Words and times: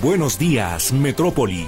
Buenos 0.00 0.38
días, 0.38 0.90
Metrópoli. 0.90 1.66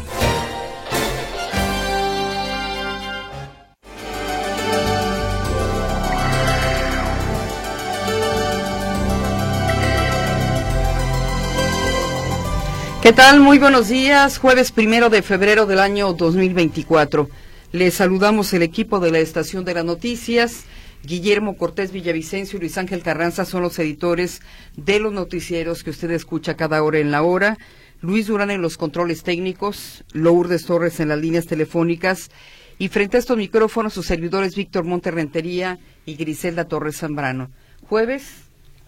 ¿Qué 13.03 13.13
tal? 13.13 13.41
Muy 13.41 13.59
buenos 13.59 13.89
días. 13.89 14.39
Jueves 14.39 14.73
primero 14.73 15.11
de 15.11 15.21
febrero 15.21 15.67
del 15.67 15.79
año 15.79 16.15
2024. 16.15 17.29
Les 17.73 17.93
saludamos 17.93 18.55
el 18.55 18.63
equipo 18.63 19.01
de 19.01 19.11
la 19.11 19.19
Estación 19.19 19.67
de 19.67 19.75
las 19.75 19.85
Noticias. 19.85 20.65
Guillermo 21.03 21.59
Cortés 21.59 21.93
Villavicencio 21.93 22.57
y 22.57 22.61
Luis 22.61 22.79
Ángel 22.79 23.03
Carranza 23.03 23.45
son 23.45 23.61
los 23.61 23.79
editores 23.79 24.41
de 24.77 24.99
los 24.99 25.13
noticieros 25.13 25.85
que 25.85 25.91
usted 25.91 26.11
escucha 26.13 26.57
cada 26.57 26.83
hora 26.83 26.99
en 26.99 27.11
la 27.11 27.23
hora. 27.23 27.59
Luis 28.01 28.27
Durán 28.27 28.51
en 28.51 28.63
los 28.63 28.77
controles 28.77 29.23
técnicos, 29.23 30.05
Lourdes 30.13 30.67
Torres 30.67 31.01
en 31.01 31.09
las 31.09 31.19
líneas 31.19 31.47
telefónicas 31.47 32.31
y 32.79 32.89
frente 32.89 33.17
a 33.17 33.21
estos 33.21 33.37
micrófonos 33.37 33.95
sus 33.95 34.07
servidores 34.07 34.57
Víctor 34.57 34.85
Monterrentería 34.85 35.79
y 36.05 36.17
Griselda 36.17 36.67
Torres 36.67 36.99
Zambrano. 36.99 37.51
Jueves 37.89 38.45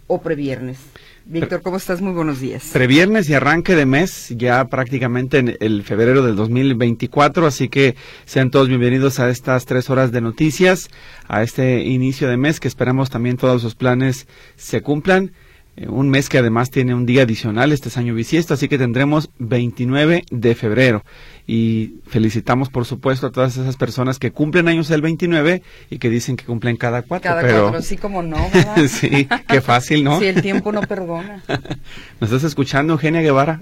o 0.07 0.21
previernes. 0.21 0.79
Víctor, 1.25 1.61
¿cómo 1.62 1.77
estás? 1.77 2.01
Muy 2.01 2.12
buenos 2.12 2.41
días. 2.41 2.71
Previernes 2.73 3.29
y 3.29 3.34
arranque 3.34 3.75
de 3.75 3.84
mes, 3.84 4.33
ya 4.37 4.65
prácticamente 4.67 5.39
en 5.39 5.57
el 5.59 5.83
febrero 5.83 6.23
del 6.23 6.37
2024, 6.37 7.47
así 7.47 7.69
que 7.69 7.97
sean 8.25 8.53
todos 8.53 8.69
bienvenidos 8.69 9.19
a 9.19 9.29
estas 9.29 9.67
tres 9.67 9.91
horas 9.91 10.12
de 10.12 10.21
noticias, 10.21 10.89
a 11.27 11.43
este 11.43 11.83
inicio 11.83 12.29
de 12.29 12.37
mes 12.37 12.61
que 12.61 12.69
esperamos 12.69 13.11
también 13.11 13.37
todos 13.37 13.61
sus 13.61 13.75
planes 13.75 14.29
se 14.55 14.83
cumplan. 14.83 15.33
Eh, 15.77 15.89
un 15.89 16.09
mes 16.09 16.29
que 16.29 16.39
además 16.39 16.71
tiene 16.71 16.95
un 16.95 17.05
día 17.05 17.23
adicional, 17.23 17.71
este 17.73 17.89
es 17.91 17.97
año 17.99 18.15
bisiesto, 18.15 18.55
así 18.55 18.69
que 18.69 18.79
tendremos 18.79 19.31
29 19.39 20.25
de 20.31 20.55
febrero. 20.55 21.05
Y 21.47 22.01
felicitamos, 22.07 22.71
por 22.71 22.87
supuesto, 22.87 23.29
a 23.29 23.31
todas 23.31 23.57
esas 23.57 23.77
personas 23.77 24.19
que 24.19 24.33
cumplen 24.33 24.67
años 24.69 24.91
el 24.91 25.01
29 25.03 25.63
y 25.91 25.99
que 25.99 26.11
dicen 26.11 26.37
que 26.37 26.45
cumplen 26.45 26.77
cada 26.77 27.03
cuatro. 27.03 27.31
Cada 27.31 27.43
pero... 27.43 27.63
cuatro, 27.65 27.83
sí 27.83 27.97
como 27.97 28.23
no, 28.23 28.49
¿verdad? 28.53 28.77
sí, 28.89 29.29
qué 29.49 29.61
fácil, 29.61 30.03
¿no? 30.03 30.19
Sí, 30.27 30.27
el 30.27 30.43
tiempo 30.43 30.73
no 30.73 30.81
perdona. 30.81 31.43
¿Nos 32.21 32.31
estás 32.33 32.45
escuchando, 32.45 32.95
Eugenia 32.95 33.21
Guevara? 33.21 33.61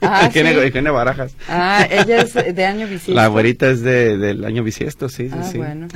Ah, 0.00 0.26
Eugenia, 0.26 0.52
sí. 0.52 0.58
Eugenia 0.58 0.92
Barajas. 0.92 1.34
Ah, 1.48 1.86
ella 1.90 2.20
es 2.20 2.34
de 2.34 2.64
año 2.66 2.86
bisiesto. 2.86 3.14
La 3.14 3.24
abuelita 3.24 3.68
es 3.70 3.80
de, 3.80 4.16
del 4.18 4.44
año 4.44 4.62
bisiesto, 4.62 5.08
sí, 5.08 5.28
sí, 5.28 5.34
Ah, 5.36 5.42
sí. 5.50 5.58
bueno. 5.58 5.88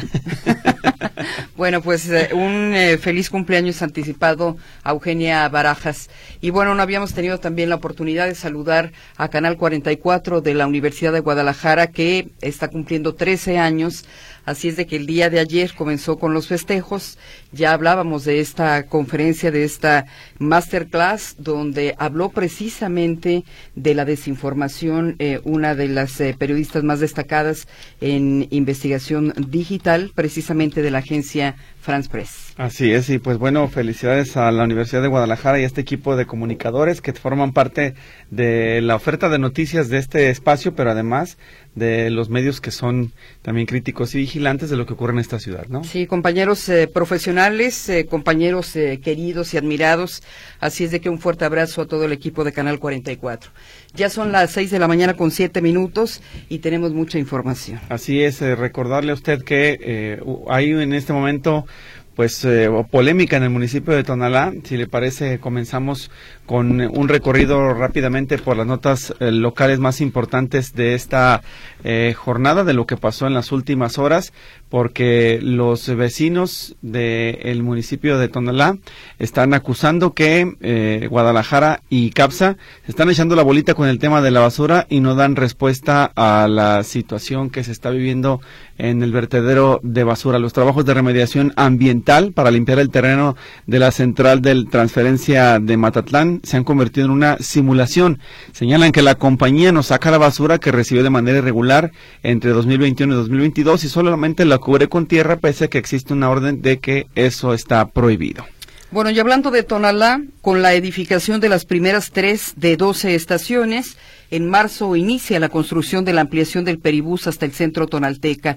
Bueno, 1.59 1.83
pues 1.83 2.09
eh, 2.09 2.31
un 2.33 2.73
eh, 2.73 2.99
feliz 2.99 3.31
cumpleaños 3.31 3.83
anticipado 3.83 4.57
a 4.85 4.93
Eugenia 4.93 5.49
Barajas. 5.49 6.09
Y 6.41 6.51
bueno, 6.51 6.73
no 6.77 6.83
habíamos 6.83 7.15
tenido 7.15 7.41
también 7.41 7.69
la 7.69 7.75
oportunidad 7.75 8.29
de 8.29 8.37
saludar 8.37 8.93
a 9.17 9.27
Canal 9.29 9.57
44 9.57 10.41
de 10.41 10.55
la 10.55 10.69
Universidad 10.69 11.13
de 11.13 11.19
Guadalajara, 11.19 11.89
que 11.89 12.29
está 12.41 12.69
cumpliendo 12.69 13.17
13 13.17 13.59
años. 13.59 14.05
Así 14.49 14.69
es 14.69 14.77
de 14.77 14.87
que 14.87 14.97
el 14.97 15.05
día 15.05 15.29
de 15.29 15.41
ayer 15.41 15.75
comenzó 15.75 16.19
con 16.19 16.33
los 16.33 16.49
festejos. 16.49 17.19
Ya 17.53 17.73
hablábamos 17.73 18.25
de 18.25 18.41
esta 18.41 18.87
conferencia, 18.87 19.51
de 19.51 19.63
esta 19.63 20.07
masterclass, 20.39 21.37
donde 21.39 21.95
habló 21.99 22.31
precisamente 22.31 23.45
de 23.75 23.95
la 23.95 24.07
desinformación, 24.07 25.17
eh, 25.19 25.41
una 25.45 25.75
de 25.75 25.89
las 25.89 26.19
eh, 26.23 26.35
periodistas 26.39 26.83
más 26.83 26.99
destacadas 26.99 27.69
en 28.01 28.49
investigación 28.49 29.35
digital, 29.37 30.13
precisamente 30.15 30.81
de 30.81 30.93
la 30.93 31.01
agencia 31.01 31.55
France 31.83 32.09
Press. 32.09 32.55
Así 32.57 32.93
es, 32.93 33.09
y 33.09 33.19
pues 33.19 33.39
bueno, 33.39 33.69
felicidades 33.69 34.37
a 34.37 34.51
la 34.51 34.65
Universidad 34.65 35.03
de 35.03 35.09
Guadalajara 35.09 35.61
y 35.61 35.63
a 35.63 35.67
este 35.67 35.81
equipo 35.81 36.17
de 36.17 36.27
comunicadores 36.27 37.01
que 37.01 37.13
forman 37.13 37.53
parte 37.53 37.95
de 38.31 38.81
la 38.81 38.97
oferta 38.97 39.29
de 39.29 39.39
noticias 39.39 39.89
de 39.89 39.99
este 39.99 40.31
espacio, 40.31 40.75
pero 40.75 40.91
además 40.91 41.39
de 41.79 42.11
los 42.11 42.29
medios 42.29 42.61
que 42.61 42.71
son 42.71 43.13
también 43.43 43.67
críticos 43.67 44.15
y 44.15 44.19
vigilantes 44.19 44.71
de 44.71 44.77
lo 44.77 44.87
que 44.87 44.93
ocurre 44.95 45.13
en 45.13 45.19
esta 45.19 45.39
ciudad, 45.39 45.67
¿no? 45.69 45.85
Sí, 45.85 46.07
compañeros 46.07 46.69
eh, 46.69 46.89
profesionales, 46.89 47.89
eh, 47.89 48.07
compañeros 48.07 48.75
eh, 48.77 49.01
queridos 49.03 49.55
y 49.55 49.59
admirados. 49.59 50.23
Así 50.61 50.85
es 50.85 50.91
de 50.91 51.01
que 51.01 51.09
un 51.09 51.19
fuerte 51.19 51.45
abrazo 51.45 51.83
a 51.83 51.87
todo 51.87 52.05
el 52.05 52.13
equipo 52.13 52.45
de 52.45 52.53
Canal 52.53 52.79
44. 52.79 53.51
Ya 53.95 54.11
son 54.11 54.33
las 54.33 54.51
seis 54.51 54.71
de 54.71 54.79
la 54.79 54.89
mañana 54.89 55.15
con 55.15 55.31
siete 55.31 55.63
minutos 55.63 56.21
y 56.49 56.59
tenemos 56.59 56.93
mucha 56.93 57.19
información. 57.19 57.81
Así 57.89 58.23
es, 58.23 58.43
eh, 58.43 58.55
recordarle 58.55 59.13
a 59.13 59.15
usted 59.15 59.43
que 59.43 59.79
eh, 59.81 60.23
hay 60.49 60.71
en 60.71 60.93
este 60.93 61.13
momento 61.13 61.67
pues 62.15 62.45
eh, 62.45 62.69
polémica 62.91 63.37
en 63.37 63.45
el 63.45 63.51
municipio 63.51 63.95
de 63.95 64.03
Tonalá. 64.03 64.53
Si 64.65 64.77
le 64.77 64.89
parece, 64.89 65.39
comenzamos 65.39 66.11
con 66.49 66.81
eh, 66.81 66.89
un 66.89 67.09
recorrido 67.09 67.75
rápidamente 67.75 68.39
por 68.39 68.57
las 68.57 68.67
notas 68.67 69.15
eh, 69.21 69.31
locales 69.31 69.79
más 69.79 70.01
importantes 70.01 70.75
de 70.75 70.95
esta 70.95 71.43
eh, 71.85 72.15
jornada, 72.17 72.65
de 72.65 72.73
lo 72.73 72.87
que 72.87 72.97
pasó 72.97 73.27
en 73.27 73.35
las 73.35 73.53
últimas 73.53 73.99
horas, 73.99 74.33
porque 74.71 75.39
los 75.43 75.95
vecinos 75.95 76.75
del 76.83 77.63
municipio 77.63 78.19
de 78.19 78.29
Tonalá 78.29 78.77
están 79.19 79.55
acusando 79.55 80.13
que 80.13 81.07
Guadalajara 81.09 81.81
y 81.89 82.11
Capsa 82.11 82.59
están 82.87 83.09
echando 83.09 83.35
la 83.35 83.43
bolita 83.43 83.73
con 83.75 83.89
el 83.89 83.99
tema 83.99 84.21
de 84.21 84.31
la 84.31 84.41
basura 84.41 84.87
y 84.91 85.01
no 85.01 85.15
dan 85.15 85.37
respuesta 85.37 86.11
a 86.15 86.49
la 86.49 86.83
situación 86.83 87.49
que 87.49 87.65
se 87.65 87.73
está 87.73 87.89
viviendo 87.89 88.43
en 88.77 89.03
el 89.03 89.13
vertedero 89.13 89.81
de 89.83 90.05
basura. 90.05 90.39
Los 90.39 90.53
trabajos 90.53 90.85
de 90.85 90.95
remediación 90.95 91.53
ambiental 91.57 92.33
para 92.33 92.51
limpiar 92.51 92.79
el 92.79 92.91
terreno 92.91 93.37
de 93.67 93.79
la 93.79 93.91
central 93.91 94.43
de 94.43 94.65
transferencia 94.67 95.59
de 95.59 95.77
Matatlán 95.79 96.38
se 96.43 96.57
han 96.57 96.65
convertido 96.65 97.07
en 97.07 97.13
una 97.13 97.39
simulación. 97.39 98.19
Señalan 98.53 98.93
que 98.93 99.03
la 99.03 99.15
compañía 99.15 99.73
nos 99.73 99.87
saca 99.87 100.11
la 100.11 100.19
basura 100.19 100.59
que 100.59 100.73
recibió 100.73 101.03
de 101.03 101.11
manera 101.11 101.39
irregular 101.39 101.93
entre 102.23 102.51
2021 102.51 103.13
y 103.13 103.17
2022 103.17 103.85
y 103.85 103.89
solamente 103.89 104.45
la 104.45 104.59
cubre 104.59 104.89
con 104.89 105.07
tierra 105.07 105.37
pese 105.37 105.65
a 105.65 105.69
que 105.69 105.79
existe 105.79 106.13
una 106.13 106.31
orden 106.31 106.63
de 106.63 106.79
que 106.79 107.07
eso 107.15 107.55
está 107.55 107.87
prohibido. 107.89 108.45
Bueno, 108.91 109.11
y 109.11 109.19
hablando 109.19 109.51
de 109.51 109.63
Tonalá, 109.63 110.23
con 110.41 110.63
la 110.63 110.73
edificación 110.73 111.41
de 111.41 111.51
las 111.51 111.67
primeras 111.67 112.11
tres 112.11 112.55
de 112.57 112.79
12 112.79 113.15
estaciones, 113.15 113.99
en 114.31 114.49
marzo 114.49 114.97
inicia 114.97 115.39
la 115.41 115.51
construcción 115.51 116.07
de 116.07 116.15
la 116.15 116.23
ampliación 116.23 116.65
del 116.65 116.79
Peribús 116.79 117.27
hasta 117.27 117.45
el 117.45 117.53
centro 117.53 117.87
tonalteca. 117.87 118.57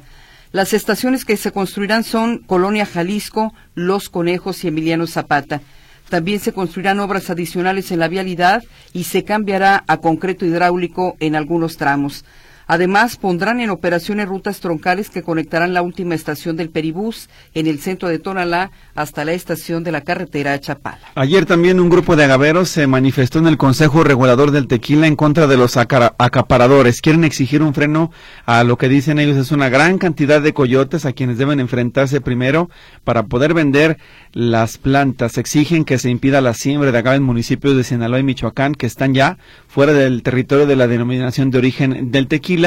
Las 0.53 0.71
estaciones 0.73 1.25
que 1.25 1.35
se 1.35 1.51
construirán 1.51 2.05
son 2.05 2.39
Colonia 2.39 2.85
Jalisco, 2.85 3.53
Los 3.75 4.09
Conejos 4.09 4.63
y 4.63 4.69
Emiliano 4.69 5.05
Zapata. 5.05 5.61
También 6.11 6.41
se 6.41 6.51
construirán 6.51 6.99
obras 6.99 7.29
adicionales 7.29 7.89
en 7.89 7.99
la 7.99 8.09
vialidad 8.09 8.65
y 8.91 9.05
se 9.05 9.23
cambiará 9.23 9.85
a 9.87 9.95
concreto 9.99 10.45
hidráulico 10.45 11.15
en 11.21 11.37
algunos 11.37 11.77
tramos. 11.77 12.25
Además, 12.73 13.17
pondrán 13.17 13.59
en 13.59 13.69
operaciones 13.69 14.29
rutas 14.29 14.61
troncales 14.61 15.09
que 15.09 15.23
conectarán 15.23 15.73
la 15.73 15.81
última 15.81 16.15
estación 16.15 16.55
del 16.55 16.69
Peribús 16.69 17.27
en 17.53 17.67
el 17.67 17.81
centro 17.81 18.07
de 18.07 18.17
Tonalá 18.17 18.71
hasta 18.95 19.25
la 19.25 19.33
estación 19.33 19.83
de 19.83 19.91
la 19.91 19.99
carretera 19.99 20.57
Chapala. 20.57 21.01
Ayer 21.15 21.45
también 21.45 21.81
un 21.81 21.89
grupo 21.89 22.15
de 22.15 22.23
agaveros 22.23 22.69
se 22.69 22.87
manifestó 22.87 23.39
en 23.39 23.47
el 23.47 23.57
Consejo 23.57 24.05
Regulador 24.05 24.51
del 24.51 24.67
Tequila 24.67 25.05
en 25.05 25.17
contra 25.17 25.47
de 25.47 25.57
los 25.57 25.75
acaparadores. 25.75 27.01
Quieren 27.01 27.25
exigir 27.25 27.61
un 27.61 27.73
freno 27.73 28.09
a 28.45 28.63
lo 28.63 28.77
que 28.77 28.87
dicen 28.87 29.19
ellos 29.19 29.35
es 29.35 29.51
una 29.51 29.67
gran 29.67 29.97
cantidad 29.97 30.41
de 30.41 30.53
coyotes 30.53 31.03
a 31.03 31.11
quienes 31.11 31.37
deben 31.37 31.59
enfrentarse 31.59 32.21
primero 32.21 32.69
para 33.03 33.23
poder 33.23 33.53
vender 33.53 33.97
las 34.31 34.77
plantas. 34.77 35.37
Exigen 35.37 35.83
que 35.83 35.97
se 35.97 36.09
impida 36.09 36.39
la 36.39 36.53
siembra 36.53 36.93
de 36.93 36.97
agave 36.97 37.17
en 37.17 37.23
municipios 37.23 37.75
de 37.75 37.83
Sinaloa 37.83 38.19
y 38.21 38.23
Michoacán 38.23 38.75
que 38.75 38.85
están 38.85 39.13
ya 39.13 39.37
fuera 39.67 39.91
del 39.91 40.23
territorio 40.23 40.67
de 40.67 40.77
la 40.77 40.87
denominación 40.87 41.51
de 41.51 41.57
origen 41.57 42.11
del 42.11 42.27
tequila 42.27 42.60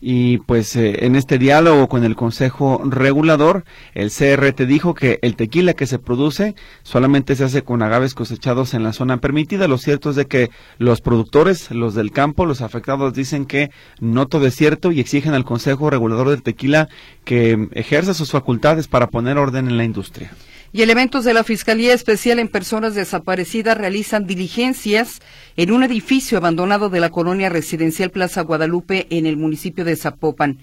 y 0.00 0.38
pues 0.38 0.76
eh, 0.76 1.04
en 1.04 1.16
este 1.16 1.38
diálogo 1.38 1.88
con 1.88 2.04
el 2.04 2.16
Consejo 2.16 2.82
Regulador 2.84 3.64
el 3.94 4.10
CRT 4.10 4.62
dijo 4.62 4.94
que 4.94 5.18
el 5.22 5.36
tequila 5.36 5.74
que 5.74 5.86
se 5.86 5.98
produce 5.98 6.54
solamente 6.82 7.34
se 7.36 7.44
hace 7.44 7.62
con 7.62 7.82
agaves 7.82 8.14
cosechados 8.14 8.74
en 8.74 8.82
la 8.82 8.92
zona 8.92 9.18
permitida. 9.18 9.68
Lo 9.68 9.78
cierto 9.78 10.10
es 10.10 10.16
de 10.16 10.26
que 10.26 10.50
los 10.78 11.00
productores, 11.00 11.70
los 11.70 11.94
del 11.94 12.12
campo, 12.12 12.46
los 12.46 12.60
afectados 12.60 13.14
dicen 13.14 13.46
que 13.46 13.70
no 14.00 14.26
todo 14.26 14.46
es 14.46 14.54
cierto 14.54 14.92
y 14.92 15.00
exigen 15.00 15.34
al 15.34 15.44
Consejo 15.44 15.90
Regulador 15.90 16.30
del 16.30 16.42
Tequila 16.42 16.88
que 17.24 17.68
ejerza 17.72 18.14
sus 18.14 18.30
facultades 18.30 18.88
para 18.88 19.08
poner 19.08 19.38
orden 19.38 19.68
en 19.68 19.76
la 19.76 19.84
industria. 19.84 20.32
Y 20.76 20.82
elementos 20.82 21.24
de 21.24 21.32
la 21.32 21.42
Fiscalía 21.42 21.94
Especial 21.94 22.38
en 22.38 22.48
Personas 22.48 22.94
Desaparecidas 22.94 23.78
realizan 23.78 24.26
diligencias 24.26 25.22
en 25.56 25.72
un 25.72 25.82
edificio 25.82 26.36
abandonado 26.36 26.90
de 26.90 27.00
la 27.00 27.08
colonia 27.08 27.48
residencial 27.48 28.10
Plaza 28.10 28.42
Guadalupe 28.42 29.06
en 29.08 29.24
el 29.24 29.38
municipio 29.38 29.86
de 29.86 29.96
Zapopan. 29.96 30.58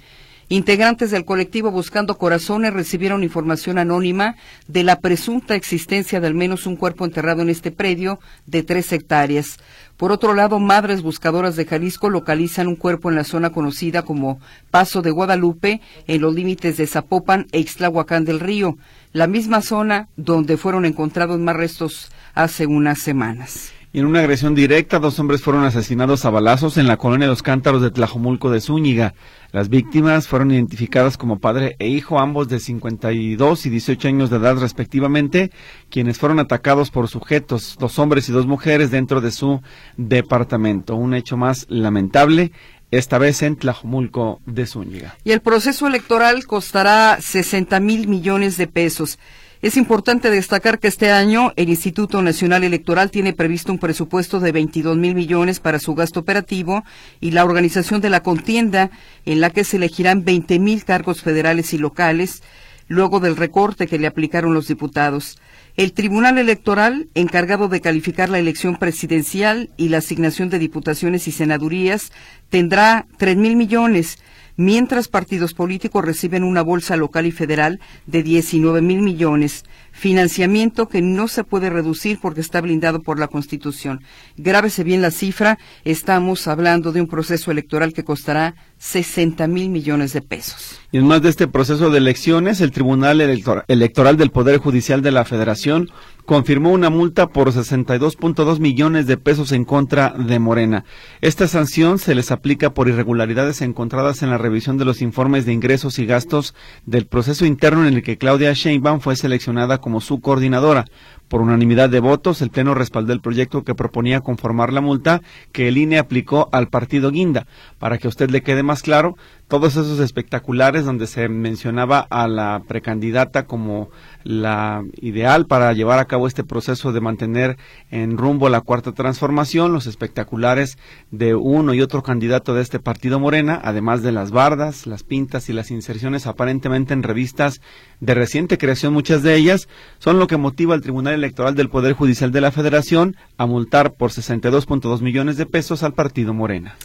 Integrantes 0.50 1.10
del 1.10 1.26
colectivo 1.26 1.72
Buscando 1.72 2.20
Corazones 2.20 2.74
recibieron 2.74 3.24
información 3.24 3.80
anónima 3.80 4.36
de 4.68 4.84
la 4.84 5.00
presunta 5.00 5.56
existencia 5.56 6.20
de 6.20 6.28
al 6.28 6.36
menos 6.36 6.68
un 6.68 6.76
cuerpo 6.76 7.06
enterrado 7.06 7.42
en 7.42 7.50
este 7.50 7.72
predio 7.72 8.20
de 8.46 8.62
tres 8.62 8.92
hectáreas. 8.92 9.58
Por 9.98 10.12
otro 10.12 10.36
lado, 10.36 10.60
Madres 10.60 11.02
Buscadoras 11.02 11.56
de 11.56 11.66
Jalisco 11.66 12.10
localizan 12.12 12.68
un 12.68 12.76
cuerpo 12.76 13.10
en 13.10 13.16
la 13.16 13.24
zona 13.24 13.52
conocida 13.52 14.04
como 14.04 14.40
Paso 14.70 15.02
de 15.02 15.10
Guadalupe, 15.10 15.82
en 16.06 16.22
los 16.22 16.36
límites 16.36 16.78
de 16.78 16.86
Zapopan 16.86 17.48
e 17.52 17.60
Ixtlahuacán 17.60 18.26
del 18.26 18.40
Río, 18.40 18.78
la 19.14 19.28
misma 19.28 19.62
zona 19.62 20.10
donde 20.18 20.58
fueron 20.58 20.86
encontrados 20.86 21.40
más 21.40 21.56
restos 21.56 22.12
hace 22.34 22.66
unas 22.66 23.00
semanas. 23.00 23.72
Y 23.96 24.00
en 24.00 24.08
una 24.08 24.22
agresión 24.22 24.56
directa, 24.56 24.98
dos 24.98 25.20
hombres 25.20 25.44
fueron 25.44 25.66
asesinados 25.66 26.26
a 26.26 26.32
balazos 26.32 26.78
en 26.78 26.88
la 26.88 26.98
colonia 26.98 27.28
de 27.28 27.32
los 27.32 27.44
Cántaros 27.44 27.80
de 27.84 27.92
Tlajomulco 27.92 28.50
de 28.50 28.60
Zúñiga. 28.60 29.14
Las 29.52 29.70
víctimas 29.70 30.28
fueron 30.28 30.50
identificadas 30.50 31.16
como 31.16 31.38
padre 31.38 31.76
e 31.78 31.90
hijo, 31.90 32.20
ambos 32.20 32.48
de 32.48 32.60
52 32.60 33.68
y 33.68 33.70
18 33.70 34.08
años 34.08 34.32
de 34.32 34.38
edad 34.38 34.58
respectivamente, 34.58 35.52
quienes 35.92 36.18
fueron 36.18 36.40
atacados 36.40 36.90
por 36.90 37.08
sujetos, 37.08 37.78
dos 37.80 38.00
hombres 38.00 38.28
y 38.30 38.32
dos 38.32 38.48
mujeres 38.48 38.90
dentro 38.90 39.22
de 39.22 39.30
su 39.30 39.62
departamento. 39.96 40.96
Un 40.96 41.14
hecho 41.14 41.38
más 41.38 41.68
lamentable 41.70 42.52
esta 42.98 43.18
vez 43.18 43.42
en 43.42 43.56
Tlajomulco 43.56 44.40
de 44.46 44.68
Zúñiga. 44.68 45.16
Y 45.24 45.32
el 45.32 45.42
proceso 45.42 45.88
electoral 45.88 46.46
costará 46.46 47.18
60 47.20 47.80
mil 47.80 48.08
millones 48.08 48.56
de 48.58 48.68
pesos. 48.68 49.18
Es 49.64 49.78
importante 49.78 50.30
destacar 50.30 50.78
que 50.78 50.90
este 50.90 51.10
año 51.12 51.54
el 51.56 51.70
Instituto 51.70 52.22
Nacional 52.22 52.64
Electoral 52.64 53.10
tiene 53.10 53.34
previsto 53.34 53.72
un 53.72 53.80
presupuesto 53.80 54.40
de 54.40 54.52
22 54.52 54.98
mil 54.98 55.16
millones 55.16 55.60
para 55.60 55.80
su 55.80 55.96
gasto 55.96 56.20
operativo 56.20 56.84
y 57.20 57.32
la 57.32 57.46
organización 57.46 58.02
de 58.02 58.10
la 58.10 58.22
contienda 58.22 58.92
en 59.26 59.40
la 59.42 59.50
que 59.50 59.64
se 59.64 59.78
elegirán 59.78 60.24
20 60.24 60.60
mil 60.60 60.84
cargos 60.84 61.22
federales 61.22 61.74
y 61.74 61.78
locales 61.78 62.44
luego 62.90 63.20
del 63.20 63.38
recorte 63.38 63.88
que 63.88 63.98
le 63.98 64.08
aplicaron 64.08 64.54
los 64.54 64.68
diputados. 64.68 65.38
El 65.76 65.94
Tribunal 65.94 66.38
Electoral, 66.38 67.10
encargado 67.16 67.68
de 67.68 67.82
calificar 67.82 68.30
la 68.30 68.38
elección 68.38 68.76
presidencial 68.76 69.72
y 69.76 69.90
la 69.90 69.98
asignación 69.98 70.50
de 70.50 70.60
diputaciones 70.60 71.28
y 71.28 71.32
senadurías, 71.32 72.12
tendrá 72.50 73.08
tres 73.18 73.38
mil 73.38 73.56
millones 73.56 74.20
mientras 74.56 75.08
partidos 75.08 75.56
políticos 75.56 76.06
reciben 76.06 76.44
una 76.44 76.62
bolsa 76.62 76.96
local 76.96 77.26
y 77.26 77.32
federal 77.32 77.80
de 78.06 78.22
19 78.24 78.82
mil 78.82 79.02
millones, 79.02 79.66
financiamiento 79.92 80.88
que 80.88 81.02
no 81.02 81.28
se 81.28 81.44
puede 81.44 81.70
reducir 81.70 82.20
porque 82.22 82.42
está 82.42 82.62
blindado 82.62 83.02
por 83.02 83.20
la 83.20 83.28
Constitución. 83.28 84.04
Grábese 84.38 84.84
bien 84.84 85.02
la 85.02 85.12
cifra, 85.12 85.58
estamos 85.86 86.48
hablando 86.48 86.92
de 86.92 87.02
un 87.02 87.08
proceso 87.08 87.50
electoral 87.50 87.94
que 87.94 88.04
costará 88.04 88.56
60 88.84 89.48
mil 89.48 89.70
millones 89.70 90.12
de 90.12 90.22
pesos. 90.22 90.82
Y 90.92 90.98
en 90.98 91.08
más 91.08 91.22
de 91.22 91.30
este 91.30 91.48
proceso 91.48 91.90
de 91.90 92.00
elecciones, 92.00 92.60
el 92.60 92.72
Tribunal 92.72 93.22
Electoral 93.22 94.18
del 94.18 94.30
Poder 94.30 94.58
Judicial 94.58 95.02
de 95.02 95.12
la 95.12 95.24
Federación 95.24 95.90
confirmó 96.26 96.72
una 96.72 96.90
multa 96.90 97.28
por 97.28 97.52
62.2 97.52 98.60
millones 98.60 99.08
de 99.08 99.18
pesos 99.18 99.52
en 99.52 99.66
contra 99.66 100.10
de 100.10 100.40
Morena. 100.40 100.86
Esta 101.22 101.48
sanción 101.48 101.98
se 101.98 102.16
les 102.16 102.32
aplica 102.32 102.74
por 102.74 102.88
irregularidades 102.88 103.62
encontradas 103.62 104.22
en 104.22 104.30
la 104.30 104.38
revisión 104.38 104.78
de 104.78 104.86
los 104.86 105.02
informes 105.02 105.46
de 105.46 105.54
ingresos 105.54 106.00
y 106.00 106.06
gastos 106.06 106.54
del 106.86 107.08
proceso 107.08 107.46
interno 107.46 107.88
en 107.88 107.96
el 107.96 108.04
que 108.04 108.18
Claudia 108.18 108.54
Sheinbaum 108.54 109.00
fue 109.00 109.16
seleccionada 109.16 109.80
como 109.80 110.02
su 110.02 110.20
coordinadora. 110.22 110.86
Por 111.28 111.42
unanimidad 111.42 111.90
de 111.90 112.00
votos, 112.00 112.42
el 112.42 112.52
Pleno 112.52 112.76
respaldó 112.76 113.12
el 113.12 113.22
proyecto 113.22 113.64
que 113.64 113.74
proponía 113.74 114.22
conformar 114.22 114.72
la 114.72 114.82
multa 114.82 115.22
que 115.52 115.68
el 115.68 115.78
INE 115.78 115.98
aplicó 115.98 116.48
al 116.52 116.68
partido 116.68 117.12
Guinda. 117.12 117.48
Para 117.80 117.98
que 117.98 118.08
a 118.08 118.10
usted 118.10 118.30
le 118.30 118.44
quede 118.44 118.62
más 118.62 118.73
claro, 118.82 119.16
todos 119.48 119.74
esos 119.74 120.00
espectaculares 120.00 120.84
donde 120.84 121.06
se 121.06 121.30
mencionaba 121.30 122.00
a 122.00 122.28
la 122.28 122.64
precandidata 122.68 123.46
como 123.46 123.92
la 124.24 124.84
ideal 125.00 125.46
para 125.46 125.74
llevar 125.74 126.00
a 126.00 126.06
cabo 126.06 126.26
este 126.26 126.44
proceso 126.44 126.92
de 126.92 127.02
mantener 127.02 127.58
en 127.92 128.18
rumbo 128.18 128.50
la 128.50 128.62
cuarta 128.62 128.94
transformación, 128.94 129.72
los 129.72 129.86
espectaculares 129.86 130.78
de 131.12 131.36
uno 131.36 131.76
y 131.76 131.82
otro 131.82 132.02
candidato 132.02 132.56
de 132.56 132.64
este 132.64 132.80
partido 132.80 133.20
Morena, 133.20 133.62
además 133.64 134.02
de 134.02 134.12
las 134.12 134.32
bardas, 134.32 134.88
las 134.88 135.04
pintas 135.04 135.50
y 135.50 135.54
las 135.54 135.70
inserciones 135.70 136.26
aparentemente 136.26 136.94
en 136.94 137.04
revistas 137.04 137.62
de 138.00 138.16
reciente 138.16 138.58
creación, 138.58 138.94
muchas 138.94 139.22
de 139.22 139.36
ellas, 139.36 139.68
son 140.00 140.18
lo 140.18 140.26
que 140.26 140.38
motiva 140.38 140.74
al 140.74 140.82
Tribunal 140.82 141.14
Electoral 141.14 141.54
del 141.54 141.70
Poder 141.70 141.94
Judicial 141.94 142.32
de 142.32 142.42
la 142.42 142.52
Federación 142.52 143.16
a 143.38 143.46
multar 143.46 143.94
por 143.94 144.10
62.2 144.10 145.02
millones 145.02 145.38
de 145.38 145.46
pesos 145.46 145.84
al 145.84 145.94
partido 145.94 146.34
Morena. 146.34 146.76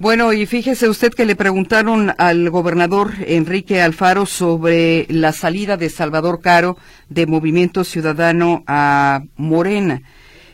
Bueno, 0.00 0.32
y 0.32 0.46
fíjese 0.46 0.88
usted 0.88 1.12
que 1.12 1.26
le 1.26 1.36
preguntaron 1.36 2.14
al 2.16 2.48
gobernador 2.48 3.12
Enrique 3.26 3.82
Alfaro 3.82 4.24
sobre 4.24 5.04
la 5.10 5.34
salida 5.34 5.76
de 5.76 5.90
Salvador 5.90 6.40
Caro 6.40 6.78
de 7.10 7.26
Movimiento 7.26 7.84
Ciudadano 7.84 8.64
a 8.66 9.24
Morena. 9.36 10.00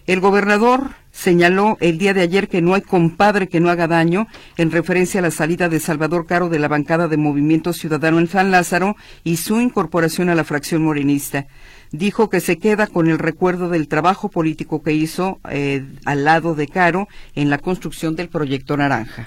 El 0.09 0.19
gobernador 0.19 0.91
señaló 1.13 1.77
el 1.79 1.97
día 1.97 2.13
de 2.13 2.23
ayer 2.23 2.49
que 2.49 2.61
no 2.61 2.75
hay 2.75 2.83
compadre 2.83 3.49
que 3.49 3.61
no 3.61 3.71
haga 3.71 3.87
daño 3.87 4.27
en 4.57 4.73
referencia 4.73 5.21
a 5.21 5.23
la 5.23 5.31
salida 5.31 5.69
de 5.69 5.79
Salvador 5.79 6.27
Caro 6.27 6.49
de 6.49 6.59
la 6.59 6.67
bancada 6.67 7.07
de 7.07 7.17
Movimiento 7.17 7.73
Ciudadano 7.73 8.19
en 8.19 8.27
San 8.27 8.51
Lázaro 8.51 8.97
y 9.23 9.37
su 9.37 9.61
incorporación 9.61 10.29
a 10.29 10.35
la 10.35 10.43
fracción 10.43 10.83
morenista. 10.83 11.47
Dijo 11.93 12.31
que 12.31 12.41
se 12.41 12.59
queda 12.59 12.87
con 12.87 13.09
el 13.09 13.19
recuerdo 13.19 13.69
del 13.69 13.89
trabajo 13.89 14.29
político 14.29 14.83
que 14.83 14.93
hizo 14.93 15.39
eh, 15.51 15.85
al 16.05 16.25
lado 16.25 16.55
de 16.55 16.69
Caro 16.69 17.09
en 17.35 17.51
la 17.51 17.59
construcción 17.59 18.17
del 18.17 18.29
proyecto 18.29 18.77
Naranja. 18.77 19.25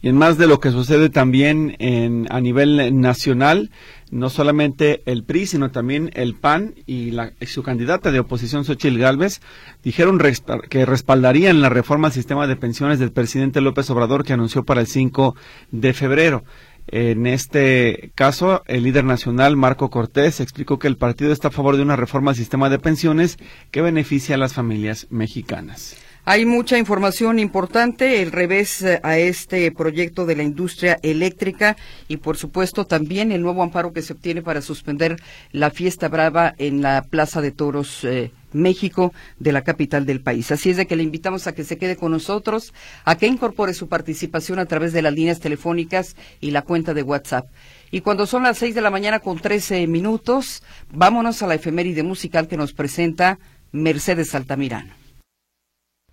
Y 0.00 0.08
en 0.08 0.16
más 0.16 0.38
de 0.38 0.46
lo 0.46 0.60
que 0.60 0.70
sucede 0.70 1.10
también 1.10 1.74
en, 1.80 2.28
a 2.30 2.40
nivel 2.40 3.00
nacional, 3.00 3.70
no 4.12 4.30
solamente 4.30 5.02
el 5.06 5.24
PRI, 5.24 5.46
sino 5.46 5.70
también 5.72 6.10
el 6.14 6.36
PAN 6.36 6.74
y, 6.86 7.10
la, 7.10 7.32
su 7.46 7.64
candidata 7.64 8.12
de 8.12 8.20
oposición, 8.20 8.64
Xochitl 8.64 8.96
Gálvez, 8.96 9.40
dijeron 9.82 10.20
que 10.68 10.86
respaldarían 10.86 11.60
la 11.60 11.68
reforma 11.68 12.08
al 12.08 12.14
sistema 12.14 12.46
de 12.46 12.54
pensiones 12.54 13.00
del 13.00 13.10
presidente 13.10 13.60
López 13.60 13.90
Obrador 13.90 14.24
que 14.24 14.32
anunció 14.32 14.62
para 14.64 14.80
el 14.80 14.86
5 14.86 15.34
de 15.72 15.92
febrero. 15.92 16.44
En 16.90 17.26
este 17.26 18.12
caso, 18.14 18.62
el 18.66 18.82
líder 18.84 19.04
nacional, 19.04 19.56
Marco 19.56 19.90
Cortés, 19.90 20.40
explicó 20.40 20.78
que 20.78 20.88
el 20.88 20.96
partido 20.96 21.32
está 21.32 21.48
a 21.48 21.50
favor 21.50 21.76
de 21.76 21.82
una 21.82 21.96
reforma 21.96 22.30
al 22.30 22.36
sistema 22.36 22.70
de 22.70 22.78
pensiones 22.78 23.36
que 23.70 23.82
beneficia 23.82 24.36
a 24.36 24.38
las 24.38 24.54
familias 24.54 25.06
mexicanas. 25.10 25.96
Hay 26.30 26.44
mucha 26.44 26.76
información 26.76 27.38
importante, 27.38 28.20
el 28.20 28.32
revés 28.32 28.82
eh, 28.82 29.00
a 29.02 29.16
este 29.16 29.72
proyecto 29.72 30.26
de 30.26 30.36
la 30.36 30.42
industria 30.42 30.98
eléctrica 31.02 31.74
y 32.06 32.18
por 32.18 32.36
supuesto 32.36 32.84
también 32.84 33.32
el 33.32 33.40
nuevo 33.40 33.62
amparo 33.62 33.94
que 33.94 34.02
se 34.02 34.12
obtiene 34.12 34.42
para 34.42 34.60
suspender 34.60 35.16
la 35.52 35.70
fiesta 35.70 36.06
brava 36.08 36.54
en 36.58 36.82
la 36.82 37.00
Plaza 37.00 37.40
de 37.40 37.50
Toros 37.50 38.04
eh, 38.04 38.30
México 38.52 39.14
de 39.38 39.52
la 39.52 39.62
capital 39.62 40.04
del 40.04 40.20
país. 40.20 40.52
Así 40.52 40.68
es 40.68 40.76
de 40.76 40.86
que 40.86 40.96
le 40.96 41.02
invitamos 41.02 41.46
a 41.46 41.54
que 41.54 41.64
se 41.64 41.78
quede 41.78 41.96
con 41.96 42.12
nosotros, 42.12 42.74
a 43.06 43.16
que 43.16 43.26
incorpore 43.26 43.72
su 43.72 43.88
participación 43.88 44.58
a 44.58 44.66
través 44.66 44.92
de 44.92 45.00
las 45.00 45.14
líneas 45.14 45.40
telefónicas 45.40 46.14
y 46.42 46.50
la 46.50 46.60
cuenta 46.60 46.92
de 46.92 47.04
WhatsApp. 47.04 47.46
Y 47.90 48.02
cuando 48.02 48.26
son 48.26 48.42
las 48.42 48.58
seis 48.58 48.74
de 48.74 48.82
la 48.82 48.90
mañana 48.90 49.20
con 49.20 49.38
trece 49.38 49.86
minutos, 49.86 50.62
vámonos 50.92 51.42
a 51.42 51.46
la 51.46 51.54
efeméride 51.54 52.02
musical 52.02 52.48
que 52.48 52.58
nos 52.58 52.74
presenta 52.74 53.38
Mercedes 53.72 54.34
Altamirano. 54.34 54.97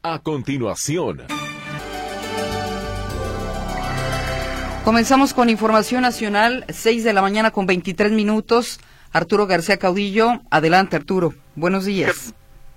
A 0.07 0.19
continuación. 0.19 1.25
Comenzamos 4.83 5.33
con 5.33 5.49
información 5.49 6.03
nacional, 6.03 6.63
6 6.69 7.03
de 7.03 7.11
la 7.11 7.23
mañana 7.23 7.49
con 7.49 7.65
23 7.65 8.11
minutos. 8.11 8.79
Arturo 9.11 9.47
García 9.47 9.79
Caudillo, 9.79 10.41
adelante 10.51 10.95
Arturo, 10.95 11.33
buenos 11.55 11.85
días. 11.85 12.35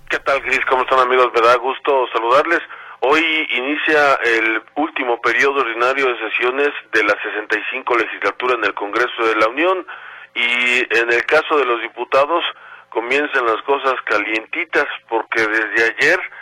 ¿Qué, 0.09 0.17
tal, 0.17 0.41
Gris? 0.41 0.59
¿Cómo 0.67 0.81
están 0.81 1.01
amigos? 1.01 1.27
Me 1.35 1.41
da 1.41 1.55
gusto 1.57 2.07
saludarles. 2.11 2.61
Hoy 3.01 3.21
inicia 3.53 4.15
el 4.25 4.63
último 4.77 5.21
periodo 5.21 5.61
ordinario 5.61 6.07
de 6.07 6.31
sesiones 6.31 6.69
de 6.93 7.03
la 7.03 7.13
65 7.21 7.95
legislatura 7.95 8.55
en 8.55 8.65
el 8.65 8.73
Congreso 8.73 9.23
de 9.27 9.35
la 9.35 9.49
Unión 9.49 9.85
y 10.33 10.79
en 10.97 11.13
el 11.13 11.23
caso 11.27 11.59
de 11.59 11.65
los 11.65 11.79
diputados 11.83 12.43
comienzan 12.89 13.45
las 13.45 13.61
cosas 13.67 13.93
calientitas 14.05 14.87
porque 15.07 15.45
desde 15.45 15.93
ayer 15.93 16.19
eh, 16.19 16.37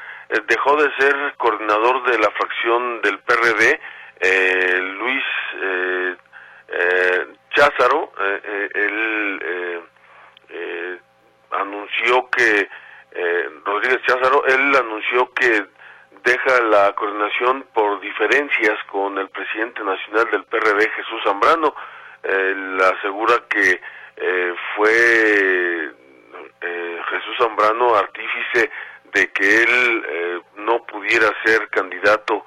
dejó 0.48 0.76
de 0.76 0.92
ser 0.98 1.34
coordinador 1.38 2.04
de 2.12 2.20
la 2.20 2.30
fracción 2.32 3.02
del 3.02 3.20
PRD, 3.20 3.80
eh, 4.20 4.80
Luis 5.00 5.24
eh, 5.62 6.16
eh 6.70 7.28
Cházaro, 7.56 8.12
él 8.76 9.42
anunció 11.52 12.30
que, 12.30 12.70
Rodríguez 13.66 14.00
Cházaro, 14.06 14.46
él 14.46 14.76
anunció 14.76 15.34
que 15.34 15.66
deja 16.24 16.62
la 16.70 16.94
coordinación 16.94 17.66
por 17.74 18.00
diferencias 18.00 18.78
con 18.92 19.18
el 19.18 19.28
presidente 19.30 19.84
nacional 19.84 20.30
del 20.30 20.44
PRD, 20.44 20.88
Jesús 20.92 21.20
Zambrano, 21.24 21.74
él 22.22 22.80
asegura 22.80 23.42
que 23.50 23.82
fue 24.76 25.92
eh, 26.62 27.02
Jesús 27.10 27.38
Zambrano 27.38 27.96
artífice 27.96 28.72
de 29.14 29.32
que 29.32 29.64
él 29.64 30.06
eh, 30.08 30.40
no 30.58 30.84
pudiera 30.84 31.28
ser 31.46 31.70
candidato 31.70 32.44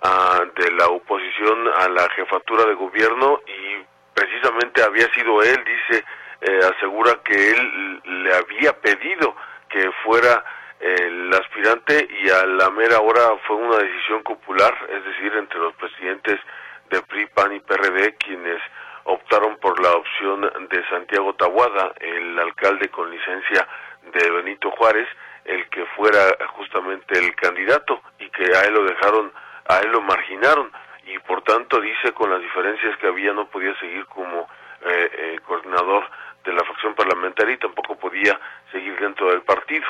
a, 0.00 0.42
de 0.56 0.70
la 0.72 0.86
oposición 0.88 1.68
a 1.68 1.88
la 1.88 2.08
jefatura 2.10 2.64
de 2.64 2.74
gobierno 2.74 3.40
y 3.46 3.84
precisamente 4.14 4.82
había 5.00 5.14
sido 5.14 5.42
él, 5.42 5.64
dice, 5.64 6.04
eh, 6.42 6.60
asegura 6.76 7.20
que 7.24 7.50
él 7.50 8.02
le 8.04 8.34
había 8.34 8.72
pedido 8.80 9.34
que 9.68 9.90
fuera 10.04 10.44
el 10.78 11.32
aspirante 11.34 12.08
y 12.22 12.30
a 12.30 12.46
la 12.46 12.70
mera 12.70 13.00
hora 13.00 13.36
fue 13.46 13.56
una 13.56 13.76
decisión 13.78 14.22
popular, 14.22 14.74
es 14.88 15.04
decir, 15.04 15.34
entre 15.36 15.58
los 15.58 15.74
presidentes 15.74 16.40
de 16.88 17.02
PRI, 17.02 17.26
PAN 17.26 17.52
y 17.52 17.60
PRD 17.60 18.16
quienes 18.16 18.60
optaron 19.04 19.56
por 19.58 19.80
la 19.80 19.92
opción 19.92 20.40
de 20.70 20.88
Santiago 20.88 21.34
Tahuada, 21.34 21.92
el 22.00 22.38
alcalde 22.38 22.88
con 22.88 23.10
licencia 23.10 23.66
de 24.12 24.30
Benito 24.30 24.70
Juárez, 24.72 25.08
el 25.44 25.68
que 25.68 25.84
fuera 25.96 26.36
justamente 26.54 27.18
el 27.18 27.34
candidato 27.34 28.02
y 28.18 28.28
que 28.30 28.44
a 28.56 28.64
él 28.64 28.74
lo 28.74 28.84
dejaron, 28.84 29.32
a 29.68 29.80
él 29.80 29.92
lo 29.92 30.00
marginaron 30.00 30.72
y 31.06 31.18
por 31.20 31.42
tanto 31.42 31.80
dice 31.80 32.12
con 32.12 32.30
las 32.30 32.40
diferencias 32.40 32.96
que 32.98 33.06
había 33.06 33.32
no 33.32 33.46
podía 33.46 33.78
seguir 33.78 34.06
como 34.06 34.48
eh, 34.82 35.10
eh, 35.12 35.40
coordinador 35.46 36.08
de 36.42 36.54
la 36.54 36.64
facción 36.64 36.94
parlamentaria 36.94 37.54
y 37.54 37.58
tampoco 37.58 37.96
podía 37.96 38.40
seguir 38.72 38.98
dentro 38.98 39.30
del 39.30 39.42
partido. 39.42 39.86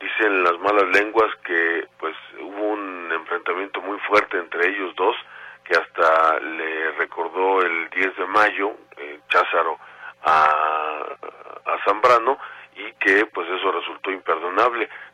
Dicen 0.00 0.42
las 0.42 0.58
malas 0.60 0.86
lenguas 0.94 1.30
que 1.44 1.86
pues 1.98 2.16
hubo 2.40 2.68
un 2.68 3.12
enfrentamiento 3.12 3.82
muy 3.82 3.98
fuerte 4.00 4.38
entre 4.38 4.70
ellos 4.70 4.96
dos 4.96 5.14
que 5.62 5.74
hasta 5.74 6.40
le 6.40 6.92
recordó 6.92 7.60
el 7.60 7.90
10 7.90 8.16
de 8.16 8.26
mayo 8.26 8.72
eh, 8.96 9.20
Cházaro 9.28 9.78
a, 10.22 11.04
a 11.66 11.84
Zambrano 11.84 12.38
y 12.76 12.92
que 12.94 13.26
pues 13.26 13.46
eso 13.50 13.72
resultó 13.72 14.10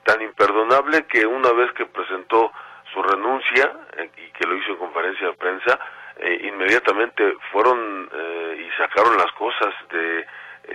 tan 0.05 0.23
imperdonable 0.23 1.07
que 1.07 1.27
una 1.27 1.53
vez 1.53 1.73
que 1.73 1.87
presentó 1.87 2.53
su 2.93 3.03
renuncia 3.03 3.73
eh, 3.97 4.11
y 4.17 4.31
que 4.33 4.47
lo 4.47 4.57
hizo 4.57 4.73
en 4.73 4.77
conferencia 4.77 5.29
de 5.29 5.33
prensa, 5.35 5.79
eh, 6.19 6.49
inmediatamente 6.49 7.37
fueron 7.53 8.09
eh, 8.13 8.67
y 8.67 8.77
sacaron 8.77 9.17
las 9.17 9.31
cosas 9.33 9.75
de 9.91 10.27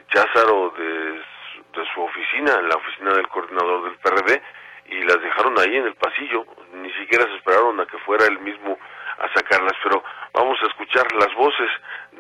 Cházaro 0.08 0.74
de, 0.78 1.22
de 1.80 1.86
su 1.94 2.02
oficina, 2.02 2.60
en 2.60 2.70
la 2.70 2.76
oficina 2.76 3.14
del 3.14 3.28
coordinador 3.28 3.84
del 3.86 3.98
PRD, 3.98 4.42
y 4.86 5.04
las 5.04 5.22
dejaron 5.22 5.58
ahí 5.60 5.76
en 5.78 5.88
el 5.88 5.96
pasillo, 5.96 6.46
ni 6.74 6.92
siquiera 6.94 7.26
se 7.26 7.36
esperaron 7.36 7.80
a 7.80 7.86
que 7.86 7.98
fuera 8.00 8.26
él 8.26 8.40
mismo 8.40 8.78
a 9.18 9.34
sacarlas, 9.34 9.74
pero 9.84 10.04
vamos 10.34 10.58
a 10.62 10.68
escuchar 10.68 11.06
las 11.14 11.34
voces 11.36 11.70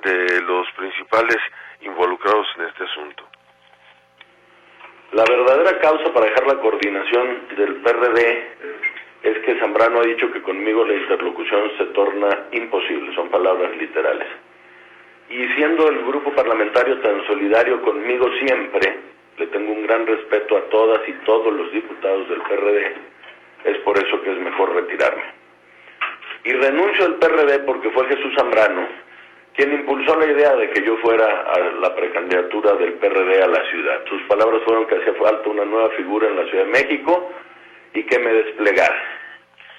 de 0.03 0.41
los 0.41 0.69
principales 0.71 1.37
involucrados 1.81 2.47
en 2.57 2.67
este 2.67 2.83
asunto. 2.83 3.30
La 5.11 5.25
verdadera 5.25 5.77
causa 5.79 6.13
para 6.13 6.27
dejar 6.27 6.47
la 6.47 6.61
coordinación 6.61 7.41
del 7.57 7.75
PRD 7.81 8.47
es 9.23 9.39
que 9.39 9.59
Zambrano 9.59 9.99
ha 9.99 10.03
dicho 10.03 10.31
que 10.31 10.41
conmigo 10.41 10.85
la 10.85 10.93
interlocución 10.93 11.69
se 11.77 11.85
torna 11.87 12.45
imposible, 12.53 13.13
son 13.13 13.27
palabras 13.27 13.75
literales. 13.75 14.27
Y 15.29 15.45
siendo 15.55 15.89
el 15.89 16.05
grupo 16.05 16.31
parlamentario 16.31 16.97
tan 17.01 17.27
solidario 17.27 17.81
conmigo 17.81 18.25
siempre, 18.39 18.99
le 19.37 19.47
tengo 19.47 19.73
un 19.73 19.83
gran 19.83 20.07
respeto 20.07 20.55
a 20.55 20.61
todas 20.69 21.01
y 21.05 21.11
todos 21.25 21.53
los 21.53 21.69
diputados 21.73 22.29
del 22.29 22.41
PRD, 22.43 22.93
es 23.65 23.77
por 23.79 23.97
eso 23.97 24.21
que 24.21 24.31
es 24.31 24.37
mejor 24.37 24.73
retirarme. 24.73 25.23
Y 26.45 26.53
renuncio 26.53 27.05
al 27.05 27.15
PRD 27.15 27.59
porque 27.65 27.89
fue 27.89 28.07
Jesús 28.07 28.33
Zambrano 28.37 28.87
quien 29.55 29.73
impulsó 29.73 30.15
la 30.17 30.25
idea 30.25 30.55
de 30.55 30.69
que 30.71 30.83
yo 30.83 30.97
fuera 30.97 31.25
a 31.25 31.59
la 31.59 31.93
precandidatura 31.95 32.73
del 32.75 32.93
PRD 32.93 33.43
a 33.43 33.47
la 33.47 33.69
ciudad. 33.69 34.03
Sus 34.07 34.21
palabras 34.23 34.61
fueron 34.63 34.87
que 34.87 34.95
hacía 34.95 35.13
falta 35.15 35.49
una 35.49 35.65
nueva 35.65 35.89
figura 35.91 36.27
en 36.27 36.37
la 36.37 36.45
Ciudad 36.49 36.65
de 36.65 36.71
México 36.71 37.31
y 37.93 38.03
que 38.05 38.19
me 38.19 38.33
desplegara. 38.33 39.03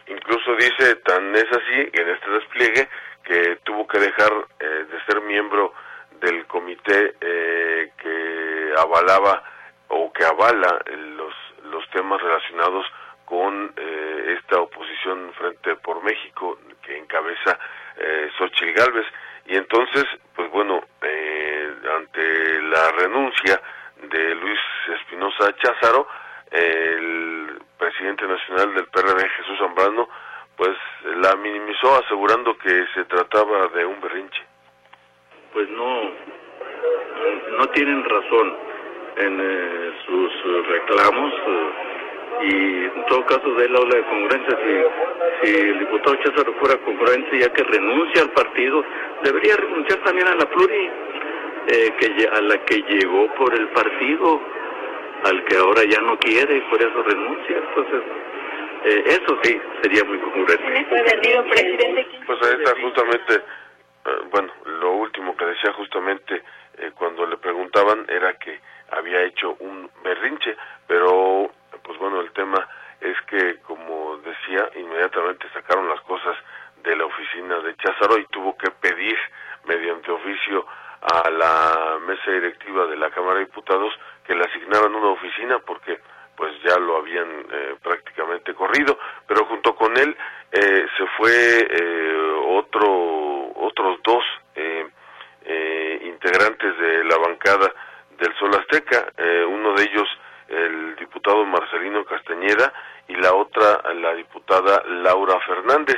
Incluso 0.09 0.55
dice, 0.57 0.97
tan 0.97 1.35
es 1.35 1.47
así 1.51 1.91
en 1.93 2.09
este 2.09 2.31
despliegue 2.31 2.89
que 3.25 3.57
tuvo 3.65 3.87
que 3.87 3.99
dejar 3.99 4.33
eh, 4.61 4.85
de 4.91 5.05
ser 5.07 5.23
miembro 5.23 5.73
del 6.21 6.47
comité 6.47 7.15
eh, 7.21 7.93
que 7.97 8.73
avalaba 8.77 9.43
o 9.89 10.13
que 10.13 10.25
avala 10.25 10.81
los, 11.17 11.35
los 11.65 11.89
temas 11.91 12.21
relacionados 12.21 12.87
con 13.25 13.73
eh, 13.77 14.37
esta 14.39 14.61
oposición 14.61 15.33
Frente 15.35 15.77
por 15.77 16.03
México 16.03 16.59
que 16.83 16.99
encabeza 16.99 17.59
eh, 17.97 18.31
Xochitl 18.37 18.73
Galvez. 18.73 19.07
Y 19.47 19.57
entonces, 19.57 20.05
pues 20.35 20.51
bueno, 20.51 20.83
eh, 21.03 21.73
ante 21.97 22.63
la 22.63 22.93
renuncia 22.93 23.61
de 24.03 24.35
Luis 24.35 24.61
Espinosa 25.01 25.55
Cházaro, 25.57 26.07
el 26.51 27.61
presidente 27.79 28.27
nacional 28.27 28.75
del 28.75 28.87
PRD, 28.87 29.29
Jesús 29.29 29.59
Zambrano, 29.59 30.09
pues 30.57 30.77
la 31.17 31.35
minimizó 31.37 31.97
asegurando 32.05 32.57
que 32.59 32.85
se 32.95 33.05
trataba 33.05 33.69
de 33.69 33.85
un 33.85 34.01
berrinche. 34.01 34.43
Pues 35.53 35.69
no, 35.71 36.11
no 37.59 37.69
tienen 37.71 38.05
razón 38.05 38.57
en 39.17 39.41
eh, 39.41 39.93
sus 40.07 40.67
reclamos. 40.67 41.33
Eh, 41.35 41.92
y 42.41 42.85
en 42.85 43.07
todo 43.07 43.25
caso 43.27 43.55
de 43.55 43.67
él 43.67 43.77
habla 43.77 43.97
de 43.97 44.05
congruencia 44.05 44.59
si, 44.65 45.47
si 45.47 45.61
el 45.61 45.79
diputado 45.81 46.17
Cházaro 46.17 46.53
fuera 46.55 46.77
congruente 46.79 47.39
ya 47.39 47.53
que 47.53 47.63
renuncia 47.63 48.23
al 48.23 48.31
partido 48.31 48.85
debería 49.23 49.57
renunciar 49.57 49.99
también 50.01 50.29
a 50.29 50.35
la 50.35 50.47
pluri 50.47 50.91
eh, 51.69 51.95
que 51.97 52.27
a 52.27 52.41
la 52.41 52.59
que 52.65 52.83
llegó 52.83 53.33
por 53.35 53.55
el 53.55 53.69
partido 53.69 54.41
al 55.25 55.45
que 55.45 55.57
ahora 55.57 55.83
ya 55.85 56.01
no 56.01 56.19
quiere 56.19 56.57
y 56.57 56.61
por 56.63 56.81
eso 56.81 57.03
renuncia. 57.05 57.57
Entonces 57.57 58.03
eh, 58.85 59.05
eso 59.07 59.39
sí 59.43 59.61
sería 59.81 60.03
muy 60.03 60.19
congruente. 60.19 60.65
Pues 62.27 62.43
ahí 62.43 62.57
está 62.59 62.81
justamente 62.81 63.35
eh, 63.35 64.11
bueno 64.33 64.53
lo 64.65 64.93
último 64.95 65.37
que 65.37 65.45
decía 65.47 65.73
justamente 65.75 66.43
cuando 66.97 67.27
le 67.27 67.37
preguntaban 67.37 68.07
era 68.09 68.33
que 68.39 68.59
había 68.91 69.23
hecho 69.23 69.57
un 69.61 69.89
berrinche 70.03 70.57
pero 70.89 71.49
pues 71.83 71.99
bueno, 71.99 72.21
el 72.21 72.31
tema 72.33 72.67
es 73.01 73.21
que, 73.23 73.59
como 73.63 74.19
decía, 74.19 74.69
inmediatamente 74.77 75.49
sacaron 75.53 75.89
las 75.89 76.01
cosas 76.03 76.37
de 76.83 76.97
la 76.97 77.05
oficina 77.05 77.59
de 77.61 77.77
Cházaro 77.77 78.19
y 78.19 78.27
tuvo 78.27 78.57
que 78.57 78.71
pedir 78.71 79.17
mediante 79.65 80.11
oficio 80.11 80.67
a 81.01 81.31
la 81.31 81.99
mesa 82.07 82.31
directiva 82.31 82.87
de 82.87 82.97
la 82.97 83.11
Cámara 83.11 83.41
de 83.41 83.47
Diputados 83.47 83.93
que 84.25 84.35
le 84.35 84.45
asignaran 84.45 84.95
una 84.95 85.09
oficina 85.09 85.59
porque 85.59 86.01
pues 86.37 86.53
ya 86.63 86.79
lo 86.79 86.97
habían 86.97 87.29
eh, 87.51 87.77
prácticamente 87.83 88.55
corrido, 88.55 88.99
pero 89.27 89.45
junto 89.47 89.75
con 89.75 89.97
él 89.97 90.17
eh, 90.51 90.87
se 90.97 91.07
fue 91.17 91.67
eh, 91.71 92.33
otro 92.49 93.53
otros 93.57 94.01
dos 94.03 94.25
integrantes 96.05 96.79
de 96.79 97.05
la 97.05 97.17
bancada 97.17 97.73
del 98.17 98.33
Sol 98.39 98.55
Azteca, 98.55 99.13
uno 99.49 99.75
de 99.75 99.83
ellos 99.83 100.09
el 100.49 100.82
Marcelino 101.47 102.05
Castañeda 102.05 102.73
y 103.09 103.15
la 103.17 103.35
otra 103.35 103.83
la 103.95 104.15
diputada 104.15 104.83
Laura 104.87 105.39
Fernández. 105.41 105.97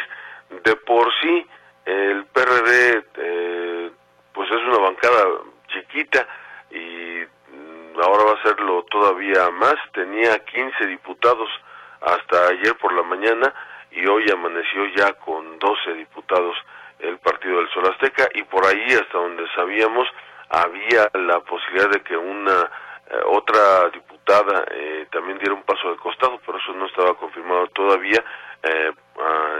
De 0.64 0.76
por 0.76 1.08
sí, 1.20 1.46
el 1.84 2.24
PRD 2.26 3.04
eh, 3.16 3.90
pues 4.32 4.50
es 4.50 4.62
una 4.62 4.78
bancada 4.78 5.24
chiquita 5.68 6.26
y 6.70 7.22
mm, 7.52 8.00
ahora 8.02 8.24
va 8.24 8.32
a 8.32 8.42
serlo 8.42 8.84
todavía 8.84 9.50
más. 9.50 9.76
Tenía 9.92 10.38
15 10.38 10.86
diputados 10.86 11.48
hasta 12.00 12.48
ayer 12.48 12.76
por 12.78 12.92
la 12.92 13.02
mañana 13.02 13.52
y 13.90 14.06
hoy 14.06 14.24
amaneció 14.30 14.86
ya 14.96 15.12
con 15.14 15.58
12 15.58 15.94
diputados 15.94 16.56
el 17.00 17.18
Partido 17.18 17.58
del 17.58 17.70
Sol 17.70 17.86
Azteca 17.92 18.28
y 18.34 18.42
por 18.44 18.64
ahí 18.66 18.86
hasta 18.92 19.18
donde 19.18 19.44
sabíamos 19.54 20.08
había 20.48 21.10
la 21.14 21.40
posibilidad 21.40 21.90
de 21.90 22.00
que 22.02 22.16
una 22.16 22.70
eh, 23.10 23.20
otra 23.26 23.90
diputada 23.90 24.64
también 25.24 25.38
diera 25.38 25.54
un 25.54 25.62
paso 25.62 25.90
de 25.90 25.96
costado, 25.96 26.38
pero 26.44 26.58
eso 26.58 26.74
no 26.74 26.84
estaba 26.84 27.14
confirmado 27.14 27.66
todavía, 27.68 28.22
eh, 28.62 28.92
ah, 29.18 29.56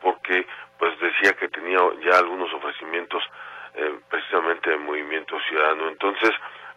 porque 0.00 0.46
pues 0.78 0.98
decía 1.00 1.32
que 1.32 1.48
tenía 1.48 1.80
ya 2.00 2.18
algunos 2.18 2.52
ofrecimientos 2.54 3.22
precisamente 4.08 4.70
de 4.70 4.76
Movimiento 4.78 5.36
Ciudadano. 5.48 5.88
Entonces, 5.88 6.30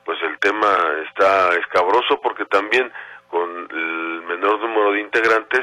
pues 0.06 0.22
el 0.24 0.38
tema 0.40 0.78
está 1.08 1.50
escabroso 1.58 2.20
porque 2.22 2.46
también 2.46 2.92
con 3.30 3.68
el 3.72 4.22
menor 4.28 4.60
número 4.60 4.92
de 4.92 5.02
integrantes, 5.02 5.62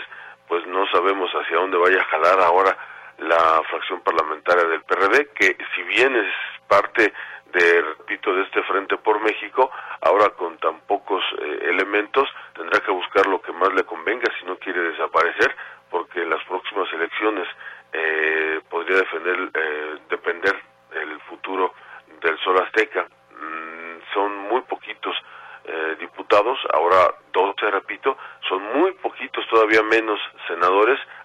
pues 0.49 0.67
no 0.67 0.85
sabemos 0.89 1.31
hacia 1.31 1.57
dónde 1.57 1.79
vaya 1.79 2.01
a 2.01 2.05
jalar 2.07 2.41
ahora 2.41 2.77
la 3.19 3.63
fracción 3.71 4.01
parlamentaria 4.01 4.65
del 4.65 4.83
PRD, 4.83 5.29
que 5.35 5.57
si 5.75 5.83
bien 5.83 6.17
es 6.17 6.33
parte 6.67 7.13
de, 7.53 7.83
repito, 7.83 8.35
de 8.35 8.43
este 8.43 8.63
Frente 8.65 8.97
por 8.97 9.21
México, 9.21 9.71
ahora 10.01 10.31
con 10.31 10.57
tan 10.59 10.81
pocos 10.81 11.23
eh, 11.39 11.69
elementos, 11.71 12.29
tendrá 12.55 12.81
que 12.81 12.91
buscar 12.91 13.27
lo 13.27 13.41
que 13.41 13.53
más 13.53 13.73
le 13.75 13.85
convenga 13.85 14.33
si 14.39 14.47
no 14.47 14.57
quiere 14.57 14.81
desaparecer, 14.81 15.55
porque 15.91 16.23
en 16.23 16.31
las 16.31 16.43
próximas 16.45 16.93
elecciones 16.93 17.47
eh, 17.93 18.61
podría 18.69 18.97
defender, 18.99 19.51
eh, 19.55 19.99
depender 20.09 20.57
el 20.93 21.21
futuro 21.23 21.75
del 22.21 22.39
Sol 22.39 22.59
Azteca. 22.59 23.07
Mm, 23.31 24.13
son 24.13 24.37
muy 24.49 24.63
poquitos 24.63 25.17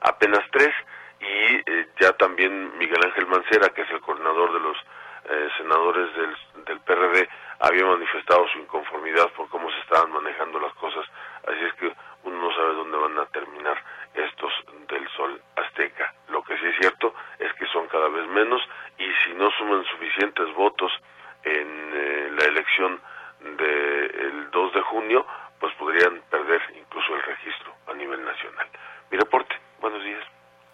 apenas 0.06 0.44
tres 0.52 0.74
y 1.20 1.56
eh, 1.56 1.88
ya 2.00 2.14
también 2.26 2.76
Miguel 2.80 3.06
Ángel 3.06 3.28
Mancera, 3.28 3.70
que 3.70 3.84
es 3.84 3.92
el 3.92 4.02
coordinador 4.02 4.52
de 4.52 4.60
los 4.60 4.76
eh, 5.30 5.48
senadores 5.60 6.10
del, 6.16 6.36
del 6.66 6.80
PRD, 6.80 7.30
había 7.60 7.86
manifestado 7.86 8.48
su 8.48 8.58
inconformidad 8.58 9.30
por 9.34 9.48
cómo 9.50 9.70
se 9.70 9.80
estaban 9.82 10.12
manejando 10.12 10.60
las 10.60 10.74
cosas, 10.74 11.06
así 11.48 11.64
es 11.64 11.74
que 11.76 11.94
uno 12.24 12.42
no 12.42 12.56
sabe 12.56 12.74
dónde 12.74 12.98
van 12.98 13.20
a 13.20 13.28
terminar 13.28 13.78
estos 14.16 14.52
del 14.88 15.08
Sol 15.10 15.40
Azteca. 15.56 16.16
Lo 16.30 16.42
que 16.42 16.58
sí 16.58 16.66
es 16.66 16.76
cierto 16.80 17.14
es 17.38 17.54
que 17.54 17.68
son 17.68 17.88
cada 17.90 18.10
vez 18.10 18.28
menos 18.30 18.60
y 18.98 19.06
si 19.24 19.34
no 19.36 19.52
suman 19.52 19.86
suficientes 19.86 20.52
votos 20.56 20.92
en 21.44 21.92
eh, 21.94 22.32
la 22.40 22.46
elección 22.46 23.00
del 23.56 24.50
2 24.50 24.74
de 24.74 24.82
junio, 24.82 25.28
pues 25.60 25.72
podrían 25.76 26.22
perder 26.32 26.60
incluso 26.76 27.14
el 27.14 27.22
registro 27.22 27.72
a 27.86 27.94
nivel 27.94 28.26
nacional. 28.26 28.68
Mi 29.12 29.18
reporte, 29.20 29.56
buenos 29.80 30.04
días. 30.04 30.26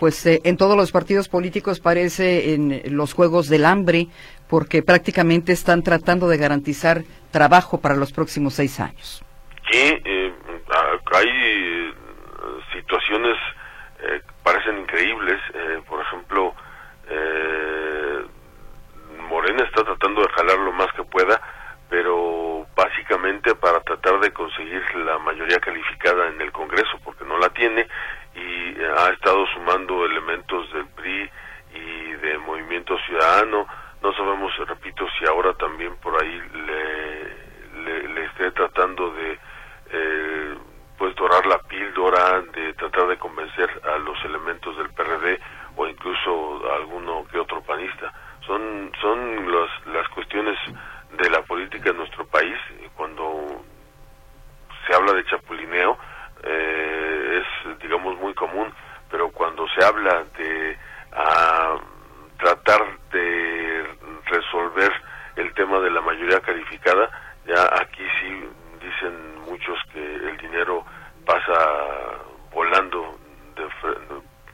Pues 0.02 0.26
eh, 0.26 0.42
en 0.46 0.58
todos 0.58 0.76
los 0.76 0.92
partidos 0.92 1.30
políticos 1.30 1.80
parece 1.80 2.56
en 2.56 2.82
los 2.98 3.14
juegos 3.14 3.50
del 3.50 3.66
hambre, 3.66 4.08
porque 4.50 4.82
prácticamente 4.82 5.52
están 5.52 5.84
tratando 5.84 6.28
de 6.28 6.38
garantizar 6.38 7.04
trabajo 7.30 7.80
para 7.80 7.96
los 7.96 8.12
próximos 8.12 8.56
seis 8.56 8.80
años. 8.80 9.24
Sí, 9.70 9.94
eh, 10.04 10.34
hay 11.14 11.30
eh, 11.30 11.94
situaciones 12.74 13.38
eh, 14.02 14.22
parecen 14.42 14.80
increíbles. 14.80 15.40
Eh, 15.54 15.82
por 15.88 16.02
ejemplo, 16.02 16.56
eh, 17.08 18.26
Morena 19.30 19.64
está 19.66 19.84
tratando 19.84 20.22
de 20.22 20.30
jalar 20.30 20.58
lo 20.58 20.72
más 20.72 20.92
que 20.94 21.04
pueda, 21.04 21.40
pero 21.90 22.66
básicamente 22.76 23.54
para 23.54 23.80
tratar 23.82 24.20
de 24.20 24.32
conseguir 24.34 24.82
la 24.96 25.20
mayoría 25.20 25.60
calificada 25.60 26.30
en 26.30 26.42
el 26.42 26.52
Congreso, 26.52 27.00
porque 27.04 27.24
no 27.26 27.38
la 27.38 27.50
tiene, 27.50 27.88
y 28.34 28.82
ha 28.82 29.10
estado 29.10 29.46
sumando 29.54 30.06
elementos 30.06 30.72
del 30.74 30.88
PRI 30.88 31.30
y 31.74 32.12
de 32.14 32.38
Movimiento 32.40 32.98
Ciudadano. 33.06 33.68
No 34.02 34.14
sabemos, 34.14 34.52
repito, 34.68 35.06
si 35.20 35.26
ahora 35.26 35.54
también 35.54 35.96
por 35.98 36.22
ahí 36.22 36.42
le, 36.54 37.84
le, 37.84 38.08
le 38.08 38.26
esté 38.26 38.52
tratando 38.52 39.12
de 39.12 39.40
eh, 39.92 40.56
pues 40.98 41.16
dorar 41.16 41.46
la 41.46 41.58
píldora, 41.64 42.42
de 42.54 42.74
tratar 42.74 43.08
de 43.08 43.18
convencer 43.18 43.70
a 43.84 43.98
los 43.98 44.24
elementos 44.24 44.78
del 44.78 44.90
PRD 44.92 45.40
o 45.76 45.88
incluso 45.88 46.62
a 46.72 46.76
alguno 46.76 47.26
que 47.32 47.40
otro 47.40 47.62
panista. 47.62 48.14
Son, 48.46 48.92
son 49.02 49.52
las, 49.52 49.88
las 49.88 50.08
cuestiones 50.10 50.58
de 51.18 51.30
la 51.30 51.42
política 51.42 51.90
en 51.90 51.98
nuestro 51.98 52.26
país. 52.28 52.56
Cuando 52.96 53.64
se 54.88 54.91
habla 55.02 55.14
de 55.14 55.26
chapulineo, 55.26 55.98
eh, 56.44 57.42
es, 57.42 57.80
digamos, 57.80 58.18
muy 58.20 58.34
común, 58.36 58.72
pero 59.10 59.30
cuando 59.32 59.68
se 59.70 59.84
habla 59.84 60.24
de 60.38 60.78
a, 61.12 61.76
tratar 62.38 62.82
de 63.12 63.86
resolver 64.26 64.92
el 65.36 65.54
tema 65.54 65.80
de 65.80 65.90
la 65.90 66.02
mayoría 66.02 66.40
calificada, 66.40 67.10
ya 67.46 67.66
aquí 67.82 68.04
sí 68.20 68.50
dicen 68.80 69.42
muchos 69.42 69.78
que 69.92 70.00
el 70.00 70.38
dinero 70.38 70.86
pasa 71.26 72.20
volando 72.54 73.18
de, 73.56 73.68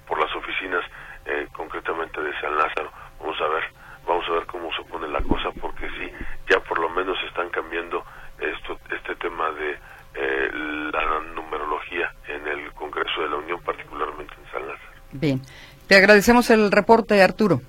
por 0.08 0.20
las 0.20 0.34
oficinas, 0.36 0.84
eh, 1.26 1.48
concretamente 1.52 2.22
de 2.22 2.40
San 2.40 2.58
Lázaro. 2.58 2.92
Vamos 3.20 3.40
a 3.42 3.48
ver, 3.48 3.64
vamos 4.06 4.26
a 4.30 4.32
ver 4.32 4.46
cómo 4.46 4.70
se 4.74 4.84
pone 4.84 5.08
la 5.10 5.22
cosa, 5.22 5.50
porque 5.60 5.90
sí, 5.90 6.12
ya 6.50 6.60
por 6.62 6.80
lo 6.80 6.90
menos 6.90 7.18
están 7.24 7.50
cambiando 7.50 8.04
esto, 8.40 8.78
este 8.92 9.16
tema 9.16 9.50
de 9.52 9.78
eh, 10.16 10.50
la 10.92 11.20
numerología 11.36 12.12
en 12.28 12.48
el 12.48 12.72
Congreso 12.74 13.22
de 13.22 13.30
la 13.30 13.36
Unión, 13.38 13.62
particularmente 13.64 14.34
en 14.34 14.52
San 14.52 14.68
Lázaro. 14.68 14.92
Bien, 15.12 15.42
te 15.88 15.96
agradecemos 15.96 16.50
el 16.50 16.72
reporte, 16.72 17.22
Arturo. 17.22 17.62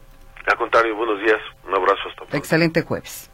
Al 0.47 0.57
contrario, 0.57 0.97
buenos 0.97 1.21
días, 1.21 1.41
un 1.67 1.75
abrazo 1.75 2.00
hasta 2.08 2.17
pronto. 2.17 2.36
Excelente 2.36 2.82
jueves. 2.82 3.30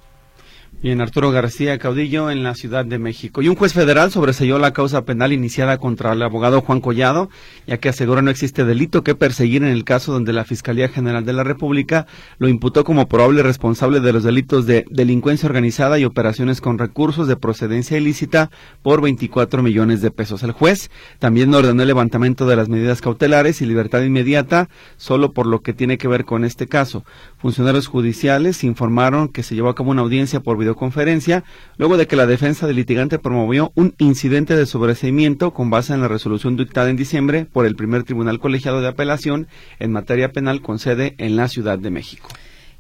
Bien, 0.85 1.01
Arturo 1.01 1.31
García 1.31 1.79
Caudillo 1.79 2.31
en 2.31 2.43
la 2.43 2.55
Ciudad 2.55 2.85
de 2.85 2.99
México. 2.99 3.41
Y 3.41 3.49
un 3.49 3.57
juez 3.57 3.73
federal 3.73 4.11
sobreseyó 4.11 4.59
la 4.59 4.75
causa 4.75 5.07
penal 5.07 5.33
iniciada 5.33 5.79
contra 5.79 6.13
el 6.13 6.21
abogado 6.21 6.61
Juan 6.61 6.83
Collado, 6.83 7.31
ya 7.67 7.79
que 7.79 7.89
asegura 7.89 8.21
no 8.21 8.31
existe 8.31 8.67
delito 8.67 9.03
que 9.03 9.15
perseguir 9.15 9.63
en 9.63 9.71
el 9.71 9.85
caso 9.85 10.13
donde 10.13 10.35
la 10.35 10.45
Fiscalía 10.45 10.91
General 10.91 11.25
de 11.25 11.33
la 11.33 11.43
República 11.43 12.07
lo 12.37 12.49
imputó 12.49 12.85
como 12.85 13.09
probable 13.09 13.43
responsable 13.43 14.01
de 14.01 14.13
los 14.13 14.25
delitos 14.25 14.67
de 14.67 14.85
delincuencia 14.91 15.49
organizada 15.49 15.99
y 15.99 16.05
operaciones 16.05 16.61
con 16.61 16.77
recursos 16.77 17.29
de 17.29 17.37
procedencia 17.37 17.97
ilícita 17.97 18.51
por 18.83 19.01
24 19.01 19.63
millones 19.63 20.03
de 20.03 20.11
pesos. 20.11 20.43
El 20.43 20.53
juez 20.53 20.91
también 21.19 21.55
ordenó 21.55 21.81
el 21.81 21.89
levantamiento 21.89 22.45
de 22.45 22.57
las 22.57 22.69
medidas 22.69 23.01
cautelares 23.01 23.63
y 23.63 23.65
libertad 23.65 24.03
inmediata 24.03 24.69
solo 24.99 25.33
por 25.33 25.47
lo 25.47 25.63
que 25.63 25.73
tiene 25.73 25.97
que 25.97 26.09
ver 26.09 26.27
con 26.27 26.45
este 26.45 26.67
caso. 26.67 27.07
Funcionarios 27.39 27.87
judiciales 27.87 28.65
informaron 28.65 29.29
que 29.29 29.43
se 29.43 29.55
llevó 29.55 29.71
a 29.71 29.75
cabo 29.75 29.91
una 29.91 30.03
audiencia 30.03 30.41
por 30.41 30.59
videoconferencia 30.75 31.45
luego 31.77 31.97
de 31.97 32.07
que 32.07 32.17
la 32.17 32.27
defensa 32.27 32.67
del 32.67 32.77
litigante 32.77 33.19
promovió 33.19 33.73
un 33.75 33.95
incidente 33.99 34.57
de 34.57 34.67
sobreseimiento 34.67 35.53
con 35.53 35.71
base 35.71 35.95
en 35.95 36.01
la 36.01 36.09
resolución 36.09 36.57
dictada 36.57 36.91
en 36.91 36.97
diciembre 36.97 37.47
por 37.47 37.67
el 37.67 37.77
primer 37.77 38.03
tribunal 38.03 38.41
colegiado 38.41 38.81
de 38.81 38.89
apelación 38.89 39.47
en 39.79 39.93
materia 39.93 40.33
penal 40.33 40.61
con 40.61 40.79
sede 40.79 41.15
en 41.19 41.37
la 41.37 41.49
Ciudad 41.49 41.79
de 41.79 41.91
México. 41.91 42.29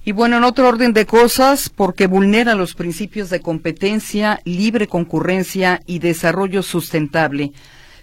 Y 0.05 0.13
bueno, 0.13 0.37
en 0.37 0.45
otro 0.45 0.69
orden 0.69 0.93
de 0.93 1.07
cosas, 1.07 1.71
porque 1.71 2.07
vulnera 2.07 2.55
los 2.55 2.75
principios 2.75 3.31
de 3.31 3.41
competencia, 3.41 4.41
libre 4.45 4.87
concurrencia 4.87 5.81
y 5.87 5.99
desarrollo 5.99 6.63
sustentable. 6.63 7.53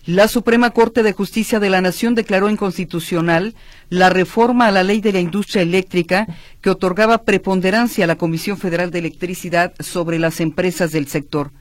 La 0.08 0.28
Suprema 0.28 0.72
Corte 0.72 1.04
de 1.04 1.14
Justicia 1.14 1.60
de 1.60 1.70
la 1.70 1.80
Nación 1.80 2.16
declaró 2.16 2.50
inconstitucional 2.50 3.54
la 3.90 4.10
reforma 4.10 4.66
a 4.66 4.72
la 4.72 4.84
ley 4.84 5.00
de 5.00 5.14
la 5.14 5.20
industria 5.20 5.62
eléctrica 5.62 6.26
que 6.60 6.72
otorgaba 6.72 7.20
preponderancia 7.20 8.06
a 8.06 8.08
la 8.08 8.16
Comisión 8.16 8.58
Federal 8.58 8.90
de 8.90 8.98
Electricidad 8.98 9.74
sobre 9.80 10.18
las 10.18 10.40
empresas 10.40 10.92
del 10.92 11.08
sector. 11.08 11.52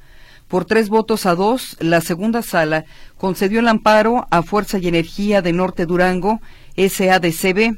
Por 0.48 0.64
tres 0.64 0.88
votos 0.88 1.26
a 1.26 1.34
dos, 1.34 1.76
la 1.80 2.00
segunda 2.00 2.40
sala 2.40 2.86
concedió 3.18 3.60
el 3.60 3.68
amparo 3.68 4.26
a 4.30 4.42
Fuerza 4.42 4.78
y 4.78 4.88
Energía 4.88 5.42
de 5.42 5.52
Norte 5.52 5.84
Durango, 5.84 6.40
SADCB, 6.78 7.76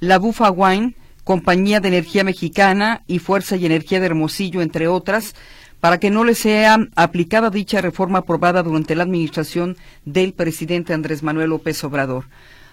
la 0.00 0.18
Bufa 0.18 0.50
Wine, 0.50 0.94
Compañía 1.24 1.80
de 1.80 1.88
Energía 1.88 2.22
Mexicana 2.22 3.02
y 3.06 3.18
Fuerza 3.18 3.56
y 3.56 3.64
Energía 3.64 3.98
de 3.98 4.06
Hermosillo, 4.06 4.60
entre 4.60 4.88
otras, 4.88 5.34
para 5.82 5.98
que 5.98 6.12
no 6.12 6.22
le 6.22 6.36
sea 6.36 6.78
aplicada 6.94 7.50
dicha 7.50 7.80
reforma 7.80 8.20
aprobada 8.20 8.62
durante 8.62 8.94
la 8.94 9.02
administración 9.02 9.76
del 10.04 10.32
presidente 10.32 10.94
Andrés 10.94 11.24
Manuel 11.24 11.50
López 11.50 11.82
Obrador. 11.82 12.26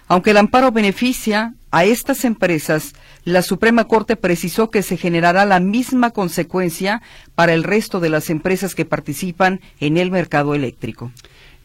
Aunque 0.06 0.30
el 0.30 0.36
amparo 0.36 0.70
beneficia 0.70 1.54
a 1.72 1.84
estas 1.84 2.24
empresas, 2.24 2.92
la 3.24 3.42
Suprema 3.42 3.86
Corte 3.86 4.14
precisó 4.14 4.70
que 4.70 4.84
se 4.84 4.96
generará 4.96 5.44
la 5.44 5.58
misma 5.58 6.12
consecuencia 6.12 7.02
para 7.34 7.52
el 7.52 7.64
resto 7.64 7.98
de 7.98 8.10
las 8.10 8.30
empresas 8.30 8.76
que 8.76 8.84
participan 8.84 9.60
en 9.80 9.96
el 9.96 10.12
mercado 10.12 10.54
eléctrico. 10.54 11.10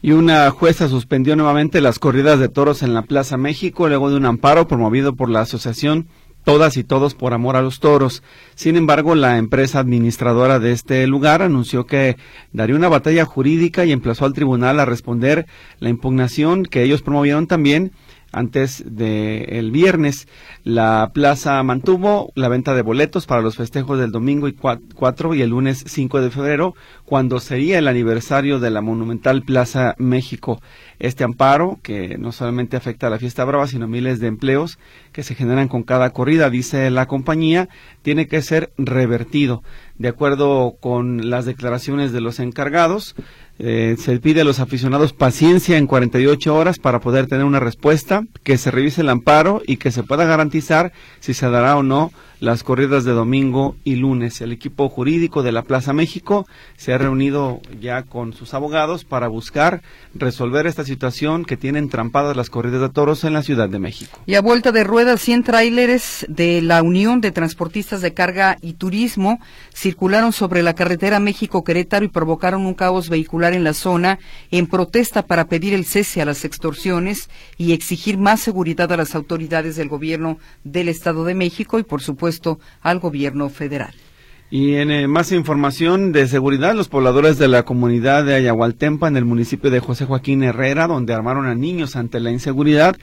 Y 0.02 0.10
una 0.12 0.50
jueza 0.50 0.88
suspendió 0.88 1.36
nuevamente 1.36 1.80
las 1.80 2.00
corridas 2.00 2.40
de 2.40 2.48
toros 2.48 2.82
en 2.82 2.92
la 2.92 3.02
Plaza 3.02 3.36
México 3.36 3.86
luego 3.86 4.10
de 4.10 4.16
un 4.16 4.26
amparo 4.26 4.66
promovido 4.66 5.14
por 5.14 5.30
la 5.30 5.42
Asociación 5.42 6.08
todas 6.46 6.76
y 6.76 6.84
todos 6.84 7.16
por 7.16 7.34
amor 7.34 7.56
a 7.56 7.60
los 7.60 7.80
toros. 7.80 8.22
Sin 8.54 8.76
embargo, 8.76 9.16
la 9.16 9.36
empresa 9.36 9.80
administradora 9.80 10.60
de 10.60 10.70
este 10.70 11.04
lugar 11.08 11.42
anunció 11.42 11.86
que 11.86 12.16
daría 12.52 12.76
una 12.76 12.88
batalla 12.88 13.24
jurídica 13.24 13.84
y 13.84 13.90
emplazó 13.90 14.26
al 14.26 14.32
tribunal 14.32 14.78
a 14.78 14.84
responder 14.84 15.46
la 15.80 15.88
impugnación 15.88 16.62
que 16.62 16.84
ellos 16.84 17.02
promovieron 17.02 17.48
también 17.48 17.90
antes 18.32 18.84
del 18.86 19.70
viernes. 19.70 20.28
La 20.64 21.10
plaza 21.14 21.62
mantuvo 21.62 22.32
la 22.34 22.48
venta 22.48 22.74
de 22.74 22.82
boletos 22.82 23.26
para 23.26 23.42
los 23.42 23.56
festejos 23.56 23.98
del 23.98 24.10
domingo 24.10 24.48
y 24.48 24.52
4 24.52 25.34
y 25.34 25.42
el 25.42 25.50
lunes 25.50 25.84
5 25.86 26.20
de 26.20 26.30
febrero, 26.30 26.74
cuando 27.04 27.40
sería 27.40 27.78
el 27.78 27.88
aniversario 27.88 28.60
de 28.60 28.70
la 28.70 28.80
monumental 28.80 29.42
Plaza 29.42 29.94
México. 29.98 30.60
Este 30.98 31.24
amparo, 31.24 31.78
que 31.82 32.18
no 32.18 32.32
solamente 32.32 32.76
afecta 32.76 33.06
a 33.06 33.10
la 33.10 33.18
fiesta 33.18 33.44
brava, 33.44 33.66
sino 33.66 33.86
miles 33.86 34.18
de 34.18 34.26
empleos 34.28 34.78
que 35.12 35.22
se 35.22 35.34
generan 35.34 35.68
con 35.68 35.82
cada 35.82 36.10
corrida, 36.10 36.50
dice 36.50 36.90
la 36.90 37.06
compañía, 37.06 37.68
tiene 38.02 38.26
que 38.26 38.42
ser 38.42 38.72
revertido. 38.76 39.62
De 39.98 40.08
acuerdo 40.08 40.76
con 40.80 41.30
las 41.30 41.46
declaraciones 41.46 42.12
de 42.12 42.20
los 42.20 42.38
encargados, 42.38 43.14
eh, 43.58 43.96
se 43.98 44.18
pide 44.18 44.42
a 44.42 44.44
los 44.44 44.60
aficionados 44.60 45.12
paciencia 45.12 45.78
en 45.78 45.86
48 45.86 46.54
horas 46.54 46.78
para 46.78 47.00
poder 47.00 47.26
tener 47.26 47.44
una 47.44 47.60
respuesta, 47.60 48.24
que 48.42 48.58
se 48.58 48.70
revise 48.70 49.00
el 49.00 49.08
amparo 49.08 49.62
y 49.66 49.78
que 49.78 49.90
se 49.90 50.02
pueda 50.02 50.24
garantizar 50.24 50.92
si 51.20 51.32
se 51.34 51.48
dará 51.48 51.76
o 51.76 51.82
no 51.82 52.12
las 52.40 52.62
corridas 52.62 53.04
de 53.04 53.12
domingo 53.12 53.76
y 53.84 53.96
lunes. 53.96 54.40
El 54.40 54.52
equipo 54.52 54.88
jurídico 54.88 55.42
de 55.42 55.52
la 55.52 55.62
Plaza 55.62 55.92
México 55.92 56.46
se 56.76 56.92
ha 56.92 56.98
reunido 56.98 57.60
ya 57.80 58.02
con 58.02 58.32
sus 58.32 58.52
abogados 58.54 59.04
para 59.04 59.28
buscar 59.28 59.82
resolver 60.14 60.66
esta 60.66 60.84
situación 60.84 61.44
que 61.44 61.56
tienen 61.56 61.88
trampadas 61.88 62.36
las 62.36 62.50
corridas 62.50 62.80
de 62.80 62.88
toros 62.90 63.24
en 63.24 63.32
la 63.32 63.42
Ciudad 63.42 63.68
de 63.68 63.78
México. 63.78 64.20
Y 64.26 64.34
a 64.34 64.42
vuelta 64.42 64.72
de 64.72 64.84
ruedas, 64.84 65.20
100 65.22 65.44
tráileres 65.44 66.26
de 66.28 66.60
la 66.62 66.82
Unión 66.82 67.20
de 67.20 67.32
Transportistas 67.32 68.02
de 68.02 68.12
Carga 68.12 68.58
y 68.60 68.74
Turismo 68.74 69.40
circularon 69.74 70.32
sobre 70.32 70.62
la 70.62 70.74
carretera 70.74 71.20
México-Querétaro 71.20 72.04
y 72.04 72.08
provocaron 72.08 72.66
un 72.66 72.74
caos 72.74 73.08
vehicular 73.08 73.54
en 73.54 73.64
la 73.64 73.72
zona 73.72 74.18
en 74.50 74.66
protesta 74.66 75.22
para 75.26 75.46
pedir 75.46 75.72
el 75.74 75.84
cese 75.84 76.20
a 76.20 76.26
las 76.26 76.44
extorsiones 76.44 77.30
y 77.56 77.72
exigir 77.72 78.18
más 78.18 78.40
seguridad 78.40 78.92
a 78.92 78.96
las 78.96 79.14
autoridades 79.14 79.76
del 79.76 79.88
gobierno 79.88 80.38
del 80.64 80.88
Estado 80.88 81.24
de 81.24 81.34
México 81.34 81.78
y, 81.78 81.82
por 81.82 82.02
supuesto, 82.02 82.25
al 82.82 82.98
gobierno 83.00 83.48
federal. 83.48 83.94
Y 84.48 84.74
en 84.74 84.92
eh, 84.92 85.08
más 85.08 85.32
información 85.32 86.12
de 86.12 86.28
seguridad, 86.28 86.74
los 86.74 86.88
pobladores 86.88 87.36
de 87.36 87.48
la 87.48 87.64
comunidad 87.64 88.24
de 88.24 88.34
Ayahualtempa, 88.36 89.08
en 89.08 89.16
el 89.16 89.24
municipio 89.24 89.70
de 89.70 89.80
José 89.80 90.04
Joaquín 90.04 90.44
Herrera, 90.44 90.86
donde 90.86 91.14
armaron 91.14 91.46
a 91.46 91.56
niños 91.56 91.96
ante 91.96 92.20
la 92.20 92.30
inseguridad, 92.30 92.96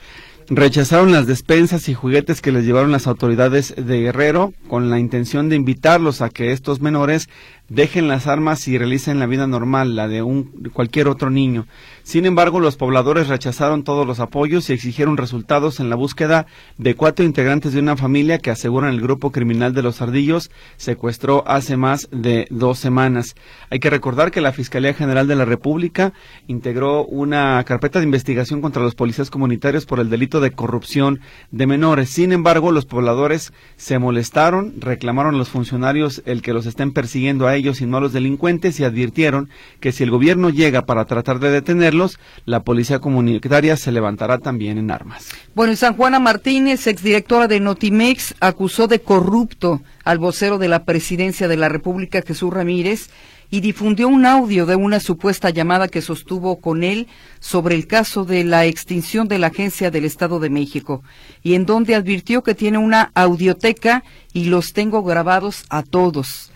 rechazaron 0.48 1.12
las 1.12 1.26
despensas 1.26 1.88
y 1.88 1.94
juguetes 1.94 2.40
que 2.40 2.52
les 2.52 2.64
llevaron 2.64 2.92
las 2.92 3.06
autoridades 3.06 3.74
de 3.76 4.00
Guerrero 4.00 4.52
con 4.68 4.88
la 4.88 4.98
intención 4.98 5.48
de 5.48 5.56
invitarlos 5.56 6.22
a 6.22 6.30
que 6.30 6.52
estos 6.52 6.80
menores 6.80 7.28
dejen 7.68 8.08
las 8.08 8.26
armas 8.26 8.68
y 8.68 8.76
realicen 8.76 9.18
la 9.18 9.26
vida 9.26 9.46
normal, 9.46 9.96
la 9.96 10.08
de 10.08 10.22
un, 10.22 10.44
cualquier 10.72 11.08
otro 11.08 11.30
niño. 11.30 11.66
Sin 12.02 12.26
embargo, 12.26 12.60
los 12.60 12.76
pobladores 12.76 13.28
rechazaron 13.28 13.84
todos 13.84 14.06
los 14.06 14.20
apoyos 14.20 14.68
y 14.68 14.74
exigieron 14.74 15.16
resultados 15.16 15.80
en 15.80 15.88
la 15.88 15.96
búsqueda 15.96 16.46
de 16.76 16.94
cuatro 16.94 17.24
integrantes 17.24 17.72
de 17.72 17.80
una 17.80 17.96
familia 17.96 18.38
que 18.38 18.50
aseguran 18.50 18.90
el 18.90 19.00
grupo 19.00 19.32
criminal 19.32 19.72
de 19.72 19.82
los 19.82 20.02
ardillos 20.02 20.50
secuestró 20.76 21.44
hace 21.46 21.76
más 21.76 22.08
de 22.10 22.46
dos 22.50 22.78
semanas. 22.78 23.34
Hay 23.70 23.80
que 23.80 23.90
recordar 23.90 24.30
que 24.30 24.42
la 24.42 24.52
Fiscalía 24.52 24.92
General 24.92 25.26
de 25.26 25.36
la 25.36 25.44
República 25.44 26.12
integró 26.46 27.04
una 27.06 27.62
carpeta 27.64 27.98
de 27.98 28.04
investigación 28.04 28.60
contra 28.60 28.82
los 28.82 28.94
policías 28.94 29.30
comunitarios 29.30 29.86
por 29.86 30.00
el 30.00 30.10
delito 30.10 30.40
de 30.40 30.52
corrupción 30.52 31.20
de 31.50 31.66
menores. 31.66 32.10
Sin 32.10 32.32
embargo, 32.32 32.70
los 32.70 32.84
pobladores 32.84 33.52
se 33.76 33.98
molestaron, 33.98 34.74
reclamaron 34.78 35.34
a 35.34 35.38
los 35.38 35.48
funcionarios 35.48 36.22
el 36.26 36.42
que 36.42 36.52
los 36.52 36.66
estén 36.66 36.92
persiguiendo 36.92 37.46
a 37.46 37.53
ellos 37.54 37.80
y 37.80 37.86
no 37.86 37.96
a 37.96 38.00
los 38.00 38.12
delincuentes 38.12 38.78
y 38.80 38.84
advirtieron 38.84 39.48
que 39.80 39.92
si 39.92 40.04
el 40.04 40.10
gobierno 40.10 40.50
llega 40.50 40.86
para 40.86 41.04
tratar 41.04 41.38
de 41.40 41.50
detenerlos, 41.50 42.18
la 42.44 42.60
policía 42.60 42.98
comunitaria 42.98 43.76
se 43.76 43.92
levantará 43.92 44.38
también 44.38 44.78
en 44.78 44.90
armas. 44.90 45.28
Bueno, 45.54 45.72
y 45.72 45.76
San 45.76 45.96
Juana 45.96 46.18
Martínez, 46.18 46.86
exdirectora 46.86 47.48
de 47.48 47.60
Notimex, 47.60 48.34
acusó 48.40 48.86
de 48.86 49.00
corrupto 49.00 49.82
al 50.04 50.18
vocero 50.18 50.58
de 50.58 50.68
la 50.68 50.84
presidencia 50.84 51.48
de 51.48 51.56
la 51.56 51.68
República, 51.68 52.22
Jesús 52.26 52.52
Ramírez, 52.52 53.08
y 53.50 53.60
difundió 53.60 54.08
un 54.08 54.26
audio 54.26 54.66
de 54.66 54.74
una 54.74 55.00
supuesta 55.00 55.50
llamada 55.50 55.88
que 55.88 56.02
sostuvo 56.02 56.60
con 56.60 56.82
él 56.82 57.06
sobre 57.40 57.76
el 57.76 57.86
caso 57.86 58.24
de 58.24 58.42
la 58.42 58.66
extinción 58.66 59.28
de 59.28 59.38
la 59.38 59.48
Agencia 59.48 59.90
del 59.90 60.04
Estado 60.04 60.40
de 60.40 60.50
México, 60.50 61.02
y 61.42 61.54
en 61.54 61.66
donde 61.66 61.94
advirtió 61.94 62.42
que 62.42 62.54
tiene 62.54 62.78
una 62.78 63.12
audioteca 63.14 64.02
y 64.32 64.46
los 64.46 64.72
tengo 64.72 65.02
grabados 65.02 65.64
a 65.68 65.82
todos. 65.82 66.50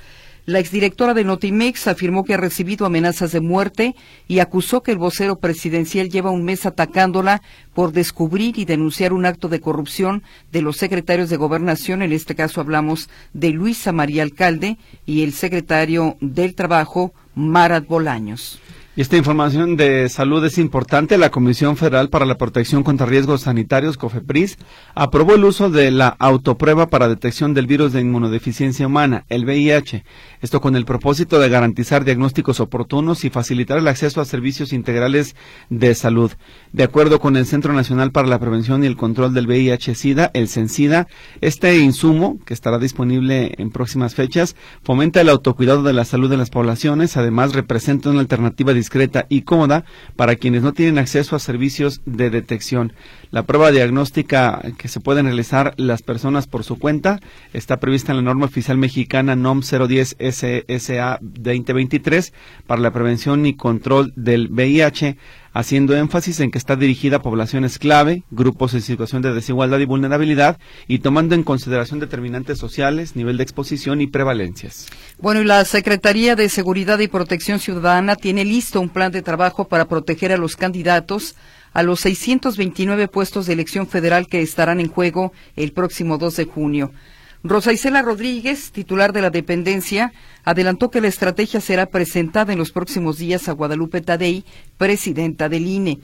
La 0.48 0.60
exdirectora 0.60 1.12
de 1.12 1.24
Notimex 1.24 1.88
afirmó 1.88 2.24
que 2.24 2.32
ha 2.32 2.38
recibido 2.38 2.86
amenazas 2.86 3.32
de 3.32 3.40
muerte 3.42 3.94
y 4.28 4.38
acusó 4.38 4.82
que 4.82 4.92
el 4.92 4.96
vocero 4.96 5.40
presidencial 5.40 6.08
lleva 6.08 6.30
un 6.30 6.42
mes 6.42 6.64
atacándola 6.64 7.42
por 7.74 7.92
descubrir 7.92 8.58
y 8.58 8.64
denunciar 8.64 9.12
un 9.12 9.26
acto 9.26 9.50
de 9.50 9.60
corrupción 9.60 10.22
de 10.50 10.62
los 10.62 10.78
secretarios 10.78 11.28
de 11.28 11.36
gobernación. 11.36 12.00
En 12.00 12.12
este 12.12 12.34
caso 12.34 12.62
hablamos 12.62 13.10
de 13.34 13.50
Luisa 13.50 13.92
María 13.92 14.22
Alcalde 14.22 14.78
y 15.04 15.22
el 15.22 15.34
secretario 15.34 16.16
del 16.22 16.54
Trabajo, 16.54 17.12
Marat 17.34 17.86
Bolaños. 17.86 18.58
Esta 18.98 19.16
información 19.16 19.76
de 19.76 20.08
salud 20.08 20.44
es 20.44 20.58
importante. 20.58 21.18
La 21.18 21.30
Comisión 21.30 21.76
Federal 21.76 22.08
para 22.08 22.26
la 22.26 22.36
Protección 22.36 22.82
contra 22.82 23.06
Riesgos 23.06 23.42
Sanitarios, 23.42 23.96
COFEPRIS, 23.96 24.58
aprobó 24.96 25.36
el 25.36 25.44
uso 25.44 25.70
de 25.70 25.92
la 25.92 26.08
autoprueba 26.08 26.88
para 26.88 27.08
detección 27.08 27.54
del 27.54 27.68
virus 27.68 27.92
de 27.92 28.00
inmunodeficiencia 28.00 28.88
humana, 28.88 29.24
el 29.28 29.44
VIH. 29.44 30.02
Esto 30.40 30.60
con 30.60 30.74
el 30.74 30.84
propósito 30.84 31.38
de 31.38 31.48
garantizar 31.48 32.04
diagnósticos 32.04 32.58
oportunos 32.58 33.24
y 33.24 33.30
facilitar 33.30 33.78
el 33.78 33.86
acceso 33.86 34.20
a 34.20 34.24
servicios 34.24 34.72
integrales 34.72 35.36
de 35.70 35.94
salud. 35.94 36.32
De 36.72 36.82
acuerdo 36.82 37.20
con 37.20 37.36
el 37.36 37.46
Centro 37.46 37.72
Nacional 37.72 38.10
para 38.10 38.26
la 38.26 38.40
Prevención 38.40 38.82
y 38.82 38.88
el 38.88 38.96
Control 38.96 39.32
del 39.32 39.46
VIH-Sida, 39.46 40.32
el 40.34 40.48
CENSIDA, 40.48 41.06
este 41.40 41.78
insumo, 41.78 42.40
que 42.44 42.52
estará 42.52 42.78
disponible 42.80 43.54
en 43.58 43.70
próximas 43.70 44.16
fechas, 44.16 44.56
fomenta 44.82 45.20
el 45.20 45.28
autocuidado 45.28 45.84
de 45.84 45.92
la 45.92 46.04
salud 46.04 46.28
de 46.28 46.36
las 46.36 46.50
poblaciones. 46.50 47.16
Además, 47.16 47.52
representa 47.52 48.10
una 48.10 48.18
alternativa 48.18 48.74
discreta 48.88 49.26
y 49.28 49.42
cómoda 49.42 49.84
para 50.16 50.36
quienes 50.36 50.62
no 50.62 50.72
tienen 50.72 50.96
acceso 50.96 51.36
a 51.36 51.38
servicios 51.38 52.00
de 52.06 52.30
detección. 52.30 52.94
La 53.30 53.42
prueba 53.42 53.70
diagnóstica 53.70 54.62
que 54.78 54.88
se 54.88 55.00
pueden 55.00 55.26
realizar 55.26 55.74
las 55.76 56.00
personas 56.00 56.46
por 56.46 56.64
su 56.64 56.78
cuenta 56.78 57.20
está 57.52 57.80
prevista 57.80 58.12
en 58.12 58.16
la 58.16 58.22
norma 58.22 58.46
oficial 58.46 58.78
mexicana 58.78 59.36
NOM 59.36 59.60
010 59.60 60.16
SSA 60.18 61.18
2023 61.20 62.32
para 62.66 62.80
la 62.80 62.90
prevención 62.90 63.44
y 63.44 63.54
control 63.54 64.14
del 64.16 64.48
VIH, 64.50 65.18
haciendo 65.58 65.96
énfasis 65.96 66.38
en 66.38 66.52
que 66.52 66.58
está 66.58 66.76
dirigida 66.76 67.16
a 67.16 67.22
poblaciones 67.22 67.80
clave, 67.80 68.22
grupos 68.30 68.74
en 68.74 68.80
situación 68.80 69.22
de 69.22 69.34
desigualdad 69.34 69.80
y 69.80 69.86
vulnerabilidad 69.86 70.56
y 70.86 71.00
tomando 71.00 71.34
en 71.34 71.42
consideración 71.42 71.98
determinantes 71.98 72.58
sociales, 72.58 73.16
nivel 73.16 73.38
de 73.38 73.42
exposición 73.42 74.00
y 74.00 74.06
prevalencias. 74.06 74.86
Bueno, 75.18 75.40
y 75.40 75.44
la 75.44 75.64
Secretaría 75.64 76.36
de 76.36 76.48
Seguridad 76.48 77.00
y 77.00 77.08
Protección 77.08 77.58
Ciudadana 77.58 78.14
tiene 78.14 78.44
listo 78.44 78.80
un 78.80 78.88
plan 78.88 79.10
de 79.10 79.20
trabajo 79.20 79.66
para 79.66 79.88
proteger 79.88 80.30
a 80.30 80.36
los 80.36 80.54
candidatos 80.54 81.34
a 81.72 81.82
los 81.82 81.98
629 82.00 83.08
puestos 83.08 83.46
de 83.46 83.54
elección 83.54 83.88
federal 83.88 84.28
que 84.28 84.42
estarán 84.42 84.78
en 84.78 84.88
juego 84.88 85.32
el 85.56 85.72
próximo 85.72 86.18
2 86.18 86.36
de 86.36 86.44
junio. 86.44 86.92
Rosa 87.44 87.72
Isela 87.72 88.02
Rodríguez, 88.02 88.72
titular 88.72 89.12
de 89.12 89.22
la 89.22 89.30
dependencia, 89.30 90.12
adelantó 90.44 90.90
que 90.90 91.00
la 91.00 91.06
estrategia 91.06 91.60
será 91.60 91.86
presentada 91.86 92.52
en 92.52 92.58
los 92.58 92.72
próximos 92.72 93.18
días 93.18 93.48
a 93.48 93.52
Guadalupe 93.52 94.00
Tadei, 94.00 94.44
presidenta 94.76 95.48
del 95.48 95.66
INE. 95.66 96.00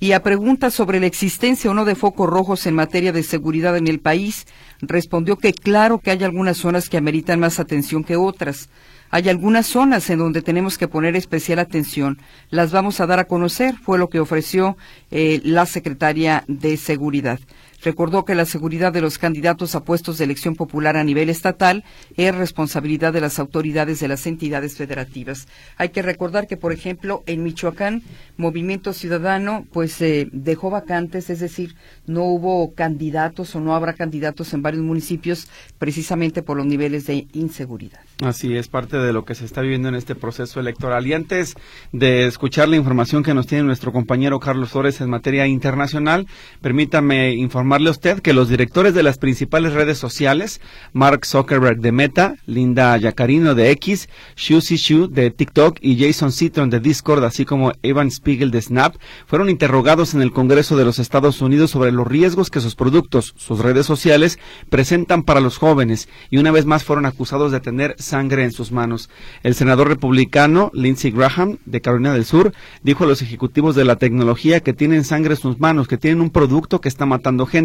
Y 0.00 0.10
a 0.10 0.24
preguntas 0.24 0.74
sobre 0.74 0.98
la 0.98 1.06
existencia 1.06 1.70
o 1.70 1.74
no 1.74 1.84
de 1.84 1.94
focos 1.94 2.28
rojos 2.28 2.66
en 2.66 2.74
materia 2.74 3.12
de 3.12 3.22
seguridad 3.22 3.76
en 3.76 3.86
el 3.86 4.00
país, 4.00 4.46
respondió 4.80 5.36
que 5.36 5.52
claro 5.52 6.00
que 6.00 6.10
hay 6.10 6.24
algunas 6.24 6.56
zonas 6.56 6.88
que 6.88 6.96
ameritan 6.96 7.38
más 7.38 7.60
atención 7.60 8.02
que 8.02 8.16
otras. 8.16 8.68
Hay 9.10 9.28
algunas 9.28 9.66
zonas 9.66 10.10
en 10.10 10.18
donde 10.18 10.42
tenemos 10.42 10.78
que 10.78 10.88
poner 10.88 11.14
especial 11.14 11.60
atención. 11.60 12.18
Las 12.50 12.72
vamos 12.72 12.98
a 12.98 13.06
dar 13.06 13.20
a 13.20 13.26
conocer, 13.26 13.76
fue 13.76 13.98
lo 13.98 14.08
que 14.08 14.18
ofreció 14.18 14.76
eh, 15.12 15.40
la 15.44 15.66
secretaria 15.66 16.42
de 16.48 16.76
Seguridad. 16.76 17.38
Recordó 17.84 18.24
que 18.24 18.34
la 18.34 18.44
seguridad 18.44 18.92
de 18.92 19.00
los 19.00 19.18
candidatos 19.18 19.74
a 19.74 19.82
puestos 19.84 20.18
de 20.18 20.24
elección 20.24 20.54
popular 20.54 20.96
a 20.96 21.04
nivel 21.04 21.28
estatal 21.28 21.84
es 22.16 22.34
responsabilidad 22.34 23.12
de 23.12 23.20
las 23.20 23.38
autoridades 23.38 24.00
de 24.00 24.08
las 24.08 24.26
entidades 24.26 24.76
federativas. 24.76 25.48
Hay 25.76 25.88
que 25.88 26.02
recordar 26.02 26.46
que, 26.46 26.56
por 26.56 26.72
ejemplo, 26.72 27.22
en 27.26 27.42
Michoacán, 27.42 28.02
Movimiento 28.36 28.92
Ciudadano, 28.92 29.66
pues 29.72 30.00
eh, 30.00 30.28
dejó 30.32 30.70
vacantes, 30.70 31.28
es 31.30 31.40
decir, 31.40 31.74
no 32.06 32.24
hubo 32.24 32.72
candidatos 32.74 33.54
o 33.54 33.60
no 33.60 33.74
habrá 33.74 33.94
candidatos 33.94 34.54
en 34.54 34.62
varios 34.62 34.84
municipios 34.84 35.48
precisamente 35.78 36.42
por 36.42 36.56
los 36.56 36.66
niveles 36.66 37.06
de 37.06 37.26
inseguridad. 37.32 38.00
Así 38.22 38.56
es 38.56 38.68
parte 38.68 38.98
de 38.98 39.12
lo 39.12 39.24
que 39.24 39.34
se 39.34 39.44
está 39.44 39.60
viviendo 39.62 39.88
en 39.88 39.96
este 39.96 40.14
proceso 40.14 40.60
electoral. 40.60 41.06
Y 41.06 41.12
antes 41.12 41.54
de 41.90 42.26
escuchar 42.26 42.68
la 42.68 42.76
información 42.76 43.24
que 43.24 43.34
nos 43.34 43.48
tiene 43.48 43.64
nuestro 43.64 43.92
compañero 43.92 44.38
Carlos 44.38 44.70
Flores 44.70 45.00
en 45.00 45.10
materia 45.10 45.46
internacional, 45.46 46.26
permítame 46.60 47.34
informarle 47.72 47.88
a 47.88 47.92
usted 47.92 48.20
que 48.20 48.34
los 48.34 48.50
directores 48.50 48.92
de 48.92 49.02
las 49.02 49.16
principales 49.16 49.72
redes 49.72 49.96
sociales, 49.96 50.60
Mark 50.92 51.24
Zuckerberg 51.24 51.80
de 51.80 51.90
Meta, 51.90 52.34
Linda 52.44 52.94
Yacarino 52.98 53.54
de 53.54 53.70
X, 53.70 54.10
Xu 54.36 54.60
Shu 54.60 55.08
de 55.08 55.30
TikTok 55.30 55.78
y 55.80 55.98
Jason 55.98 56.32
Citron 56.32 56.68
de 56.68 56.80
Discord, 56.80 57.24
así 57.24 57.46
como 57.46 57.72
Evan 57.82 58.10
Spiegel 58.10 58.50
de 58.50 58.60
Snap, 58.60 58.96
fueron 59.26 59.48
interrogados 59.48 60.12
en 60.12 60.20
el 60.20 60.32
Congreso 60.32 60.76
de 60.76 60.84
los 60.84 60.98
Estados 60.98 61.40
Unidos 61.40 61.70
sobre 61.70 61.92
los 61.92 62.06
riesgos 62.06 62.50
que 62.50 62.60
sus 62.60 62.74
productos, 62.74 63.32
sus 63.38 63.60
redes 63.60 63.86
sociales, 63.86 64.38
presentan 64.68 65.22
para 65.22 65.40
los 65.40 65.56
jóvenes 65.56 66.10
y 66.28 66.36
una 66.36 66.50
vez 66.50 66.66
más 66.66 66.84
fueron 66.84 67.06
acusados 67.06 67.52
de 67.52 67.60
tener 67.60 67.94
sangre 67.98 68.44
en 68.44 68.52
sus 68.52 68.70
manos. 68.70 69.08
El 69.42 69.54
senador 69.54 69.88
republicano 69.88 70.70
Lindsey 70.74 71.10
Graham 71.10 71.56
de 71.64 71.80
Carolina 71.80 72.12
del 72.12 72.26
Sur 72.26 72.52
dijo 72.82 73.04
a 73.04 73.06
los 73.06 73.22
ejecutivos 73.22 73.74
de 73.74 73.86
la 73.86 73.96
tecnología 73.96 74.60
que 74.60 74.74
tienen 74.74 75.04
sangre 75.04 75.36
en 75.36 75.40
sus 75.40 75.58
manos, 75.58 75.88
que 75.88 75.96
tienen 75.96 76.20
un 76.20 76.28
producto 76.28 76.82
que 76.82 76.90
está 76.90 77.06
matando 77.06 77.46
gente 77.46 77.61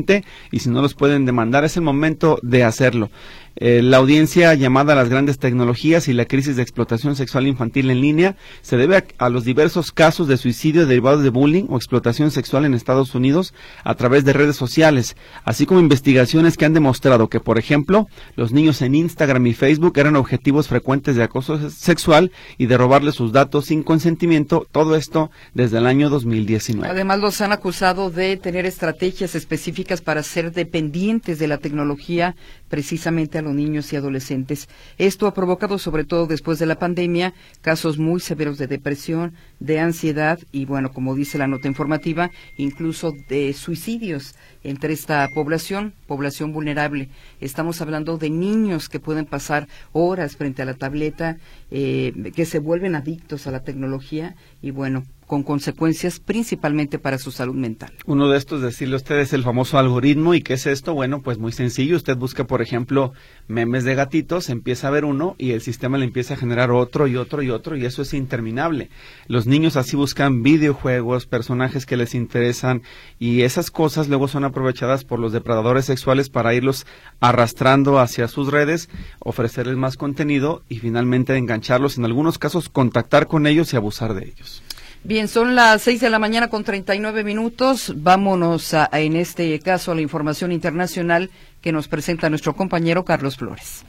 y 0.51 0.59
si 0.59 0.69
no 0.69 0.81
los 0.81 0.93
pueden 0.93 1.25
demandar 1.25 1.63
es 1.63 1.77
el 1.77 1.83
momento 1.83 2.39
de 2.41 2.63
hacerlo. 2.63 3.09
Eh, 3.59 3.81
la 3.81 3.97
audiencia 3.97 4.53
llamada 4.53 4.93
a 4.93 4.95
las 4.95 5.09
grandes 5.09 5.39
tecnologías 5.39 6.07
y 6.07 6.13
la 6.13 6.25
crisis 6.25 6.55
de 6.55 6.61
explotación 6.61 7.15
sexual 7.15 7.47
infantil 7.47 7.89
en 7.89 8.01
línea 8.01 8.35
se 8.61 8.77
debe 8.77 8.97
a, 8.97 9.05
a, 9.17 9.29
los 9.29 9.45
diversos 9.45 9.91
casos 9.91 10.27
de 10.27 10.37
suicidio 10.37 10.85
derivados 10.85 11.23
de 11.23 11.29
bullying 11.29 11.65
o 11.69 11.77
explotación 11.77 12.29
sexual 12.31 12.65
en 12.65 12.73
Estados 12.73 13.15
Unidos 13.15 13.53
a 13.83 13.95
través 13.95 14.25
de 14.25 14.33
redes 14.33 14.55
sociales, 14.55 15.15
así 15.43 15.65
como 15.65 15.79
investigaciones 15.79 16.55
que 16.55 16.65
han 16.65 16.73
demostrado 16.73 17.29
que, 17.29 17.39
por 17.39 17.57
ejemplo, 17.57 18.07
los 18.35 18.51
niños 18.51 18.81
en 18.81 18.95
Instagram 18.95 19.47
y 19.47 19.53
Facebook 19.53 19.97
eran 19.97 20.15
objetivos 20.15 20.67
frecuentes 20.67 21.15
de 21.15 21.23
acoso 21.23 21.69
sexual 21.69 22.31
y 22.57 22.67
de 22.67 22.77
robarles 22.77 23.15
sus 23.15 23.31
datos 23.31 23.65
sin 23.65 23.83
consentimiento, 23.83 24.67
todo 24.71 24.95
esto 24.95 25.31
desde 25.53 25.79
el 25.79 25.87
año 25.87 26.09
2019. 26.09 26.87
Además, 26.87 27.19
los 27.19 27.41
han 27.41 27.51
acusado 27.51 28.11
de 28.11 28.37
tener 28.37 28.65
estrategias 28.65 29.35
específicas 29.35 30.01
para 30.01 30.23
ser 30.23 30.51
dependientes 30.51 31.39
de 31.39 31.47
la 31.47 31.57
tecnología 31.57 32.35
precisamente 32.69 33.37
a 33.37 33.41
los 33.41 33.53
niños 33.53 33.91
y 33.91 33.95
adolescentes. 33.95 34.67
Esto 34.97 35.27
ha 35.27 35.33
provocado, 35.33 35.77
sobre 35.77 36.03
todo 36.03 36.27
después 36.27 36.59
de 36.59 36.65
la 36.65 36.79
pandemia, 36.79 37.33
casos 37.61 37.97
muy 37.97 38.19
severos 38.19 38.57
de 38.57 38.67
depresión, 38.67 39.33
de 39.59 39.79
ansiedad 39.79 40.39
y, 40.51 40.65
bueno, 40.65 40.91
como 40.91 41.15
dice 41.15 41.37
la 41.37 41.47
nota 41.47 41.67
informativa, 41.67 42.31
incluso 42.57 43.13
de 43.29 43.53
suicidios 43.53 44.35
entre 44.63 44.93
esta 44.93 45.27
población, 45.33 45.93
población 46.07 46.51
vulnerable. 46.51 47.09
Estamos 47.39 47.81
hablando 47.81 48.17
de 48.17 48.29
niños 48.29 48.89
que 48.89 48.99
pueden 48.99 49.25
pasar 49.25 49.67
horas 49.93 50.35
frente 50.35 50.61
a 50.61 50.65
la 50.65 50.73
tableta, 50.73 51.37
eh, 51.71 52.31
que 52.35 52.45
se 52.45 52.59
vuelven 52.59 52.95
adictos 52.95 53.47
a 53.47 53.51
la 53.51 53.63
tecnología 53.63 54.35
y, 54.61 54.71
bueno, 54.71 55.03
con 55.27 55.43
consecuencias 55.43 56.19
principalmente 56.19 56.97
para 56.97 57.17
su 57.17 57.31
salud 57.31 57.55
mental. 57.55 57.91
Uno 58.05 58.29
de 58.29 58.37
estos, 58.37 58.61
decirle 58.61 58.95
a 58.95 58.97
usted, 58.97 59.19
es 59.19 59.33
el 59.33 59.43
famoso 59.43 59.77
algoritmo. 59.77 60.33
¿Y 60.33 60.41
qué 60.41 60.53
es 60.53 60.65
esto? 60.65 60.93
Bueno, 60.93 61.21
pues 61.21 61.37
muy 61.37 61.51
sencillo. 61.51 61.97
Usted 61.97 62.15
busca, 62.15 62.47
por 62.47 62.61
ejemplo, 62.61 63.13
memes 63.47 63.83
de 63.83 63.93
gatitos, 63.93 64.49
empieza 64.49 64.87
a 64.87 64.91
ver 64.91 65.05
uno 65.05 65.35
y 65.37 65.51
el 65.51 65.61
sistema 65.61 65.97
le 65.97 66.05
empieza 66.05 66.33
a 66.33 66.37
generar 66.37 66.71
otro 66.71 67.07
y 67.07 67.17
otro 67.17 67.41
y 67.43 67.49
otro 67.49 67.75
y 67.75 67.85
eso 67.85 68.01
es 68.01 68.13
interminable. 68.13 68.89
Los 69.27 69.47
niños 69.47 69.75
así 69.75 69.95
buscan 69.97 70.43
videojuegos, 70.43 71.25
personajes 71.25 71.85
que 71.85 71.97
les 71.97 72.15
interesan 72.15 72.81
y 73.19 73.41
esas 73.41 73.69
cosas 73.69 74.07
luego 74.07 74.27
son 74.27 74.45
aprovechadas 74.45 75.03
por 75.03 75.19
los 75.19 75.33
depredadores 75.33 75.85
sexuales 75.85 76.29
para 76.29 76.53
irlos 76.53 76.85
arrastrando 77.19 77.99
hacia 77.99 78.27
sus 78.27 78.49
redes, 78.49 78.89
ofrecerles 79.19 79.75
más 79.75 79.97
contenido 79.97 80.63
y 80.69 80.79
finalmente 80.79 81.35
engancharlos, 81.35 81.97
en 81.97 82.05
algunos 82.05 82.37
casos 82.37 82.69
contactar 82.69 83.27
con 83.27 83.45
ellos 83.47 83.73
y 83.73 83.75
abusar 83.75 84.13
de 84.13 84.25
ellos. 84.25 84.63
Bien, 85.07 85.29
son 85.29 85.55
las 85.55 85.83
seis 85.83 86.01
de 86.01 86.09
la 86.09 86.19
mañana 86.19 86.49
con 86.49 86.65
treinta 86.65 86.93
y 86.93 86.99
nueve 86.99 87.23
minutos. 87.23 87.93
Vámonos 87.95 88.73
a, 88.73 88.89
en 88.91 89.15
este 89.15 89.57
caso 89.61 89.93
a 89.93 89.95
la 89.95 90.01
información 90.01 90.51
internacional 90.51 91.31
que 91.61 91.71
nos 91.71 91.87
presenta 91.87 92.29
nuestro 92.29 92.57
compañero 92.57 93.05
Carlos 93.05 93.37
Flores. 93.37 93.85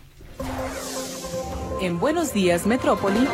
En 1.83 1.99
Buenos 1.99 2.33
Días, 2.33 2.67
Metrópoli. 2.67 3.27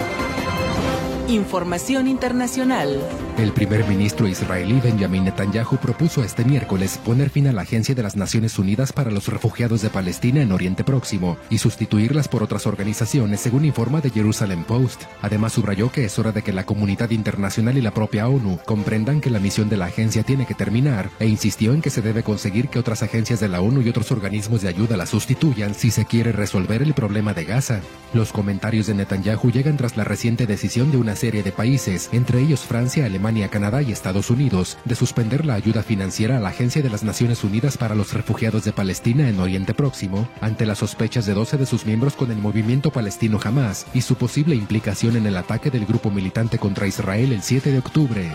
Información 1.28 2.08
internacional. 2.08 3.02
El 3.36 3.50
primer 3.52 3.84
ministro 3.88 4.28
israelí 4.28 4.80
Benjamin 4.80 5.24
Netanyahu 5.24 5.76
propuso 5.78 6.22
este 6.22 6.44
miércoles 6.44 7.00
poner 7.04 7.30
fin 7.30 7.48
a 7.48 7.52
la 7.52 7.62
Agencia 7.62 7.92
de 7.92 8.02
las 8.04 8.14
Naciones 8.14 8.60
Unidas 8.60 8.92
para 8.92 9.10
los 9.10 9.26
Refugiados 9.26 9.82
de 9.82 9.90
Palestina 9.90 10.40
en 10.40 10.52
Oriente 10.52 10.84
Próximo 10.84 11.36
y 11.50 11.58
sustituirlas 11.58 12.28
por 12.28 12.44
otras 12.44 12.68
organizaciones, 12.68 13.40
según 13.40 13.64
informa 13.64 14.00
The 14.00 14.10
Jerusalem 14.10 14.62
Post. 14.62 15.02
Además, 15.20 15.52
subrayó 15.52 15.90
que 15.90 16.04
es 16.04 16.16
hora 16.16 16.30
de 16.30 16.42
que 16.42 16.52
la 16.52 16.64
comunidad 16.64 17.10
internacional 17.10 17.76
y 17.76 17.80
la 17.80 17.90
propia 17.90 18.28
ONU 18.28 18.60
comprendan 18.64 19.20
que 19.20 19.30
la 19.30 19.40
misión 19.40 19.68
de 19.68 19.78
la 19.78 19.86
agencia 19.86 20.22
tiene 20.22 20.46
que 20.46 20.54
terminar 20.54 21.10
e 21.18 21.26
insistió 21.26 21.74
en 21.74 21.82
que 21.82 21.90
se 21.90 22.02
debe 22.02 22.22
conseguir 22.22 22.68
que 22.68 22.78
otras 22.78 23.02
agencias 23.02 23.40
de 23.40 23.48
la 23.48 23.60
ONU 23.60 23.82
y 23.82 23.88
otros 23.88 24.12
organismos 24.12 24.62
de 24.62 24.68
ayuda 24.68 24.96
la 24.96 25.06
sustituyan 25.06 25.74
si 25.74 25.90
se 25.90 26.04
quiere 26.04 26.30
resolver 26.30 26.82
el 26.82 26.94
problema 26.94 27.34
de 27.34 27.44
Gaza. 27.44 27.80
Los 28.12 28.32
comentarios 28.32 28.86
de 28.86 28.94
Netanyahu 28.94 29.50
llegan 29.50 29.76
tras 29.76 29.96
la 29.96 30.04
reciente 30.04 30.46
decisión 30.46 30.92
de 30.92 30.98
una 30.98 31.16
serie 31.16 31.42
de 31.42 31.50
países, 31.50 32.10
entre 32.12 32.38
ellos 32.38 32.60
Francia, 32.60 33.04
Alemania, 33.04 33.23
Canadá 33.48 33.80
y 33.80 33.90
Estados 33.90 34.28
Unidos, 34.28 34.76
de 34.84 34.94
suspender 34.94 35.46
la 35.46 35.54
ayuda 35.54 35.82
financiera 35.82 36.36
a 36.36 36.40
la 36.40 36.50
Agencia 36.50 36.82
de 36.82 36.90
las 36.90 37.04
Naciones 37.04 37.42
Unidas 37.42 37.78
para 37.78 37.94
los 37.94 38.12
Refugiados 38.12 38.64
de 38.64 38.72
Palestina 38.72 39.30
en 39.30 39.40
Oriente 39.40 39.72
Próximo, 39.72 40.28
ante 40.42 40.66
las 40.66 40.78
sospechas 40.78 41.24
de 41.24 41.32
12 41.32 41.56
de 41.56 41.64
sus 41.64 41.86
miembros 41.86 42.16
con 42.16 42.30
el 42.30 42.36
movimiento 42.36 42.90
palestino 42.90 43.40
Hamas 43.42 43.86
y 43.94 44.02
su 44.02 44.16
posible 44.16 44.56
implicación 44.56 45.16
en 45.16 45.26
el 45.26 45.38
ataque 45.38 45.70
del 45.70 45.86
grupo 45.86 46.10
militante 46.10 46.58
contra 46.58 46.86
Israel 46.86 47.32
el 47.32 47.42
7 47.42 47.72
de 47.72 47.78
octubre. 47.78 48.30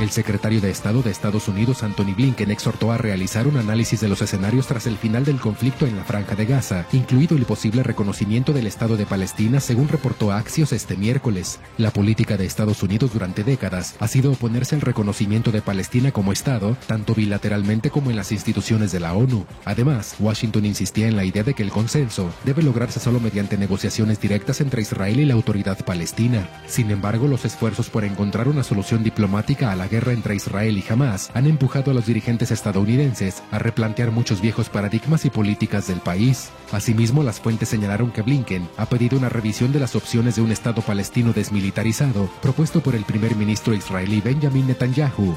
El 0.00 0.10
secretario 0.10 0.60
de 0.60 0.70
Estado 0.70 1.02
de 1.02 1.12
Estados 1.12 1.46
Unidos, 1.46 1.84
Anthony 1.84 2.14
Blinken, 2.16 2.50
exhortó 2.50 2.90
a 2.90 2.98
realizar 2.98 3.46
un 3.46 3.56
análisis 3.56 4.00
de 4.00 4.08
los 4.08 4.20
escenarios 4.22 4.66
tras 4.66 4.88
el 4.88 4.96
final 4.96 5.24
del 5.24 5.38
conflicto 5.38 5.86
en 5.86 5.96
la 5.96 6.02
Franja 6.02 6.34
de 6.34 6.46
Gaza, 6.46 6.84
incluido 6.92 7.36
el 7.36 7.44
posible 7.44 7.84
reconocimiento 7.84 8.52
del 8.52 8.66
Estado 8.66 8.96
de 8.96 9.06
Palestina, 9.06 9.60
según 9.60 9.86
reportó 9.86 10.32
Axios 10.32 10.72
este 10.72 10.96
miércoles. 10.96 11.60
La 11.78 11.92
política 11.92 12.36
de 12.36 12.44
Estados 12.44 12.82
Unidos 12.82 13.12
durante 13.12 13.44
décadas 13.44 13.94
ha 14.00 14.08
sido 14.08 14.32
oponerse 14.32 14.74
al 14.74 14.80
reconocimiento 14.80 15.52
de 15.52 15.62
Palestina 15.62 16.10
como 16.10 16.32
Estado, 16.32 16.76
tanto 16.88 17.14
bilateralmente 17.14 17.90
como 17.90 18.10
en 18.10 18.16
las 18.16 18.32
instituciones 18.32 18.90
de 18.90 18.98
la 18.98 19.14
ONU. 19.14 19.46
Además, 19.64 20.16
Washington 20.18 20.66
insistía 20.66 21.06
en 21.06 21.14
la 21.14 21.24
idea 21.24 21.44
de 21.44 21.54
que 21.54 21.62
el 21.62 21.70
consenso 21.70 22.34
debe 22.44 22.64
lograrse 22.64 22.98
solo 22.98 23.20
mediante 23.20 23.56
negociaciones 23.56 24.20
directas 24.20 24.60
entre 24.60 24.82
Israel 24.82 25.20
y 25.20 25.24
la 25.24 25.34
autoridad 25.34 25.84
palestina. 25.84 26.48
Sin 26.66 26.90
embargo, 26.90 27.28
los 27.28 27.44
esfuerzos 27.44 27.90
por 27.90 28.04
encontrar 28.04 28.48
una 28.48 28.64
solución 28.64 29.04
diplomática 29.04 29.70
a 29.70 29.76
la 29.76 29.83
guerra 29.88 30.12
entre 30.12 30.34
Israel 30.34 30.76
y 30.78 30.84
Hamas 30.88 31.30
han 31.34 31.46
empujado 31.46 31.90
a 31.90 31.94
los 31.94 32.06
dirigentes 32.06 32.50
estadounidenses 32.50 33.42
a 33.50 33.58
replantear 33.58 34.10
muchos 34.10 34.40
viejos 34.40 34.68
paradigmas 34.68 35.24
y 35.24 35.30
políticas 35.30 35.86
del 35.86 36.00
país. 36.00 36.50
Asimismo, 36.72 37.22
las 37.22 37.40
fuentes 37.40 37.68
señalaron 37.68 38.10
que 38.10 38.22
Blinken 38.22 38.68
ha 38.76 38.86
pedido 38.86 39.18
una 39.18 39.28
revisión 39.28 39.72
de 39.72 39.80
las 39.80 39.96
opciones 39.96 40.36
de 40.36 40.42
un 40.42 40.52
Estado 40.52 40.82
palestino 40.82 41.32
desmilitarizado 41.32 42.28
propuesto 42.42 42.80
por 42.80 42.94
el 42.94 43.04
primer 43.04 43.36
ministro 43.36 43.74
israelí 43.74 44.20
Benjamin 44.20 44.66
Netanyahu. 44.66 45.34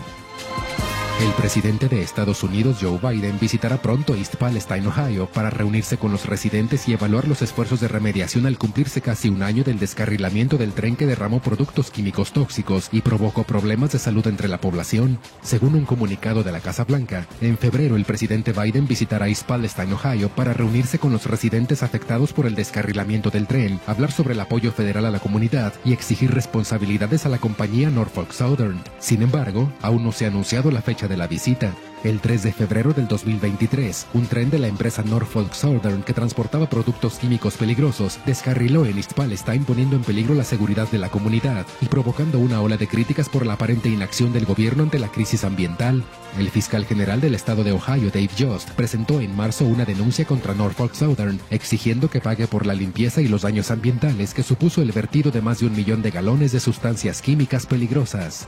El 1.20 1.34
presidente 1.34 1.90
de 1.90 2.04
Estados 2.04 2.44
Unidos, 2.44 2.78
Joe 2.80 3.00
Biden, 3.00 3.40
visitará 3.40 3.82
pronto 3.82 4.14
East 4.14 4.36
Palestine, 4.36 4.86
Ohio, 4.86 5.26
para 5.26 5.50
reunirse 5.50 5.98
con 5.98 6.12
los 6.12 6.28
residentes 6.28 6.88
y 6.88 6.94
evaluar 6.94 7.28
los 7.28 7.42
esfuerzos 7.42 7.80
de 7.80 7.88
remediación 7.88 8.46
al 8.46 8.60
cumplirse 8.60 9.02
casi 9.02 9.28
un 9.28 9.42
año 9.42 9.64
del 9.64 9.80
descarrilamiento 9.80 10.58
del 10.58 10.74
tren 10.74 10.96
que 10.96 11.08
derramó 11.08 11.40
productos 11.40 11.90
químicos 11.90 12.34
tóxicos 12.34 12.90
y 12.92 13.02
provocó 13.02 13.46
problemas 13.46 13.94
de 13.94 13.98
salud 13.98 14.28
entre 14.28 14.48
la 14.48 14.62
población. 14.62 15.18
Según 15.42 15.74
un 15.74 15.86
comunicado 15.86 16.44
de 16.44 16.52
la 16.52 16.60
Casa 16.60 16.84
Blanca, 16.84 17.26
en 17.42 17.58
febrero 17.58 17.96
el 17.96 18.06
presidente 18.06 18.54
Biden 18.54 18.88
visitará 18.88 19.28
East 19.28 19.48
Palestine, 19.48 19.94
Ohio, 19.94 20.30
para 20.30 20.54
reunirse 20.54 21.00
con 21.00 21.12
los 21.12 21.26
residentes 21.26 21.82
afectados 21.82 22.32
por 22.32 22.46
el 22.46 22.54
descarrilamiento 22.54 23.32
del 23.32 23.48
tren, 23.48 23.80
hablar 23.88 24.12
sobre 24.12 24.36
el 24.36 24.40
apoyo 24.40 24.72
federal 24.72 25.08
a 25.08 25.12
la 25.12 25.20
comunidad 25.20 25.74
y 25.84 25.94
exigir 25.94 26.32
responsabilidades 26.32 27.26
a 27.26 27.30
la 27.30 27.40
compañía 27.40 27.90
Norfolk 27.90 28.32
Southern. 28.34 28.84
Sin 29.00 29.24
embargo, 29.24 29.74
aún 29.82 30.04
no 30.04 30.12
se 30.12 30.26
ha 30.26 30.28
anunciado 30.28 30.70
la 30.70 30.84
fecha 30.84 31.07
de 31.08 31.18
la 31.18 31.28
visita. 31.28 31.74
El 32.08 32.22
3 32.22 32.42
de 32.42 32.54
febrero 32.54 32.94
del 32.94 33.06
2023, 33.10 34.08
un 34.14 34.28
tren 34.28 34.50
de 34.50 34.60
la 34.60 34.70
empresa 34.70 35.04
Norfolk 35.04 35.52
Southern 35.52 36.04
que 36.04 36.14
transportaba 36.14 36.70
productos 36.70 37.20
químicos 37.20 37.56
peligrosos 37.56 38.18
descarriló 38.26 38.86
en 38.86 38.96
East 38.96 39.12
Palestine 39.12 39.66
poniendo 39.68 39.98
en 39.98 40.04
peligro 40.04 40.34
la 40.34 40.46
seguridad 40.46 40.90
de 40.90 41.00
la 41.00 41.10
comunidad 41.10 41.66
y 41.82 41.88
provocando 41.88 42.40
una 42.40 42.62
ola 42.62 42.78
de 42.78 42.88
críticas 42.88 43.28
por 43.28 43.46
la 43.46 43.56
aparente 43.56 43.90
inacción 43.90 44.32
del 44.32 44.46
gobierno 44.46 44.84
ante 44.84 45.00
la 45.00 45.10
crisis 45.10 45.44
ambiental. 45.44 46.02
El 46.40 46.50
fiscal 46.50 46.86
general 46.86 47.20
del 47.20 47.36
estado 47.36 47.66
de 47.66 47.74
Ohio, 47.74 48.10
Dave 48.10 48.30
Jost, 48.40 48.70
presentó 48.70 49.20
en 49.20 49.36
marzo 49.36 49.66
una 49.66 49.84
denuncia 49.84 50.24
contra 50.24 50.54
Norfolk 50.54 50.94
Southern 50.94 51.42
exigiendo 51.50 52.10
que 52.10 52.22
pague 52.22 52.48
por 52.48 52.66
la 52.66 52.74
limpieza 52.74 53.22
y 53.22 53.28
los 53.28 53.42
daños 53.42 53.70
ambientales 53.70 54.34
que 54.34 54.44
supuso 54.44 54.82
el 54.82 54.94
vertido 54.94 55.30
de 55.30 55.42
más 55.42 55.60
de 55.60 55.66
un 55.66 55.76
millón 55.76 56.02
de 56.02 56.12
galones 56.12 56.54
de 56.54 56.62
sustancias 56.62 57.22
químicas 57.22 57.66
peligrosas. 57.66 58.48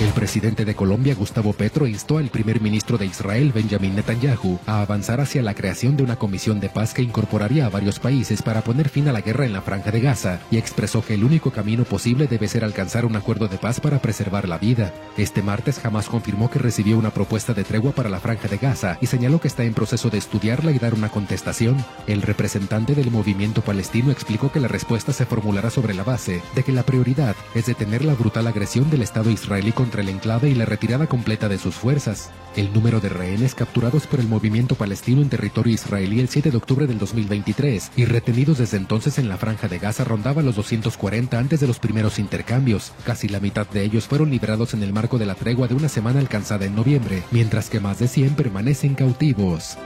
El 0.00 0.10
presidente 0.10 0.64
de 0.64 0.76
Colombia, 0.76 1.16
Gustavo 1.16 1.52
Petro, 1.52 1.84
instó 1.84 2.18
al 2.18 2.28
primer 2.28 2.47
ministro 2.60 2.96
de 2.96 3.06
Israel, 3.06 3.52
Benjamin 3.52 3.94
Netanyahu, 3.94 4.58
a 4.66 4.80
avanzar 4.80 5.20
hacia 5.20 5.42
la 5.42 5.54
creación 5.54 5.96
de 5.96 6.02
una 6.02 6.16
comisión 6.16 6.58
de 6.58 6.70
paz 6.70 6.94
que 6.94 7.02
incorporaría 7.02 7.66
a 7.66 7.68
varios 7.68 8.00
países 8.00 8.40
para 8.42 8.62
poner 8.62 8.88
fin 8.88 9.06
a 9.08 9.12
la 9.12 9.20
guerra 9.20 9.44
en 9.44 9.52
la 9.52 9.60
franja 9.60 9.90
de 9.90 10.00
Gaza, 10.00 10.40
y 10.50 10.56
expresó 10.56 11.04
que 11.04 11.14
el 11.14 11.24
único 11.24 11.50
camino 11.50 11.84
posible 11.84 12.26
debe 12.26 12.48
ser 12.48 12.64
alcanzar 12.64 13.04
un 13.04 13.16
acuerdo 13.16 13.46
de 13.46 13.58
paz 13.58 13.80
para 13.80 13.98
preservar 13.98 14.48
la 14.48 14.56
vida. 14.58 14.92
Este 15.18 15.42
martes 15.42 15.78
jamás 15.78 16.08
confirmó 16.08 16.50
que 16.50 16.58
recibió 16.58 16.98
una 16.98 17.10
propuesta 17.10 17.52
de 17.52 17.64
tregua 17.64 17.92
para 17.92 18.08
la 18.08 18.20
franja 18.20 18.48
de 18.48 18.56
Gaza 18.56 18.96
y 19.00 19.06
señaló 19.06 19.40
que 19.40 19.48
está 19.48 19.64
en 19.64 19.74
proceso 19.74 20.08
de 20.08 20.18
estudiarla 20.18 20.72
y 20.72 20.78
dar 20.78 20.94
una 20.94 21.10
contestación. 21.10 21.76
El 22.06 22.22
representante 22.22 22.94
del 22.94 23.10
movimiento 23.10 23.60
palestino 23.60 24.10
explicó 24.10 24.50
que 24.50 24.60
la 24.60 24.68
respuesta 24.68 25.12
se 25.12 25.26
formulará 25.26 25.70
sobre 25.70 25.94
la 25.94 26.04
base 26.04 26.40
de 26.54 26.62
que 26.62 26.72
la 26.72 26.84
prioridad 26.84 27.36
es 27.54 27.66
detener 27.66 28.04
la 28.04 28.14
brutal 28.14 28.46
agresión 28.46 28.88
del 28.90 29.02
Estado 29.02 29.30
israelí 29.30 29.72
contra 29.72 30.02
el 30.02 30.08
enclave 30.08 30.48
y 30.48 30.54
la 30.54 30.64
retirada 30.64 31.06
completa 31.06 31.48
de 31.48 31.58
sus 31.58 31.74
fuerzas. 31.74 32.27
El 32.56 32.72
número 32.72 33.00
de 33.00 33.08
rehenes 33.08 33.54
capturados 33.54 34.06
por 34.06 34.18
el 34.18 34.26
movimiento 34.26 34.74
palestino 34.74 35.22
en 35.22 35.28
territorio 35.28 35.74
israelí 35.74 36.18
el 36.18 36.28
7 36.28 36.50
de 36.50 36.56
octubre 36.56 36.86
del 36.86 36.98
2023 36.98 37.92
y 37.96 38.04
retenidos 38.04 38.58
desde 38.58 38.78
entonces 38.78 39.18
en 39.18 39.28
la 39.28 39.36
franja 39.36 39.68
de 39.68 39.78
Gaza 39.78 40.02
rondaba 40.02 40.42
los 40.42 40.56
240 40.56 41.38
antes 41.38 41.60
de 41.60 41.68
los 41.68 41.78
primeros 41.78 42.18
intercambios. 42.18 42.92
Casi 43.04 43.28
la 43.28 43.38
mitad 43.38 43.68
de 43.68 43.84
ellos 43.84 44.08
fueron 44.08 44.30
liberados 44.30 44.74
en 44.74 44.82
el 44.82 44.92
marco 44.92 45.18
de 45.18 45.26
la 45.26 45.36
tregua 45.36 45.68
de 45.68 45.74
una 45.74 45.88
semana 45.88 46.18
alcanzada 46.18 46.64
en 46.64 46.74
noviembre, 46.74 47.22
mientras 47.30 47.70
que 47.70 47.80
más 47.80 48.00
de 48.00 48.08
100 48.08 48.34
permanecen 48.34 48.94
cautivos. 48.94 49.76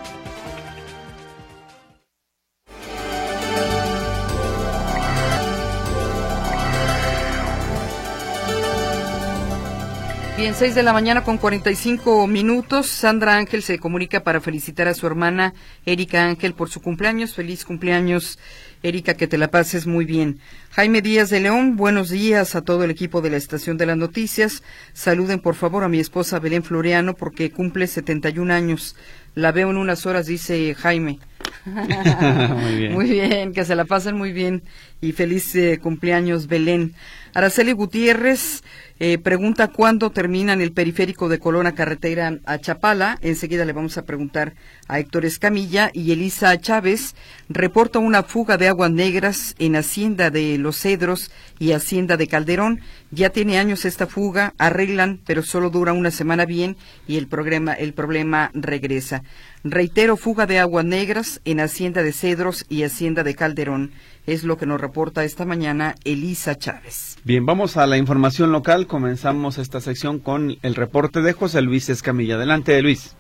Bien, 10.43 10.57
6 10.57 10.75
de 10.75 10.83
la 10.83 10.93
mañana 10.93 11.23
con 11.23 11.39
45 11.39 12.27
minutos. 12.27 12.89
Sandra 12.89 13.37
Ángel 13.37 13.63
se 13.63 13.79
comunica 13.79 14.25
para 14.25 14.41
felicitar 14.41 14.89
a 14.89 14.95
su 14.95 15.07
hermana 15.07 15.55
Erika 15.87 16.25
Ángel 16.25 16.53
por 16.53 16.69
su 16.69 16.83
cumpleaños. 16.83 17.37
Feliz 17.37 17.65
cumpleaños, 17.65 18.41
Erika, 18.83 19.15
que 19.15 19.29
te 19.29 19.39
la 19.39 19.53
pases 19.53 19.87
muy 19.87 20.05
bien. 20.05 20.41
Jaime 20.73 21.01
Díaz 21.01 21.31
de 21.31 21.39
León, 21.39 21.77
buenos 21.77 22.11
días 22.11 22.57
a 22.57 22.63
todo 22.63 22.83
el 22.83 22.91
equipo 22.91 23.21
de 23.21 23.31
la 23.31 23.37
Estación 23.37 23.77
de 23.77 23.87
las 23.87 23.97
Noticias. 23.97 24.65
Saluden 24.95 25.39
por 25.39 25.55
favor 25.55 25.85
a 25.85 25.89
mi 25.89 26.01
esposa 26.01 26.41
Belén 26.41 26.65
Floreano 26.65 27.15
porque 27.15 27.53
cumple 27.53 27.87
71 27.87 28.53
años. 28.53 28.97
La 29.37 29.53
veo 29.53 29.71
en 29.71 29.77
unas 29.77 30.07
horas, 30.07 30.27
dice 30.27 30.75
Jaime. 30.75 31.21
muy 32.93 33.09
bien. 33.09 33.53
Que 33.53 33.65
se 33.65 33.75
la 33.75 33.85
pasen 33.85 34.17
muy 34.17 34.33
bien 34.33 34.63
y 35.01 35.13
feliz 35.13 35.55
eh, 35.55 35.79
cumpleaños 35.83 36.47
Belén. 36.47 36.95
Araceli 37.35 37.73
Gutiérrez 37.73 38.63
eh, 39.05 39.19
pregunta 39.19 39.69
cuándo 39.69 40.11
terminan 40.11 40.61
el 40.61 40.73
periférico 40.73 41.29
de 41.29 41.39
Colona 41.39 41.75
Carretera 41.75 42.39
a 42.45 42.59
Chapala. 42.59 43.19
Enseguida 43.21 43.65
le 43.65 43.73
vamos 43.73 43.99
a 43.99 44.05
preguntar 44.05 44.55
a 44.87 45.01
Héctor 45.01 45.25
Escamilla 45.25 45.91
y 45.93 46.13
Elisa 46.13 46.57
Chávez 46.61 47.17
reporta 47.49 47.99
una 47.99 48.23
fuga 48.23 48.59
de 48.59 48.69
aguas 48.69 48.93
negras 48.93 49.57
en 49.59 49.75
Hacienda 49.77 50.31
de 50.31 50.57
Los 50.59 50.77
Cedros 50.77 51.33
y 51.59 51.73
Hacienda 51.73 52.17
de 52.17 52.29
Calderón. 52.29 52.81
Ya 53.11 53.31
tiene 53.31 53.59
años 53.59 53.85
esta 53.87 54.07
fuga, 54.07 54.55
arreglan, 54.59 55.21
pero 55.27 55.43
solo 55.43 55.71
dura 55.71 55.93
una 55.93 56.11
semana 56.11 56.45
bien 56.45 56.77
y 57.09 57.17
el 57.17 57.27
problema, 57.27 57.73
el 57.73 57.95
problema 57.95 58.51
regresa. 58.55 59.23
Reitero, 59.65 60.17
fuga 60.17 60.47
de 60.47 60.59
aguas 60.59 60.85
negras 60.85 61.41
en 61.45 61.61
Hacienda 61.61 62.03
de 62.03 62.13
Cedros 62.13 62.67
y 62.69 62.83
Hacienda 62.83 63.23
de 63.23 63.37
Calderón. 63.37 63.93
Es 64.27 64.43
lo 64.43 64.57
que 64.57 64.67
nos 64.67 64.81
reporta 64.81 65.23
esta 65.23 65.45
mañana 65.45 65.95
Elisa 66.05 66.59
Chávez. 66.59 67.17
Bien, 67.23 67.47
vamos 67.47 67.77
a 67.77 67.87
la 67.87 67.97
información 67.97 68.51
local. 68.51 68.89
Comenzamos 68.89 69.59
esta 69.59 69.81
sección 69.81 70.19
con 70.19 70.57
el 70.63 70.75
reporte 70.75 71.21
de 71.21 71.33
José 71.33 71.63
Luis 71.63 71.89
Escamilla. 71.91 72.35
Adelante, 72.35 72.83
Luis. 72.83 73.17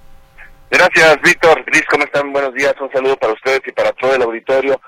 Gracias, 0.68 1.16
Víctor. 1.22 1.64
Cris, 1.64 1.84
¿cómo 1.88 2.02
están? 2.02 2.32
Buenos 2.32 2.54
días. 2.54 2.74
Un 2.80 2.90
saludo 2.90 3.16
para 3.18 3.34
ustedes 3.34 3.60
y 3.64 3.70
para 3.70 3.92
todo 3.92 4.16
el 4.16 4.22
auditorio. 4.22 4.80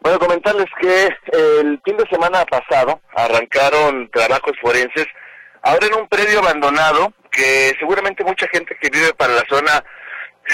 Bueno, 0.00 0.20
comentarles 0.20 0.66
que 0.80 1.08
el 1.60 1.80
fin 1.84 1.96
de 1.96 2.06
semana 2.08 2.44
pasado 2.44 3.00
arrancaron 3.16 4.08
trabajos 4.12 4.52
forenses 4.62 5.06
ahora 5.62 5.88
en 5.88 5.94
un 5.94 6.06
predio 6.06 6.38
abandonado 6.38 7.12
que 7.32 7.72
seguramente 7.80 8.22
mucha 8.22 8.46
gente 8.52 8.76
que 8.80 8.90
vive 8.90 9.12
para 9.14 9.34
la 9.34 9.44
zona 9.48 9.82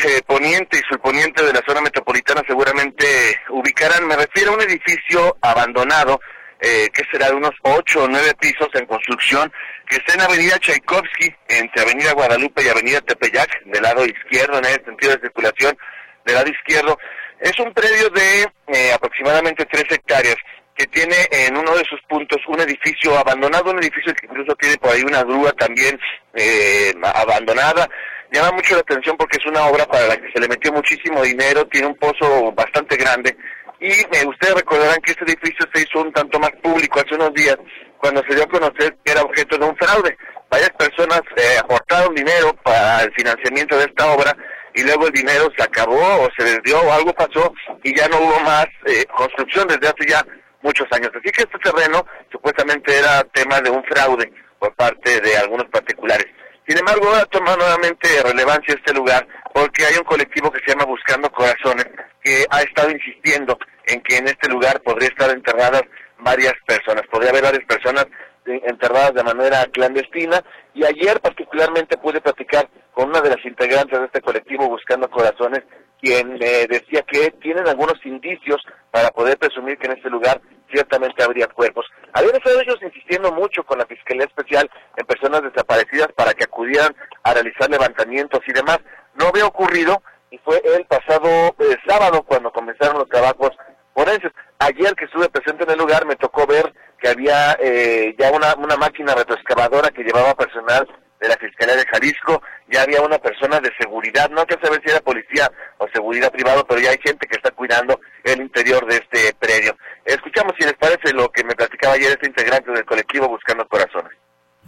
eh, 0.04 0.22
poniente 0.26 0.78
y 0.78 0.88
surponiente 0.88 1.44
de 1.44 1.52
la 1.52 1.62
zona 1.66 1.80
metropolitana 1.80 2.42
seguramente 2.46 3.06
ubicarán. 3.50 4.06
Me 4.06 4.16
refiero 4.16 4.52
a 4.52 4.54
un 4.54 4.62
edificio 4.62 5.36
abandonado 5.40 6.20
eh, 6.60 6.88
que 6.92 7.04
será 7.10 7.28
de 7.28 7.36
unos 7.36 7.54
ocho 7.62 8.04
o 8.04 8.08
nueve 8.08 8.34
pisos 8.38 8.68
en 8.74 8.86
construcción, 8.86 9.50
que 9.88 9.96
está 9.96 10.14
en 10.14 10.20
Avenida 10.20 10.58
Tchaikovsky, 10.58 11.34
entre 11.48 11.82
Avenida 11.82 12.12
Guadalupe 12.12 12.62
y 12.62 12.68
Avenida 12.68 13.00
Tepeyac, 13.00 13.64
del 13.64 13.82
lado 13.82 14.04
izquierdo, 14.04 14.58
en 14.58 14.66
el 14.66 14.84
sentido 14.84 15.14
de 15.14 15.22
circulación, 15.22 15.76
del 16.24 16.34
lado 16.34 16.50
izquierdo. 16.50 16.98
Es 17.40 17.58
un 17.58 17.72
predio 17.72 18.10
de 18.10 18.42
eh, 18.68 18.92
aproximadamente 18.92 19.64
tres 19.64 19.84
hectáreas 19.88 20.36
que 20.76 20.86
tiene 20.86 21.16
en 21.30 21.56
uno 21.56 21.74
de 21.76 21.84
sus 21.84 22.00
puntos 22.08 22.38
un 22.46 22.60
edificio 22.60 23.18
abandonado, 23.18 23.70
un 23.70 23.82
edificio 23.82 24.14
que 24.14 24.26
incluso 24.26 24.54
tiene 24.56 24.76
por 24.76 24.92
ahí 24.92 25.02
una 25.02 25.24
grúa 25.24 25.52
también 25.52 25.98
eh, 26.34 26.92
abandonada. 27.02 27.88
Llama 28.32 28.52
mucho 28.52 28.74
la 28.74 28.80
atención 28.80 29.16
porque 29.16 29.38
es 29.38 29.46
una 29.46 29.66
obra 29.66 29.86
para 29.86 30.06
la 30.06 30.16
que 30.16 30.30
se 30.32 30.40
le 30.40 30.48
metió 30.48 30.72
muchísimo 30.72 31.22
dinero, 31.22 31.66
tiene 31.66 31.88
un 31.88 31.96
pozo 31.96 32.52
bastante 32.52 32.96
grande 32.96 33.36
y 33.80 33.90
eh, 33.92 34.26
ustedes 34.26 34.54
recordarán 34.54 35.00
que 35.00 35.12
este 35.12 35.24
edificio 35.24 35.66
se 35.72 35.82
hizo 35.82 36.00
un 36.00 36.12
tanto 36.12 36.38
más 36.38 36.50
público 36.62 37.00
hace 37.00 37.14
unos 37.14 37.32
días 37.32 37.56
cuando 37.96 38.22
se 38.28 38.34
dio 38.34 38.44
a 38.44 38.48
conocer 38.48 38.96
que 39.02 39.12
era 39.12 39.22
objeto 39.22 39.56
de 39.56 39.64
un 39.64 39.76
fraude. 39.76 40.16
Varias 40.50 40.70
personas 40.70 41.22
eh, 41.36 41.58
aportaron 41.58 42.14
dinero 42.14 42.54
para 42.62 43.02
el 43.02 43.12
financiamiento 43.14 43.76
de 43.78 43.84
esta 43.84 44.12
obra 44.12 44.36
y 44.74 44.82
luego 44.82 45.06
el 45.06 45.12
dinero 45.12 45.48
se 45.56 45.62
acabó 45.62 45.96
o 45.96 46.28
se 46.36 46.44
desvió 46.44 46.80
o 46.80 46.92
algo 46.92 47.12
pasó 47.14 47.52
y 47.82 47.96
ya 47.96 48.06
no 48.08 48.18
hubo 48.18 48.38
más 48.40 48.66
eh, 48.86 49.04
construcción 49.16 49.66
desde 49.66 49.88
hace 49.88 50.06
ya 50.06 50.24
muchos 50.60 50.86
años. 50.92 51.10
Así 51.14 51.30
que 51.32 51.42
este 51.42 51.58
terreno 51.58 52.04
supuestamente 52.30 52.96
era 52.98 53.24
tema 53.32 53.60
de 53.60 53.70
un 53.70 53.82
fraude 53.84 54.30
por 54.58 54.74
parte 54.74 55.20
de 55.22 55.36
algunos 55.38 55.68
particulares. 55.70 56.26
Sin 56.70 56.78
embargo, 56.78 57.08
ahora 57.08 57.24
toma 57.24 57.56
nuevamente 57.56 58.06
relevancia 58.22 58.76
este 58.76 58.94
lugar 58.94 59.26
porque 59.52 59.86
hay 59.86 59.96
un 59.98 60.04
colectivo 60.04 60.52
que 60.52 60.60
se 60.60 60.70
llama 60.70 60.84
Buscando 60.84 61.28
Corazones 61.32 61.84
que 62.22 62.46
ha 62.48 62.62
estado 62.62 62.92
insistiendo 62.92 63.58
en 63.86 64.00
que 64.02 64.18
en 64.18 64.28
este 64.28 64.48
lugar 64.48 64.80
podría 64.82 65.08
estar 65.08 65.30
enterradas 65.30 65.82
varias 66.20 66.52
personas, 66.64 67.02
podría 67.10 67.30
haber 67.30 67.42
varias 67.42 67.64
personas 67.64 68.06
enterradas 68.46 69.14
de 69.14 69.24
manera 69.24 69.66
clandestina. 69.72 70.44
Y 70.72 70.84
ayer 70.84 71.20
particularmente 71.20 71.98
pude 71.98 72.20
platicar 72.20 72.68
con 72.92 73.08
una 73.08 73.20
de 73.20 73.30
las 73.30 73.44
integrantes 73.44 73.98
de 73.98 74.06
este 74.06 74.20
colectivo 74.20 74.68
Buscando 74.68 75.10
Corazones, 75.10 75.64
quien 76.00 76.34
me 76.34 76.68
decía 76.68 77.02
que 77.02 77.32
tienen 77.42 77.66
algunos 77.66 77.98
indicios 78.06 78.62
para 78.92 79.10
poder 79.10 79.36
presumir 79.38 79.76
que 79.76 79.88
en 79.88 79.96
este 79.96 80.08
lugar 80.08 80.40
ciertamente 80.72 81.22
habría 81.22 81.46
cuerpos. 81.48 81.86
Habían 82.12 82.36
estado 82.36 82.60
ellos 82.60 82.78
insistiendo 82.82 83.32
mucho 83.32 83.64
con 83.64 83.78
la 83.78 83.86
Fiscalía 83.86 84.24
Especial 84.24 84.70
en 84.96 85.06
personas 85.06 85.42
desaparecidas 85.42 86.08
para 86.16 86.34
que 86.34 86.44
acudieran 86.44 86.94
a 87.22 87.34
realizar 87.34 87.70
levantamientos 87.70 88.40
y 88.46 88.52
demás. 88.52 88.78
No 89.14 89.28
había 89.28 89.46
ocurrido 89.46 90.02
y 90.30 90.38
fue 90.38 90.62
el 90.76 90.84
pasado 90.86 91.28
eh, 91.58 91.76
sábado 91.86 92.22
cuando 92.22 92.52
comenzaron 92.52 92.98
los 92.98 93.08
trabajos 93.08 93.50
forenses. 93.94 94.32
Ayer 94.58 94.94
que 94.94 95.06
estuve 95.06 95.28
presente 95.28 95.64
en 95.64 95.70
el 95.70 95.78
lugar 95.78 96.06
me 96.06 96.16
tocó 96.16 96.46
ver 96.46 96.72
que 96.98 97.08
había 97.08 97.56
eh, 97.60 98.14
ya 98.18 98.30
una, 98.30 98.54
una 98.54 98.76
máquina 98.76 99.14
retroexcavadora 99.14 99.90
que 99.90 100.02
llevaba 100.02 100.34
personal 100.34 100.86
de 101.20 101.28
la 101.28 101.36
Fiscalía 101.36 101.76
de 101.76 101.86
Jalisco, 101.86 102.42
ya 102.70 102.82
había 102.82 103.02
una 103.02 103.18
persona 103.18 103.60
de 103.60 103.70
seguridad, 103.78 104.30
no 104.30 104.46
que 104.46 104.58
saber 104.62 104.80
si 104.82 104.90
era 104.90 105.00
policía 105.00 105.50
o 105.78 105.86
seguridad 105.92 106.32
privado, 106.32 106.66
pero 106.66 106.80
ya 106.80 106.90
hay 106.90 106.98
gente 107.04 107.26
que 107.26 107.36
está 107.36 107.50
cuidando 107.50 108.00
el 108.24 108.40
interior 108.40 108.86
de 108.86 108.96
este 108.96 109.34
predio. 109.38 109.76
Escuchamos 110.04 110.54
si 110.58 110.64
les 110.64 110.74
parece 110.74 111.12
lo 111.12 111.30
que 111.30 111.44
me 111.44 111.54
platicaba 111.54 111.94
ayer 111.94 112.12
este 112.12 112.26
integrante 112.26 112.70
del 112.72 112.84
colectivo 112.84 113.28
Buscando 113.28 113.68
Corazones. 113.68 114.12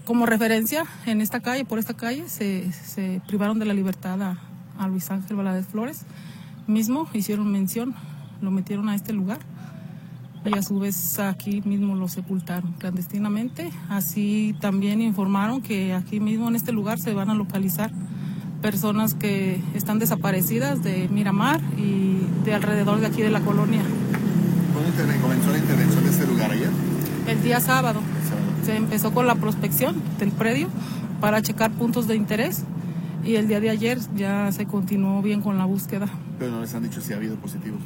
Como 0.05 0.27
referencia, 0.27 0.85
en 1.07 1.21
esta 1.21 1.41
calle, 1.41 1.65
por 1.65 1.79
esta 1.79 1.97
calle, 1.97 2.29
se, 2.29 2.71
se 2.73 3.21
privaron 3.27 3.59
de 3.59 3.67
la 3.67 3.75
libertad 3.75 4.21
a, 4.21 4.37
a 4.79 4.89
Luis 4.89 5.11
Ángel 5.11 5.37
Valadez 5.37 5.67
Flores. 5.69 6.05
Mismo 6.67 7.09
hicieron 7.13 7.51
mención, 7.51 7.95
lo 8.41 8.51
metieron 8.51 8.89
a 8.89 8.95
este 8.95 9.13
lugar 9.13 9.39
y 10.45 10.57
a 10.57 10.63
su 10.63 10.79
vez 10.79 11.19
aquí 11.19 11.63
mismo 11.65 11.95
lo 11.95 12.09
sepultaron 12.09 12.73
clandestinamente. 12.73 13.71
Así 13.89 14.55
también 14.61 15.01
informaron 15.01 15.63
que 15.63 15.95
aquí 15.95 16.21
mismo 16.21 16.49
en 16.49 16.57
este 16.57 16.73
lugar 16.73 16.99
se 16.99 17.15
van 17.15 17.31
a 17.31 17.35
localizar 17.35 17.91
personas 18.61 19.15
que 19.15 19.61
están 19.75 19.99
desaparecidas 19.99 20.83
de 20.83 21.09
Miramar 21.09 21.61
y 21.77 22.19
de 22.45 22.55
alrededor 22.55 23.01
de 23.01 23.07
aquí 23.07 23.23
de 23.23 23.31
la 23.31 23.41
colonia. 23.41 23.83
¿Cuándo 24.73 25.23
comenzó 25.23 25.51
la 25.51 25.59
intervención 25.59 26.05
de 26.05 26.11
este 26.11 26.27
lugar 26.27 26.51
ayer? 26.51 26.71
El 27.27 27.43
día 27.43 27.61
sábado. 27.61 28.01
Se 28.65 28.77
empezó 28.77 29.13
con 29.13 29.27
la 29.27 29.35
prospección 29.35 30.01
del 30.21 30.31
predio 30.31 30.69
para 31.21 31.43
checar 31.43 31.73
puntos 31.73 32.07
de 32.07 32.15
interés 32.15 32.63
y 33.25 33.35
el 33.35 33.49
día 33.49 33.61
de 33.61 33.71
ayer 33.71 33.99
ya 34.17 34.51
se 34.53 34.67
continuó 34.67 35.21
bien 35.21 35.41
con 35.41 35.59
la 35.59 35.65
búsqueda. 35.65 36.07
Pero 36.39 36.53
no 36.53 36.61
les 36.61 36.73
han 36.75 36.85
dicho 36.85 37.01
si 37.01 37.13
ha 37.13 37.17
habido 37.17 37.37
positivos. 37.37 37.81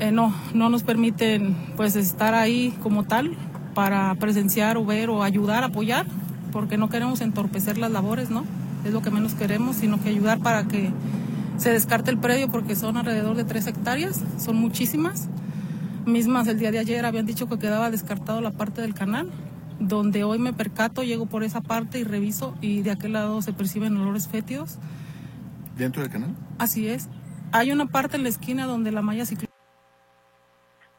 Eh, 0.00 0.10
no, 0.10 0.34
no 0.54 0.68
nos 0.70 0.82
permiten 0.82 1.56
pues 1.76 1.94
estar 1.96 2.34
ahí 2.34 2.76
como 2.82 3.04
tal 3.04 3.36
para 3.74 4.14
presenciar 4.16 4.76
o 4.76 4.84
ver 4.84 5.10
o 5.10 5.22
ayudar, 5.22 5.64
apoyar, 5.64 6.06
porque 6.52 6.76
no 6.76 6.88
queremos 6.88 7.20
entorpecer 7.20 7.78
las 7.78 7.90
labores, 7.90 8.30
¿no? 8.30 8.44
Es 8.84 8.92
lo 8.92 9.02
que 9.02 9.10
menos 9.10 9.34
queremos, 9.34 9.76
sino 9.76 10.00
que 10.00 10.08
ayudar 10.08 10.40
para 10.40 10.64
que 10.64 10.90
se 11.56 11.70
descarte 11.70 12.10
el 12.10 12.18
predio 12.18 12.48
porque 12.48 12.76
son 12.76 12.96
alrededor 12.96 13.36
de 13.36 13.44
tres 13.44 13.66
hectáreas, 13.66 14.22
son 14.38 14.56
muchísimas. 14.56 15.28
Mismas 16.06 16.48
el 16.48 16.58
día 16.58 16.70
de 16.70 16.78
ayer 16.78 17.06
habían 17.06 17.26
dicho 17.26 17.48
que 17.48 17.58
quedaba 17.58 17.90
descartado 17.90 18.40
la 18.40 18.50
parte 18.50 18.82
del 18.82 18.94
canal, 18.94 19.30
donde 19.80 20.24
hoy 20.24 20.38
me 20.38 20.52
percato, 20.52 21.02
llego 21.02 21.26
por 21.26 21.44
esa 21.44 21.60
parte 21.60 21.98
y 21.98 22.04
reviso 22.04 22.54
y 22.60 22.82
de 22.82 22.90
aquel 22.90 23.14
lado 23.14 23.40
se 23.42 23.52
perciben 23.52 23.96
olores 23.96 24.28
fétidos. 24.28 24.78
¿Dentro 25.78 26.02
del 26.02 26.10
canal? 26.10 26.34
Así 26.58 26.88
es. 26.88 27.08
Hay 27.52 27.70
una 27.72 27.86
parte 27.86 28.16
en 28.16 28.24
la 28.24 28.28
esquina 28.28 28.66
donde 28.66 28.92
la 28.92 29.02
malla 29.02 29.24
ciclista... 29.24 29.53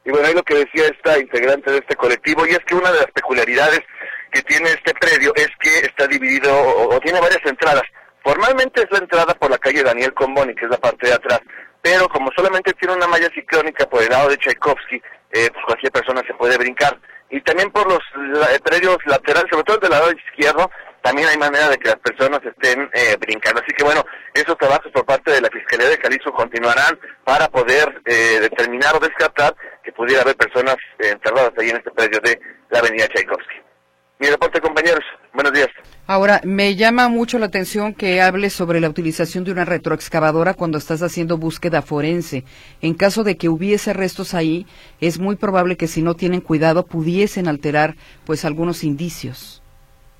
Y 0.05 0.11
bueno, 0.11 0.27
ahí 0.27 0.33
lo 0.33 0.43
que 0.43 0.55
decía 0.55 0.85
esta 0.85 1.19
integrante 1.19 1.71
de 1.71 1.79
este 1.79 1.95
colectivo, 1.95 2.45
y 2.45 2.51
es 2.51 2.59
que 2.59 2.75
una 2.75 2.91
de 2.91 2.99
las 2.99 3.11
peculiaridades 3.11 3.81
que 4.31 4.41
tiene 4.43 4.69
este 4.69 4.93
predio 4.93 5.33
es 5.35 5.49
que 5.59 5.79
está 5.79 6.07
dividido 6.07 6.51
o, 6.53 6.99
tiene 6.99 7.19
varias 7.19 7.43
entradas. 7.45 7.83
Formalmente 8.23 8.83
es 8.83 8.91
la 8.91 8.99
entrada 8.99 9.33
por 9.33 9.49
la 9.49 9.57
calle 9.57 9.83
Daniel 9.83 10.13
Comboni, 10.13 10.55
que 10.55 10.65
es 10.65 10.71
la 10.71 10.77
parte 10.77 11.07
de 11.07 11.13
atrás, 11.13 11.41
pero 11.81 12.07
como 12.09 12.31
solamente 12.35 12.73
tiene 12.73 12.95
una 12.95 13.07
malla 13.07 13.29
ciclónica 13.33 13.87
por 13.87 14.01
el 14.01 14.09
lado 14.09 14.29
de 14.29 14.37
Tchaikovsky, 14.37 14.95
eh, 15.31 15.49
pues 15.51 15.65
cualquier 15.65 15.91
persona 15.91 16.21
se 16.25 16.33
puede 16.33 16.57
brincar 16.57 16.97
y 17.29 17.41
también 17.41 17.71
por 17.71 17.87
los 17.87 17.99
predios 18.63 18.97
laterales, 19.05 19.49
sobre 19.49 19.63
todo 19.63 19.77
del 19.77 19.91
lado 19.91 20.11
izquierdo, 20.11 20.69
también 21.05 21.27
hay 21.27 21.37
manera 21.37 21.69
de 21.69 21.77
que 21.77 21.89
las 21.89 21.99
personas 21.99 22.39
estén 22.43 22.89
eh, 22.91 23.15
brincando. 23.19 23.61
Así 23.61 23.71
que 23.77 23.83
bueno, 23.83 24.03
esos 24.33 24.57
trabajos 24.57 24.91
por 24.91 25.05
parte 25.05 25.31
de 25.31 25.39
la 25.39 25.49
Fiscalía 25.49 25.87
de 25.87 25.99
Jalisco 26.01 26.33
continuarán 26.33 26.99
para 27.23 27.47
poder 27.47 28.01
eh, 28.05 28.39
determinar 28.41 28.95
o 28.95 28.99
descartar 28.99 29.55
que 29.83 29.91
pudiera 29.91 30.23
haber 30.23 30.35
personas 30.35 30.77
eh, 30.97 31.11
enterradas 31.11 31.51
ahí 31.59 31.69
en 31.69 31.77
este 31.77 31.91
predio 31.91 32.19
de 32.21 32.39
la 32.71 32.79
avenida 32.79 33.07
Tchaikovsky. 33.09 33.55
Mi 34.17 34.29
reporte, 34.29 34.59
compañeros. 34.59 35.03
Buenos 35.31 35.53
días. 35.53 35.67
Ahora, 36.07 36.41
me 36.43 36.75
llama 36.75 37.07
mucho 37.07 37.37
la 37.37 37.47
atención 37.47 37.93
que 37.93 38.19
hables 38.21 38.53
sobre 38.53 38.79
la 38.79 38.89
utilización 38.89 39.43
de 39.43 39.51
una 39.51 39.65
retroexcavadora 39.65 40.55
cuando 40.55 40.79
estás 40.79 41.03
haciendo 41.03 41.37
búsqueda 41.37 41.83
forense. 41.83 42.45
En 42.81 42.95
caso 42.95 43.23
de 43.23 43.37
que 43.37 43.49
hubiese 43.49 43.93
restos 43.93 44.33
ahí, 44.33 44.65
es 45.01 45.19
muy 45.19 45.35
probable 45.35 45.77
que 45.77 45.87
si 45.87 46.01
no 46.01 46.15
tienen 46.15 46.41
cuidado 46.41 46.87
pudiesen 46.87 47.47
alterar 47.47 47.95
pues 48.25 48.43
algunos 48.43 48.83
indicios. 48.83 49.61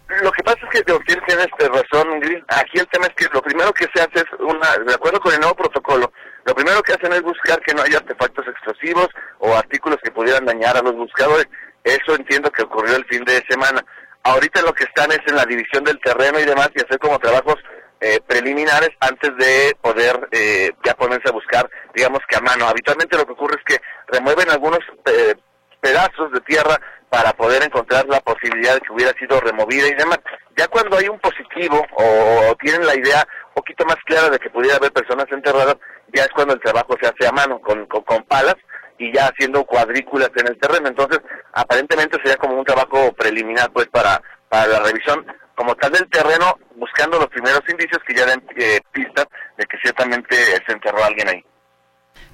Lo 0.07 0.31
que 0.31 0.43
pasa 0.43 0.59
es 0.63 0.69
que 0.69 0.83
tienes, 0.83 1.25
tienes 1.25 1.47
razón, 1.59 2.13
Ingrid. 2.13 2.43
Aquí 2.47 2.77
el 2.77 2.87
tema 2.87 3.07
es 3.07 3.13
que 3.15 3.27
lo 3.33 3.41
primero 3.41 3.73
que 3.73 3.87
se 3.93 4.01
hace 4.01 4.19
es, 4.19 4.25
una, 4.39 4.77
de 4.85 4.93
acuerdo 4.93 5.19
con 5.19 5.33
el 5.33 5.39
nuevo 5.39 5.55
protocolo, 5.55 6.11
lo 6.45 6.53
primero 6.53 6.83
que 6.83 6.93
hacen 6.93 7.11
es 7.13 7.23
buscar 7.23 7.59
que 7.61 7.73
no 7.73 7.81
haya 7.81 7.97
artefactos 7.97 8.47
explosivos 8.47 9.07
o 9.39 9.55
artículos 9.55 9.97
que 10.03 10.11
pudieran 10.11 10.45
dañar 10.45 10.77
a 10.77 10.81
los 10.81 10.93
buscadores. 10.93 11.47
Eso 11.83 12.15
entiendo 12.15 12.51
que 12.51 12.63
ocurrió 12.63 12.95
el 12.95 13.05
fin 13.05 13.23
de 13.25 13.43
semana. 13.49 13.83
Ahorita 14.23 14.61
lo 14.61 14.73
que 14.73 14.83
están 14.83 15.11
es 15.11 15.21
en 15.25 15.35
la 15.35 15.45
división 15.45 15.83
del 15.83 15.99
terreno 15.99 16.39
y 16.39 16.45
demás 16.45 16.69
y 16.75 16.81
hacer 16.81 16.99
como 16.99 17.17
trabajos 17.19 17.55
eh, 17.99 18.19
preliminares 18.27 18.89
antes 18.99 19.35
de 19.37 19.75
poder 19.81 20.27
eh, 20.31 20.71
ya 20.83 20.93
ponerse 20.93 21.29
a 21.29 21.31
buscar, 21.31 21.67
digamos 21.95 22.19
que 22.29 22.35
a 22.35 22.41
mano. 22.41 22.67
Habitualmente 22.67 23.17
lo 23.17 23.25
que 23.25 23.33
ocurre 23.33 23.57
es 23.57 23.63
que 23.65 23.81
remueven 24.07 24.49
algunos 24.51 24.79
eh, 25.05 25.35
pedazos 25.81 26.31
de 26.31 26.41
tierra 26.41 26.79
para 27.09 27.31
poder 27.33 27.63
encontrar 27.63 28.05
la 28.07 28.19
posibilidad 28.19 28.73
de 28.75 28.81
que 28.81 28.93
hubiera 28.93 29.17
sido 29.17 29.39
removida 29.39 29.87
y 29.87 29.93
demás. 29.95 30.19
Ya 30.57 30.67
cuando 30.67 30.97
hay 30.97 31.07
un 31.07 31.19
positivo 31.19 31.85
o, 31.97 32.55
tienen 32.61 32.85
la 32.85 32.95
idea 32.95 33.27
un 33.49 33.53
poquito 33.55 33.85
más 33.85 33.97
clara 34.05 34.29
de 34.29 34.39
que 34.39 34.49
pudiera 34.49 34.77
haber 34.77 34.91
personas 34.91 35.25
enterradas, 35.31 35.77
ya 36.13 36.23
es 36.23 36.29
cuando 36.29 36.53
el 36.53 36.61
trabajo 36.61 36.95
se 37.01 37.07
hace 37.07 37.27
a 37.27 37.31
mano, 37.31 37.59
con, 37.61 37.85
con 37.85 38.23
palas 38.23 38.55
y 38.97 39.13
ya 39.13 39.27
haciendo 39.27 39.65
cuadrículas 39.65 40.29
en 40.35 40.47
el 40.47 40.59
terreno. 40.59 40.87
Entonces, 40.87 41.19
aparentemente 41.53 42.17
sería 42.17 42.37
como 42.37 42.57
un 42.59 42.65
trabajo 42.65 43.11
preliminar 43.13 43.71
pues 43.71 43.87
para, 43.87 44.21
para 44.49 44.67
la 44.67 44.79
revisión 44.79 45.25
como 45.55 45.75
tal 45.75 45.91
del 45.93 46.09
terreno, 46.09 46.57
buscando 46.75 47.17
los 47.17 47.29
primeros 47.29 47.61
indicios 47.69 48.01
que 48.05 48.13
ya 48.13 48.25
den 48.25 48.43
eh, 48.57 48.81
pistas 48.91 49.25
de 49.57 49.65
que 49.65 49.77
ciertamente 49.81 50.35
se 50.35 50.71
enterró 50.71 51.03
alguien 51.03 51.29
ahí. 51.29 51.45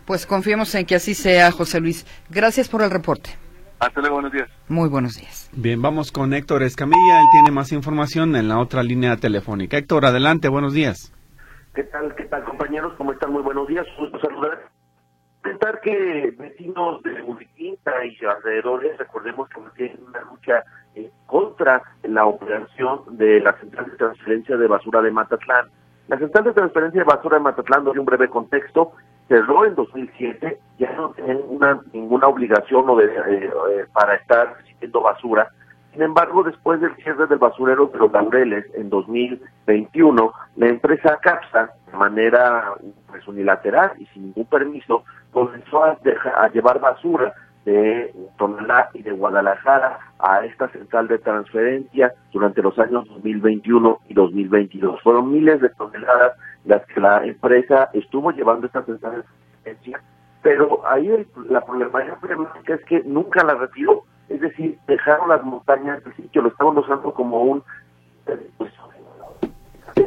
Pues 0.06 0.26
confiemos 0.26 0.74
en 0.76 0.86
que 0.86 0.96
así 0.96 1.14
sea, 1.14 1.52
José 1.52 1.80
Luis. 1.80 2.06
Gracias 2.30 2.68
por 2.68 2.82
el 2.82 2.90
reporte. 2.90 3.38
Hasta 3.82 4.00
luego, 4.00 4.18
buenos 4.18 4.32
días. 4.32 4.48
Muy 4.70 4.90
buenos 4.90 5.16
días. 5.16 5.50
Bien, 5.54 5.82
vamos 5.82 6.12
con 6.12 6.34
Héctor 6.34 6.62
Escamilla. 6.62 7.22
Él 7.22 7.28
tiene 7.32 7.50
más 7.50 7.72
información 7.72 8.36
en 8.36 8.48
la 8.48 8.60
otra 8.60 8.84
línea 8.84 9.18
telefónica. 9.18 9.76
Héctor, 9.76 10.06
adelante, 10.06 10.50
buenos 10.50 10.74
días. 10.74 11.12
¿Qué 11.74 11.84
tal, 11.86 12.14
qué 12.16 12.26
tal, 12.26 12.44
compañeros? 12.44 12.94
¿Cómo 12.98 13.12
están? 13.12 13.32
Muy 13.32 13.42
buenos 13.42 13.68
días. 13.68 13.86
Gusto 13.98 14.20
saludar 14.20 14.70
Comentar 15.42 15.82
que 15.82 16.36
vecinos 16.38 17.02
de 17.02 17.24
Uriquinta 17.24 17.92
y 18.06 18.26
alrededores, 18.26 18.96
recordemos 19.00 19.50
que 19.50 19.60
tienen 19.76 20.04
una 20.08 20.22
lucha 20.22 20.64
eh, 20.94 21.10
contra 21.26 21.82
la 22.04 22.26
operación 22.26 23.18
de 23.18 23.40
la 23.40 23.58
central 23.60 23.90
de 23.90 23.98
transferencia 23.98 24.58
de 24.58 24.68
basura 24.68 25.02
de 25.02 25.10
Matatlán. 25.10 25.70
La 26.08 26.20
central 26.20 26.44
de 26.44 26.54
transferencia 26.54 27.02
de 27.02 27.06
basura 27.06 27.38
de 27.38 27.44
Matatlán, 27.44 27.84
doy 27.86 27.98
un 27.98 28.06
breve 28.06 28.30
contexto, 28.30 28.92
cerró 29.32 29.66
en 29.66 29.76
2007, 29.76 30.60
ya 30.78 30.92
no 30.92 31.12
tienen 31.12 31.40
una, 31.48 31.80
ninguna 31.94 32.28
obligación 32.28 32.90
o 32.90 32.98
de, 32.98 33.06
eh, 33.06 33.50
eh, 33.70 33.86
para 33.94 34.16
estar 34.16 34.58
recibiendo 34.58 35.02
basura. 35.02 35.48
Sin 35.94 36.02
embargo, 36.02 36.44
después 36.44 36.82
del 36.82 36.94
cierre 36.98 37.28
del 37.28 37.40
basurero 37.40 37.86
de 37.86 37.98
los 37.98 38.12
Laureles 38.12 38.66
en 38.74 38.90
2021, 38.90 40.34
la 40.58 40.68
empresa 40.68 41.18
CAPSA, 41.22 41.70
de 41.90 41.98
manera 41.98 42.74
pues, 43.08 43.26
unilateral 43.26 43.94
y 44.00 44.06
sin 44.08 44.24
ningún 44.24 44.46
permiso, 44.48 45.06
comenzó 45.32 45.86
a, 45.86 45.98
a 46.38 46.50
llevar 46.50 46.82
basura 46.82 47.34
de 47.64 48.14
Tonalá 48.38 48.90
y 48.94 49.02
de 49.02 49.12
Guadalajara 49.12 49.98
a 50.20 50.44
esta 50.44 50.68
central 50.70 51.08
de 51.08 51.20
transferencia 51.20 52.14
durante 52.34 52.62
los 52.62 52.78
años 52.80 53.08
2021 53.08 54.00
y 54.10 54.14
2022. 54.14 55.02
Fueron 55.02 55.32
miles 55.32 55.62
de 55.62 55.70
toneladas 55.70 56.34
las 56.66 56.86
que 56.88 57.00
la 57.00 57.26
empresa 57.26 57.90
estuvo 57.94 58.32
llevando 58.32 58.68
esta 58.68 58.84
central 58.84 59.18
de 59.18 59.24
transferencia, 59.24 60.02
pero 60.42 60.82
ahí 60.88 61.28
la 61.50 61.62
problemática 61.62 62.76
es 62.76 62.86
que 62.86 63.02
nunca 63.04 63.44
la 63.44 63.56
retiró, 63.56 64.04
es 64.30 64.42
decir, 64.42 64.78
dejaron 64.88 65.30
las 65.30 65.44
montañas 65.44 66.04
del 66.04 66.16
sitio, 66.16 66.42
lo 66.42 66.50
estaban 66.50 66.78
usando 66.78 67.14
como 67.14 67.42
un 67.42 67.64
pues, 68.58 68.72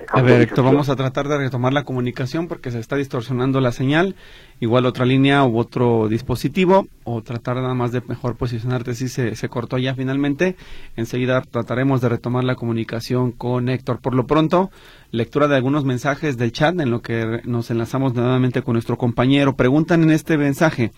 a 0.08 0.22
ver, 0.22 0.42
Héctor, 0.42 0.64
vamos 0.64 0.88
a 0.88 0.96
tratar 0.96 1.26
de 1.28 1.38
retomar 1.38 1.72
la 1.72 1.84
comunicación 1.84 2.46
porque 2.46 2.70
se 2.70 2.78
está 2.78 2.96
distorsionando 2.96 3.60
la 3.60 3.72
señal. 3.72 4.14
Igual 4.60 4.86
otra 4.86 5.04
línea 5.04 5.44
u 5.44 5.58
otro 5.58 6.08
dispositivo 6.08 6.86
o 7.02 7.22
tratar 7.22 7.56
nada 7.56 7.74
más 7.74 7.90
de 7.90 8.00
mejor 8.06 8.36
posicionarte 8.36 8.94
si 8.94 9.08
se, 9.08 9.34
se 9.34 9.48
cortó 9.48 9.76
ya 9.78 9.94
finalmente. 9.94 10.56
Enseguida 10.96 11.42
trataremos 11.42 12.00
de 12.00 12.08
retomar 12.08 12.44
la 12.44 12.54
comunicación 12.54 13.32
con 13.32 13.68
Héctor. 13.68 14.00
Por 14.00 14.14
lo 14.14 14.26
pronto, 14.26 14.70
lectura 15.10 15.48
de 15.48 15.56
algunos 15.56 15.84
mensajes 15.84 16.36
del 16.36 16.52
chat 16.52 16.78
en 16.78 16.90
lo 16.90 17.02
que 17.02 17.40
nos 17.44 17.70
enlazamos 17.70 18.14
nuevamente 18.14 18.62
con 18.62 18.74
nuestro 18.74 18.96
compañero. 18.96 19.56
Preguntan 19.56 20.02
en 20.04 20.10
este 20.10 20.38
mensaje, 20.38 20.92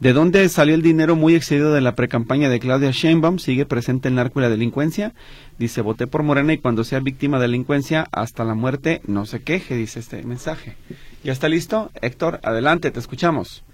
¿De 0.00 0.12
dónde 0.12 0.48
salió 0.48 0.76
el 0.76 0.82
dinero 0.82 1.16
muy 1.16 1.34
excedido 1.34 1.74
de 1.74 1.80
la 1.80 1.96
precampaña 1.96 2.48
de 2.48 2.60
Claudia 2.60 2.92
Sheinbaum? 2.92 3.38
¿Sigue 3.38 3.66
presente 3.66 4.06
el 4.06 4.14
narco 4.14 4.38
y 4.38 4.42
la 4.42 4.48
delincuencia? 4.48 5.10
Dice, 5.58 5.82
voté 5.82 6.06
por 6.06 6.22
Morena 6.22 6.52
y 6.52 6.58
cuando 6.58 6.84
sea 6.84 7.00
víctima 7.00 7.38
de 7.38 7.48
delincuencia 7.48 8.06
hasta 8.12 8.44
la 8.44 8.54
muerte 8.54 9.00
no 9.08 9.24
se 9.24 9.42
queje, 9.42 9.74
dice 9.74 9.98
este 9.98 10.22
mensaje. 10.22 10.76
¿Ya 11.24 11.32
está 11.32 11.48
listo? 11.48 11.90
Héctor, 12.00 12.38
adelante, 12.44 12.92
te 12.92 13.00
escuchamos. 13.00 13.64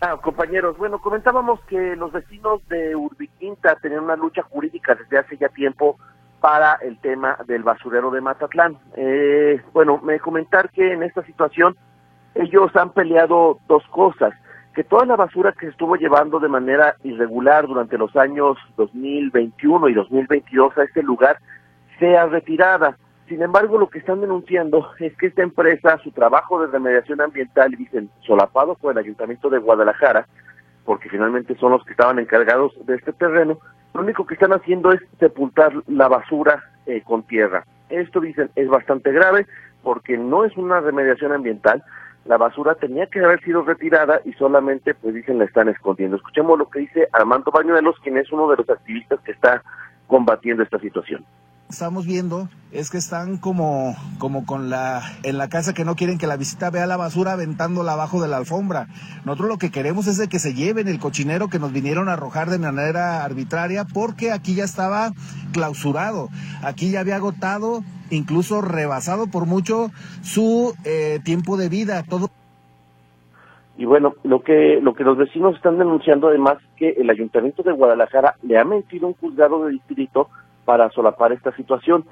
Ah, 0.00 0.16
compañeros, 0.20 0.76
bueno, 0.78 1.00
comentábamos 1.00 1.60
que 1.66 1.94
los 1.94 2.10
vecinos 2.10 2.60
de 2.68 2.96
Urbiquinta 2.96 3.76
tenían 3.76 4.02
una 4.02 4.16
lucha 4.16 4.42
jurídica 4.42 4.96
desde 4.96 5.18
hace 5.18 5.36
ya 5.36 5.48
tiempo 5.48 5.96
para 6.40 6.74
el 6.82 6.98
tema 6.98 7.38
del 7.46 7.62
basurero 7.62 8.10
de 8.10 8.20
Matatlán. 8.20 8.78
Eh, 8.96 9.62
bueno, 9.72 10.00
me 10.02 10.18
comentar 10.18 10.70
que 10.70 10.92
en 10.92 11.04
esta 11.04 11.24
situación 11.24 11.76
ellos 12.34 12.74
han 12.74 12.92
peleado 12.92 13.60
dos 13.68 13.84
cosas 13.92 14.34
que 14.78 14.84
toda 14.84 15.04
la 15.06 15.16
basura 15.16 15.50
que 15.58 15.66
estuvo 15.66 15.96
llevando 15.96 16.38
de 16.38 16.46
manera 16.46 16.94
irregular 17.02 17.66
durante 17.66 17.98
los 17.98 18.14
años 18.14 18.56
2021 18.76 19.88
y 19.88 19.94
2022 19.94 20.78
a 20.78 20.84
este 20.84 21.02
lugar 21.02 21.36
sea 21.98 22.26
retirada. 22.26 22.96
Sin 23.28 23.42
embargo, 23.42 23.76
lo 23.76 23.90
que 23.90 23.98
están 23.98 24.20
denunciando 24.20 24.88
es 25.00 25.16
que 25.16 25.26
esta 25.26 25.42
empresa, 25.42 25.98
su 26.04 26.12
trabajo 26.12 26.60
de 26.60 26.68
remediación 26.68 27.20
ambiental, 27.20 27.72
dicen, 27.72 28.08
solapado 28.20 28.76
por 28.76 28.92
el 28.92 28.98
Ayuntamiento 28.98 29.50
de 29.50 29.58
Guadalajara, 29.58 30.28
porque 30.84 31.08
finalmente 31.08 31.56
son 31.56 31.72
los 31.72 31.84
que 31.84 31.90
estaban 31.90 32.20
encargados 32.20 32.72
de 32.86 32.94
este 32.94 33.12
terreno, 33.12 33.58
lo 33.94 34.02
único 34.02 34.28
que 34.28 34.34
están 34.34 34.52
haciendo 34.52 34.92
es 34.92 35.00
sepultar 35.18 35.72
la 35.88 36.06
basura 36.06 36.62
eh, 36.86 37.02
con 37.04 37.24
tierra. 37.24 37.64
Esto, 37.88 38.20
dicen, 38.20 38.48
es 38.54 38.68
bastante 38.68 39.10
grave 39.10 39.44
porque 39.82 40.16
no 40.16 40.44
es 40.44 40.56
una 40.56 40.78
remediación 40.78 41.32
ambiental, 41.32 41.82
la 42.28 42.36
basura 42.36 42.74
tenía 42.74 43.06
que 43.06 43.24
haber 43.24 43.42
sido 43.42 43.62
retirada 43.62 44.20
y 44.22 44.34
solamente, 44.34 44.94
pues 44.94 45.14
dicen, 45.14 45.38
la 45.38 45.46
están 45.46 45.70
escondiendo. 45.70 46.16
Escuchemos 46.16 46.58
lo 46.58 46.68
que 46.68 46.80
dice 46.80 47.08
Armando 47.10 47.50
Bañuelos, 47.50 47.96
quien 48.02 48.18
es 48.18 48.30
uno 48.30 48.50
de 48.50 48.58
los 48.58 48.68
activistas 48.68 49.18
que 49.20 49.32
está 49.32 49.62
combatiendo 50.06 50.62
esta 50.62 50.78
situación 50.78 51.24
estamos 51.70 52.06
viendo 52.06 52.48
es 52.72 52.90
que 52.90 52.96
están 52.96 53.36
como, 53.36 53.94
como 54.18 54.46
con 54.46 54.70
la, 54.70 55.02
en 55.22 55.36
la 55.36 55.48
casa 55.48 55.74
que 55.74 55.84
no 55.84 55.96
quieren 55.96 56.18
que 56.18 56.26
la 56.26 56.36
visita 56.36 56.70
vea 56.70 56.86
la 56.86 56.96
basura 56.96 57.32
aventándola 57.32 57.92
abajo 57.92 58.22
de 58.22 58.28
la 58.28 58.38
alfombra. 58.38 58.88
Nosotros 59.24 59.48
lo 59.48 59.58
que 59.58 59.70
queremos 59.70 60.06
es 60.06 60.16
de 60.16 60.28
que 60.28 60.38
se 60.38 60.54
lleven 60.54 60.88
el 60.88 60.98
cochinero 60.98 61.48
que 61.48 61.58
nos 61.58 61.72
vinieron 61.72 62.08
a 62.08 62.14
arrojar 62.14 62.48
de 62.48 62.58
manera 62.58 63.22
arbitraria 63.22 63.84
porque 63.84 64.32
aquí 64.32 64.54
ya 64.54 64.64
estaba 64.64 65.12
clausurado. 65.52 66.30
Aquí 66.62 66.90
ya 66.90 67.00
había 67.00 67.16
agotado 67.16 67.82
incluso 68.10 68.60
rebasado 68.60 69.26
por 69.26 69.46
mucho 69.46 69.90
su 70.22 70.74
eh, 70.84 71.20
tiempo 71.24 71.56
de 71.56 71.68
vida. 71.68 72.02
Todo 72.08 72.30
y 73.78 73.84
bueno, 73.84 74.14
lo 74.24 74.40
que 74.40 74.80
lo 74.82 74.92
que 74.92 75.04
los 75.04 75.16
vecinos 75.16 75.54
están 75.54 75.78
denunciando 75.78 76.28
además 76.28 76.58
es 76.60 76.76
que 76.76 77.00
el 77.00 77.08
Ayuntamiento 77.10 77.62
de 77.62 77.72
Guadalajara 77.72 78.34
le 78.42 78.58
ha 78.58 78.64
mentido 78.64 79.06
un 79.06 79.14
juzgado 79.14 79.64
de 79.64 79.70
distrito 79.70 80.28
para 80.64 80.90
solapar 80.90 81.32
esta 81.32 81.54
situación. 81.54 82.04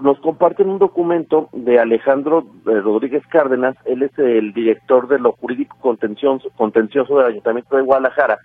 Nos 0.00 0.18
comparten 0.20 0.70
un 0.70 0.78
documento 0.78 1.50
de 1.52 1.78
Alejandro 1.78 2.46
eh, 2.66 2.80
Rodríguez 2.80 3.22
Cárdenas, 3.26 3.76
él 3.84 4.02
es 4.02 4.18
el 4.18 4.54
director 4.54 5.08
de 5.08 5.18
lo 5.18 5.32
jurídico 5.32 5.76
contencioso, 5.78 7.18
del 7.18 7.26
Ayuntamiento 7.26 7.76
de 7.76 7.82
Guadalajara, 7.82 8.38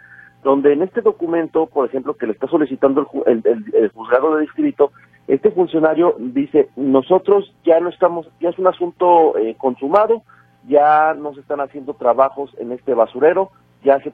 donde 0.44 0.74
en 0.74 0.82
este 0.82 1.00
documento, 1.00 1.68
por 1.68 1.88
ejemplo, 1.88 2.16
que 2.16 2.28
le 2.28 2.34
está 2.34 2.48
solicitando 2.48 3.08
el, 3.26 3.42
el, 3.46 3.90
juzgado 3.94 4.36
de 4.36 4.42
distrito, 4.42 4.92
este 5.28 5.52
funcionario 5.52 6.16
dice, 6.20 6.70
nosotros 6.76 7.54
ya 7.64 7.80
no 7.80 7.90
estamos, 7.90 8.28
ya 8.40 8.50
es 8.50 8.60
un 8.60 8.68
asunto 8.68 9.38
eh, 9.38 9.56
consumado, 9.58 10.22
ya 10.68 11.14
no 11.16 11.34
se 11.34 11.42
están 11.42 11.62
haciendo 11.62 11.96
trabajos 11.96 12.52
en 12.60 12.72
este 12.72 12.94
basurero, 12.94 13.52
ya 13.84 14.00
se 14.00 14.12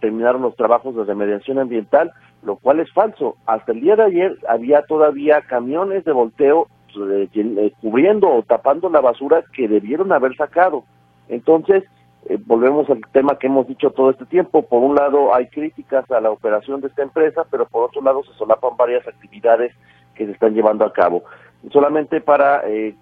terminaron 0.00 0.42
los 0.42 0.56
trabajos 0.56 0.94
de 0.96 1.04
remediación 1.04 1.58
ambiental, 1.58 2.12
lo 2.42 2.56
cual 2.56 2.80
es 2.80 2.92
falso. 2.92 3.36
Hasta 3.46 3.72
el 3.72 3.80
día 3.80 3.96
de 3.96 4.04
ayer 4.04 4.38
había 4.48 4.82
todavía 4.82 5.40
camiones 5.42 6.04
de 6.04 6.12
volteo 6.12 6.68
pues, 6.94 7.28
eh, 7.34 7.72
cubriendo 7.80 8.28
o 8.28 8.42
tapando 8.42 8.90
la 8.90 9.00
basura 9.00 9.42
que 9.54 9.66
debieron 9.66 10.12
haber 10.12 10.36
sacado. 10.36 10.84
Entonces, 11.28 11.84
eh, 12.26 12.38
volvemos 12.46 12.88
al 12.88 13.00
tema 13.12 13.38
que 13.38 13.46
hemos 13.46 13.66
dicho 13.66 13.90
todo 13.90 14.10
este 14.10 14.26
tiempo. 14.26 14.62
Por 14.62 14.82
un 14.82 14.94
lado 14.94 15.34
hay 15.34 15.48
críticas 15.48 16.10
a 16.10 16.20
la 16.20 16.30
operación 16.30 16.80
de 16.80 16.88
esta 16.88 17.02
empresa, 17.02 17.44
pero 17.50 17.66
por 17.66 17.84
otro 17.84 18.02
lado 18.02 18.22
se 18.24 18.32
solapan 18.34 18.76
varias 18.76 19.06
actividades 19.06 19.74
que 20.14 20.26
se 20.26 20.32
están 20.32 20.54
llevando 20.54 20.84
a 20.84 20.92
cabo. 20.92 21.24
solamente 21.70 22.20
para 22.20 22.62
eh, 22.68 22.94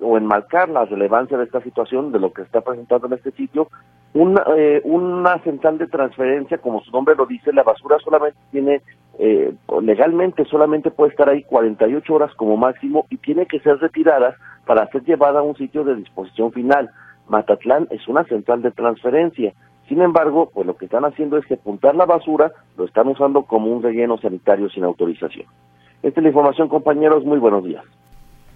o 0.00 0.16
enmarcar 0.16 0.68
la 0.70 0.84
relevancia 0.84 1.36
de 1.36 1.44
esta 1.44 1.60
situación, 1.60 2.12
de 2.12 2.18
lo 2.18 2.32
que 2.32 2.42
se 2.42 2.46
está 2.46 2.62
presentando 2.62 3.06
en 3.06 3.14
este 3.14 3.32
sitio, 3.32 3.68
una, 4.14 4.42
eh, 4.56 4.80
una 4.84 5.38
central 5.42 5.78
de 5.78 5.86
transferencia, 5.86 6.58
como 6.58 6.82
su 6.82 6.90
nombre 6.90 7.14
lo 7.14 7.26
dice, 7.26 7.52
la 7.52 7.62
basura 7.62 7.98
solamente 7.98 8.38
tiene, 8.50 8.82
eh, 9.18 9.54
legalmente 9.82 10.44
solamente 10.44 10.90
puede 10.90 11.10
estar 11.10 11.28
ahí 11.28 11.42
48 11.44 12.14
horas 12.14 12.34
como 12.34 12.56
máximo 12.56 13.06
y 13.10 13.16
tiene 13.18 13.46
que 13.46 13.60
ser 13.60 13.78
retirada 13.78 14.36
para 14.66 14.86
ser 14.88 15.04
llevada 15.04 15.40
a 15.40 15.42
un 15.42 15.56
sitio 15.56 15.84
de 15.84 15.96
disposición 15.96 16.52
final. 16.52 16.90
Matatlán 17.28 17.88
es 17.90 18.06
una 18.08 18.24
central 18.24 18.62
de 18.62 18.70
transferencia. 18.70 19.52
Sin 19.88 20.00
embargo, 20.02 20.50
pues 20.52 20.66
lo 20.66 20.76
que 20.76 20.86
están 20.86 21.04
haciendo 21.04 21.38
es 21.38 21.46
que 21.46 21.54
apuntar 21.54 21.94
la 21.94 22.06
basura 22.06 22.52
lo 22.76 22.84
están 22.84 23.08
usando 23.08 23.42
como 23.42 23.68
un 23.68 23.82
relleno 23.82 24.18
sanitario 24.18 24.68
sin 24.70 24.84
autorización. 24.84 25.46
Esta 26.02 26.20
es 26.20 26.22
la 26.22 26.28
información, 26.28 26.68
compañeros. 26.68 27.24
Muy 27.24 27.38
buenos 27.38 27.64
días. 27.64 27.84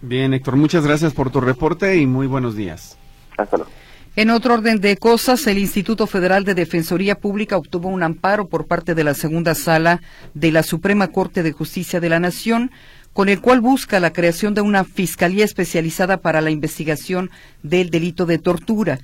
Bien, 0.02 0.34
Héctor, 0.34 0.56
muchas 0.56 0.86
gracias 0.86 1.14
por 1.14 1.30
tu 1.30 1.40
reporte 1.40 1.96
y 1.96 2.06
muy 2.06 2.26
buenos 2.26 2.56
días. 2.56 2.98
Hasta 3.36 3.56
luego. 3.56 3.72
En 4.16 4.30
otro 4.30 4.54
orden 4.54 4.80
de 4.80 4.96
cosas, 4.96 5.46
el 5.46 5.58
Instituto 5.58 6.06
Federal 6.06 6.44
de 6.44 6.54
Defensoría 6.54 7.16
Pública 7.16 7.58
obtuvo 7.58 7.88
un 7.88 8.02
amparo 8.02 8.48
por 8.48 8.66
parte 8.66 8.94
de 8.94 9.04
la 9.04 9.12
segunda 9.12 9.54
sala 9.54 10.00
de 10.32 10.52
la 10.52 10.62
Suprema 10.62 11.08
Corte 11.08 11.42
de 11.42 11.52
Justicia 11.52 12.00
de 12.00 12.08
la 12.08 12.18
Nación, 12.18 12.70
con 13.12 13.28
el 13.28 13.42
cual 13.42 13.60
busca 13.60 14.00
la 14.00 14.14
creación 14.14 14.54
de 14.54 14.62
una 14.62 14.84
fiscalía 14.84 15.44
especializada 15.44 16.16
para 16.18 16.40
la 16.40 16.50
investigación 16.50 17.30
del 17.62 17.90
delito 17.90 18.24
de 18.24 18.38
tortura. 18.38 19.00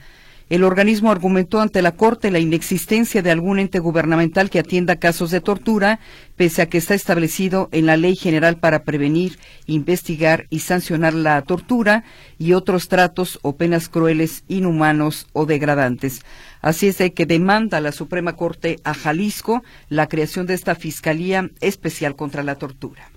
El 0.49 0.65
organismo 0.65 1.11
argumentó 1.11 1.61
ante 1.61 1.83
la 1.83 1.93
Corte 1.93 2.31
la 2.31 2.39
inexistencia 2.39 3.23
de 3.23 3.31
algún 3.31 3.59
ente 3.59 3.79
gubernamental 3.79 4.51
que 4.51 4.59
atienda 4.59 4.97
casos 4.97 5.31
de 5.31 5.41
tortura, 5.41 6.01
pese 6.37 6.63
a 6.63 6.69
que 6.69 6.79
está 6.79 6.95
establecido 6.95 7.69
en 7.73 7.87
la 7.87 7.97
Ley 7.97 8.17
General 8.17 8.59
para 8.59 8.85
prevenir, 8.85 9.39
investigar 9.67 10.47
y 10.51 10.59
sancionar 10.59 11.15
la 11.15 11.41
tortura 11.43 12.05
y 12.39 12.53
otros 12.53 12.89
tratos 12.89 13.39
o 13.43 13.57
penas 13.57 13.89
crueles, 13.89 14.45
inhumanos 14.49 15.27
o 15.33 15.47
degradantes. 15.47 16.23
Así 16.61 16.89
es 16.89 16.99
de 16.99 17.13
que 17.13 17.27
demanda 17.27 17.81
la 17.81 17.93
Suprema 17.93 18.37
Corte 18.37 18.79
a 18.85 18.95
Jalisco 18.95 19.63
la 19.89 20.09
creación 20.09 20.47
de 20.47 20.55
esta 20.55 20.75
Fiscalía 20.75 21.51
Especial 21.61 22.17
contra 22.17 22.43
la 22.43 22.57
Tortura. 22.57 23.12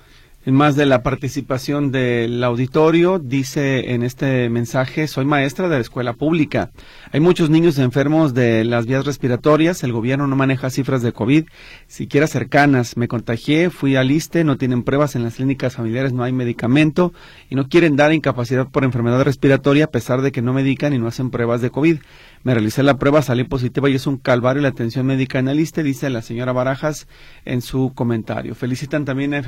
En 0.47 0.53
más 0.53 0.75
de 0.75 0.85
la 0.85 1.01
participación 1.01 1.91
del 1.91 2.43
auditorio, 2.43 3.17
dice 3.17 3.95
en 3.95 4.03
este 4.03 4.47
mensaje, 4.47 5.07
soy 5.07 5.25
maestra 5.25 5.67
de 5.67 5.77
la 5.77 5.81
escuela 5.81 6.13
pública. 6.13 6.69
Hay 7.11 7.19
muchos 7.19 7.49
niños 7.49 7.79
enfermos 7.79 8.35
de 8.35 8.63
las 8.63 8.85
vías 8.85 9.07
respiratorias, 9.07 9.83
el 9.83 9.91
gobierno 9.91 10.27
no 10.27 10.35
maneja 10.35 10.69
cifras 10.69 11.01
de 11.01 11.13
COVID, 11.13 11.45
siquiera 11.87 12.27
cercanas. 12.27 12.95
Me 12.95 13.07
contagié, 13.07 13.71
fui 13.71 13.95
al 13.95 14.11
ISTE, 14.11 14.43
no 14.43 14.55
tienen 14.55 14.83
pruebas 14.83 15.15
en 15.15 15.23
las 15.23 15.37
clínicas 15.37 15.77
familiares, 15.77 16.13
no 16.13 16.23
hay 16.23 16.31
medicamento 16.31 17.11
y 17.49 17.55
no 17.55 17.67
quieren 17.67 17.95
dar 17.95 18.13
incapacidad 18.13 18.67
por 18.67 18.83
enfermedad 18.83 19.23
respiratoria 19.23 19.85
a 19.85 19.91
pesar 19.91 20.21
de 20.21 20.31
que 20.31 20.43
no 20.43 20.53
medican 20.53 20.93
y 20.93 20.99
no 20.99 21.07
hacen 21.07 21.31
pruebas 21.31 21.61
de 21.61 21.71
COVID. 21.71 21.97
Me 22.45 22.53
realicé 22.53 22.83
la 22.83 22.99
prueba, 22.99 23.23
salí 23.23 23.43
positiva 23.43 23.89
y 23.89 23.95
es 23.95 24.05
un 24.05 24.17
calvario 24.17 24.61
la 24.61 24.67
atención 24.67 25.07
médica 25.07 25.41
ISTE, 25.41 25.81
dice 25.81 26.11
la 26.11 26.21
señora 26.21 26.51
Barajas 26.51 27.07
en 27.43 27.63
su 27.63 27.93
comentario. 27.95 28.53
Felicitan 28.53 29.03
también 29.03 29.33
a 29.33 29.41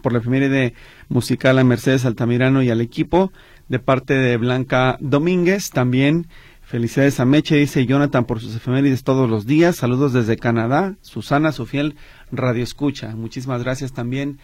por 0.00 0.12
la 0.12 0.20
efeméride 0.20 0.72
musical 1.08 1.58
a 1.58 1.64
Mercedes 1.64 2.04
Altamirano 2.04 2.62
y 2.62 2.70
al 2.70 2.80
equipo 2.80 3.32
de 3.66 3.80
parte 3.80 4.14
de 4.14 4.36
Blanca 4.36 4.98
Domínguez. 5.00 5.70
También 5.70 6.28
felicidades 6.62 7.18
a 7.18 7.24
Meche, 7.24 7.56
dice 7.56 7.86
Jonathan, 7.86 8.24
por 8.24 8.38
sus 8.38 8.54
efemérides 8.54 9.02
todos 9.02 9.28
los 9.28 9.44
días. 9.44 9.74
Saludos 9.74 10.12
desde 10.12 10.36
Canadá. 10.36 10.94
Susana, 11.00 11.50
su 11.50 11.66
fiel 11.66 11.96
radio 12.30 12.62
escucha. 12.62 13.16
Muchísimas 13.16 13.64
gracias 13.64 13.92
también 13.92 14.38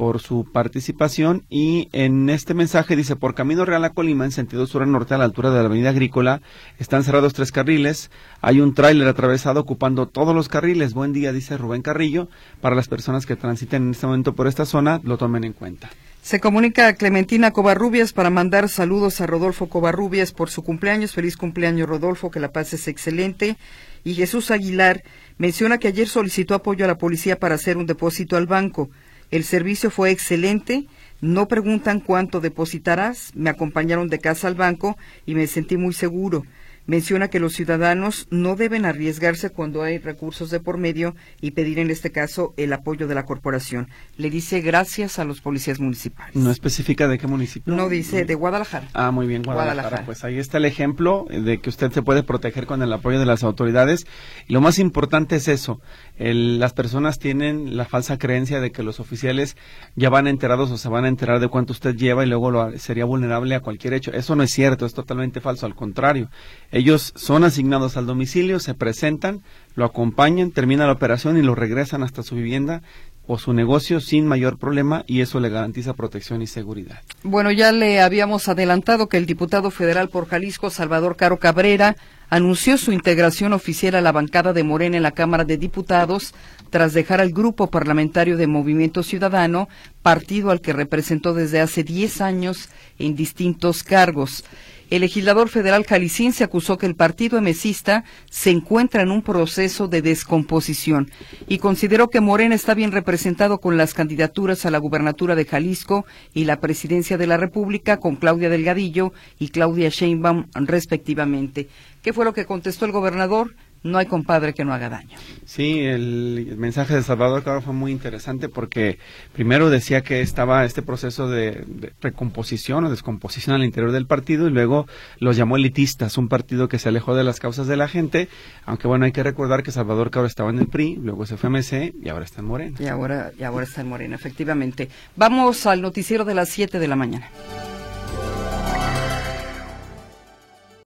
por 0.00 0.18
su 0.18 0.46
participación 0.50 1.44
y 1.50 1.90
en 1.92 2.30
este 2.30 2.54
mensaje 2.54 2.96
dice 2.96 3.16
por 3.16 3.34
Camino 3.34 3.66
Real 3.66 3.84
a 3.84 3.90
Colima 3.90 4.24
en 4.24 4.32
sentido 4.32 4.66
sur 4.66 4.82
a 4.82 4.86
norte 4.86 5.12
a 5.12 5.18
la 5.18 5.24
altura 5.24 5.50
de 5.50 5.58
la 5.58 5.66
avenida 5.66 5.90
Agrícola 5.90 6.40
están 6.78 7.04
cerrados 7.04 7.34
tres 7.34 7.52
carriles, 7.52 8.10
hay 8.40 8.62
un 8.62 8.72
tráiler 8.72 9.06
atravesado 9.08 9.60
ocupando 9.60 10.08
todos 10.08 10.34
los 10.34 10.48
carriles. 10.48 10.94
Buen 10.94 11.12
día, 11.12 11.34
dice 11.34 11.58
Rubén 11.58 11.82
Carrillo, 11.82 12.30
para 12.62 12.74
las 12.74 12.88
personas 12.88 13.26
que 13.26 13.36
transiten 13.36 13.82
en 13.82 13.90
este 13.90 14.06
momento 14.06 14.34
por 14.34 14.46
esta 14.46 14.64
zona, 14.64 15.02
lo 15.04 15.18
tomen 15.18 15.44
en 15.44 15.52
cuenta. 15.52 15.90
Se 16.22 16.40
comunica 16.40 16.88
a 16.88 16.94
Clementina 16.94 17.50
Covarrubias 17.50 18.14
para 18.14 18.30
mandar 18.30 18.70
saludos 18.70 19.20
a 19.20 19.26
Rodolfo 19.26 19.68
Covarrubias 19.68 20.32
por 20.32 20.48
su 20.48 20.62
cumpleaños. 20.62 21.12
Feliz 21.12 21.36
cumpleaños, 21.36 21.86
Rodolfo, 21.86 22.30
que 22.30 22.40
la 22.40 22.52
paz 22.52 22.72
es 22.72 22.88
excelente. 22.88 23.58
Y 24.02 24.14
Jesús 24.14 24.50
Aguilar 24.50 25.02
menciona 25.36 25.76
que 25.76 25.88
ayer 25.88 26.08
solicitó 26.08 26.54
apoyo 26.54 26.86
a 26.86 26.88
la 26.88 26.96
policía 26.96 27.38
para 27.38 27.56
hacer 27.56 27.76
un 27.76 27.84
depósito 27.84 28.38
al 28.38 28.46
banco. 28.46 28.88
El 29.30 29.44
servicio 29.44 29.90
fue 29.90 30.10
excelente. 30.10 30.86
No 31.20 31.48
preguntan 31.48 32.00
cuánto 32.00 32.40
depositarás. 32.40 33.30
Me 33.34 33.50
acompañaron 33.50 34.08
de 34.08 34.18
casa 34.18 34.48
al 34.48 34.54
banco 34.54 34.96
y 35.26 35.34
me 35.34 35.46
sentí 35.46 35.76
muy 35.76 35.92
seguro 35.92 36.44
menciona 36.90 37.28
que 37.28 37.38
los 37.38 37.52
ciudadanos 37.52 38.26
no 38.30 38.56
deben 38.56 38.84
arriesgarse 38.84 39.50
cuando 39.50 39.84
hay 39.84 39.98
recursos 39.98 40.50
de 40.50 40.58
por 40.58 40.76
medio 40.76 41.14
y 41.40 41.52
pedir 41.52 41.78
en 41.78 41.88
este 41.88 42.10
caso 42.10 42.52
el 42.56 42.72
apoyo 42.72 43.06
de 43.06 43.14
la 43.14 43.24
corporación. 43.24 43.88
Le 44.16 44.28
dice 44.28 44.60
gracias 44.60 45.20
a 45.20 45.24
los 45.24 45.40
policías 45.40 45.78
municipales. 45.78 46.34
¿No 46.34 46.50
especifica 46.50 47.06
de 47.06 47.16
qué 47.16 47.28
municipio? 47.28 47.72
No 47.72 47.88
dice 47.88 48.24
de 48.24 48.34
Guadalajara. 48.34 48.88
Ah, 48.92 49.12
muy 49.12 49.28
bien, 49.28 49.44
Guadalajara. 49.44 50.02
Pues 50.04 50.24
ahí 50.24 50.40
está 50.40 50.58
el 50.58 50.64
ejemplo 50.64 51.26
de 51.30 51.60
que 51.60 51.70
usted 51.70 51.92
se 51.92 52.02
puede 52.02 52.24
proteger 52.24 52.66
con 52.66 52.82
el 52.82 52.92
apoyo 52.92 53.20
de 53.20 53.26
las 53.26 53.44
autoridades. 53.44 54.04
Y 54.48 54.52
lo 54.52 54.60
más 54.60 54.80
importante 54.80 55.36
es 55.36 55.46
eso. 55.46 55.80
las 56.18 56.72
personas 56.72 57.20
tienen 57.20 57.76
la 57.76 57.84
falsa 57.84 58.18
creencia 58.18 58.60
de 58.60 58.72
que 58.72 58.82
los 58.82 58.98
oficiales 58.98 59.56
ya 59.94 60.10
van 60.10 60.26
enterados 60.26 60.72
o 60.72 60.76
se 60.76 60.88
van 60.88 61.04
a 61.04 61.08
enterar 61.08 61.38
de 61.38 61.46
cuánto 61.46 61.72
usted 61.72 61.94
lleva 61.94 62.24
y 62.24 62.28
luego 62.28 62.50
lo, 62.50 62.76
sería 62.80 63.04
vulnerable 63.04 63.54
a 63.54 63.60
cualquier 63.60 63.94
hecho. 63.94 64.10
Eso 64.12 64.34
no 64.34 64.42
es 64.42 64.50
cierto, 64.50 64.86
es 64.86 64.92
totalmente 64.92 65.40
falso. 65.40 65.66
Al 65.66 65.76
contrario, 65.76 66.30
ellos 66.72 66.79
son 67.14 67.44
asignados 67.44 67.96
al 67.96 68.06
domicilio, 68.06 68.60
se 68.60 68.74
presentan, 68.74 69.42
lo 69.74 69.84
acompañan, 69.84 70.50
termina 70.50 70.86
la 70.86 70.92
operación 70.92 71.36
y 71.36 71.42
lo 71.42 71.54
regresan 71.54 72.02
hasta 72.02 72.22
su 72.22 72.34
vivienda 72.36 72.82
o 73.26 73.38
su 73.38 73.52
negocio 73.52 74.00
sin 74.00 74.26
mayor 74.26 74.58
problema 74.58 75.04
y 75.06 75.20
eso 75.20 75.38
le 75.38 75.50
garantiza 75.50 75.94
protección 75.94 76.42
y 76.42 76.48
seguridad. 76.48 77.00
Bueno, 77.22 77.52
ya 77.52 77.70
le 77.70 78.00
habíamos 78.00 78.48
adelantado 78.48 79.08
que 79.08 79.18
el 79.18 79.26
diputado 79.26 79.70
federal 79.70 80.08
por 80.08 80.26
Jalisco, 80.26 80.68
Salvador 80.68 81.14
Caro 81.16 81.38
Cabrera, 81.38 81.96
anunció 82.28 82.76
su 82.76 82.92
integración 82.92 83.52
oficial 83.52 83.94
a 83.94 84.00
la 84.00 84.10
bancada 84.12 84.52
de 84.52 84.64
Morena 84.64 84.96
en 84.96 85.04
la 85.04 85.12
Cámara 85.12 85.44
de 85.44 85.58
Diputados 85.58 86.34
tras 86.70 86.92
dejar 86.92 87.20
al 87.20 87.30
grupo 87.30 87.68
parlamentario 87.68 88.36
de 88.36 88.46
Movimiento 88.46 89.02
Ciudadano, 89.02 89.68
partido 90.02 90.50
al 90.50 90.60
que 90.60 90.72
representó 90.72 91.34
desde 91.34 91.60
hace 91.60 91.84
10 91.84 92.20
años 92.20 92.68
en 92.98 93.14
distintos 93.14 93.82
cargos. 93.82 94.44
El 94.90 95.02
legislador 95.02 95.48
federal 95.48 95.86
jalisciense 95.86 96.42
acusó 96.42 96.76
que 96.76 96.86
el 96.86 96.96
partido 96.96 97.38
emesista 97.38 98.02
se 98.28 98.50
encuentra 98.50 99.02
en 99.02 99.12
un 99.12 99.22
proceso 99.22 99.86
de 99.86 100.02
descomposición 100.02 101.12
y 101.46 101.58
consideró 101.58 102.10
que 102.10 102.20
Morena 102.20 102.56
está 102.56 102.74
bien 102.74 102.90
representado 102.90 103.60
con 103.60 103.76
las 103.76 103.94
candidaturas 103.94 104.66
a 104.66 104.70
la 104.72 104.78
gubernatura 104.78 105.36
de 105.36 105.44
Jalisco 105.44 106.06
y 106.34 106.42
la 106.42 106.58
presidencia 106.58 107.16
de 107.16 107.28
la 107.28 107.36
República 107.36 107.98
con 107.98 108.16
Claudia 108.16 108.50
Delgadillo 108.50 109.12
y 109.38 109.50
Claudia 109.50 109.90
Sheinbaum 109.90 110.46
respectivamente. 110.54 111.68
¿Qué 112.02 112.12
fue 112.12 112.24
lo 112.24 112.34
que 112.34 112.44
contestó 112.44 112.84
el 112.84 112.90
gobernador? 112.90 113.54
No 113.82 113.98
hay 113.98 114.06
compadre 114.06 114.54
que 114.54 114.64
no 114.64 114.72
haga 114.72 114.88
daño. 114.88 115.16
Sí, 115.44 115.80
el 115.80 116.54
mensaje 116.58 116.94
de 116.94 117.02
Salvador 117.02 117.42
Caro 117.42 117.62
fue 117.62 117.72
muy 117.72 117.92
interesante 117.92 118.48
porque 118.48 118.98
primero 119.32 119.70
decía 119.70 120.02
que 120.02 120.20
estaba 120.20 120.64
este 120.64 120.82
proceso 120.82 121.28
de, 121.28 121.64
recomposición 122.00 122.84
o 122.84 122.90
descomposición 122.90 123.56
al 123.56 123.64
interior 123.64 123.92
del 123.92 124.06
partido 124.06 124.48
y 124.48 124.50
luego 124.50 124.86
los 125.18 125.36
llamó 125.36 125.56
elitistas, 125.56 126.18
un 126.18 126.28
partido 126.28 126.68
que 126.68 126.78
se 126.78 126.88
alejó 126.88 127.14
de 127.14 127.24
las 127.24 127.40
causas 127.40 127.66
de 127.66 127.76
la 127.76 127.88
gente, 127.88 128.28
aunque 128.64 128.86
bueno, 128.86 129.04
hay 129.04 129.12
que 129.12 129.22
recordar 129.22 129.62
que 129.62 129.72
Salvador 129.72 130.10
Caro 130.10 130.26
estaba 130.26 130.50
en 130.50 130.58
el 130.58 130.66
PRI, 130.66 130.96
luego 130.96 131.26
se 131.26 131.36
fue 131.36 131.48
a 131.48 131.50
MC 131.50 131.94
y 132.02 132.08
ahora 132.08 132.24
está 132.24 132.40
en 132.40 132.46
Morena. 132.46 132.76
Y 132.78 132.86
ahora, 132.86 133.32
y 133.38 133.42
ahora 133.44 133.64
está 133.64 133.80
en 133.80 133.88
Morena, 133.88 134.14
efectivamente. 134.14 134.88
Vamos 135.16 135.66
al 135.66 135.80
noticiero 135.80 136.24
de 136.24 136.34
las 136.34 136.48
7 136.50 136.78
de 136.78 136.88
la 136.88 136.96
mañana. 136.96 137.28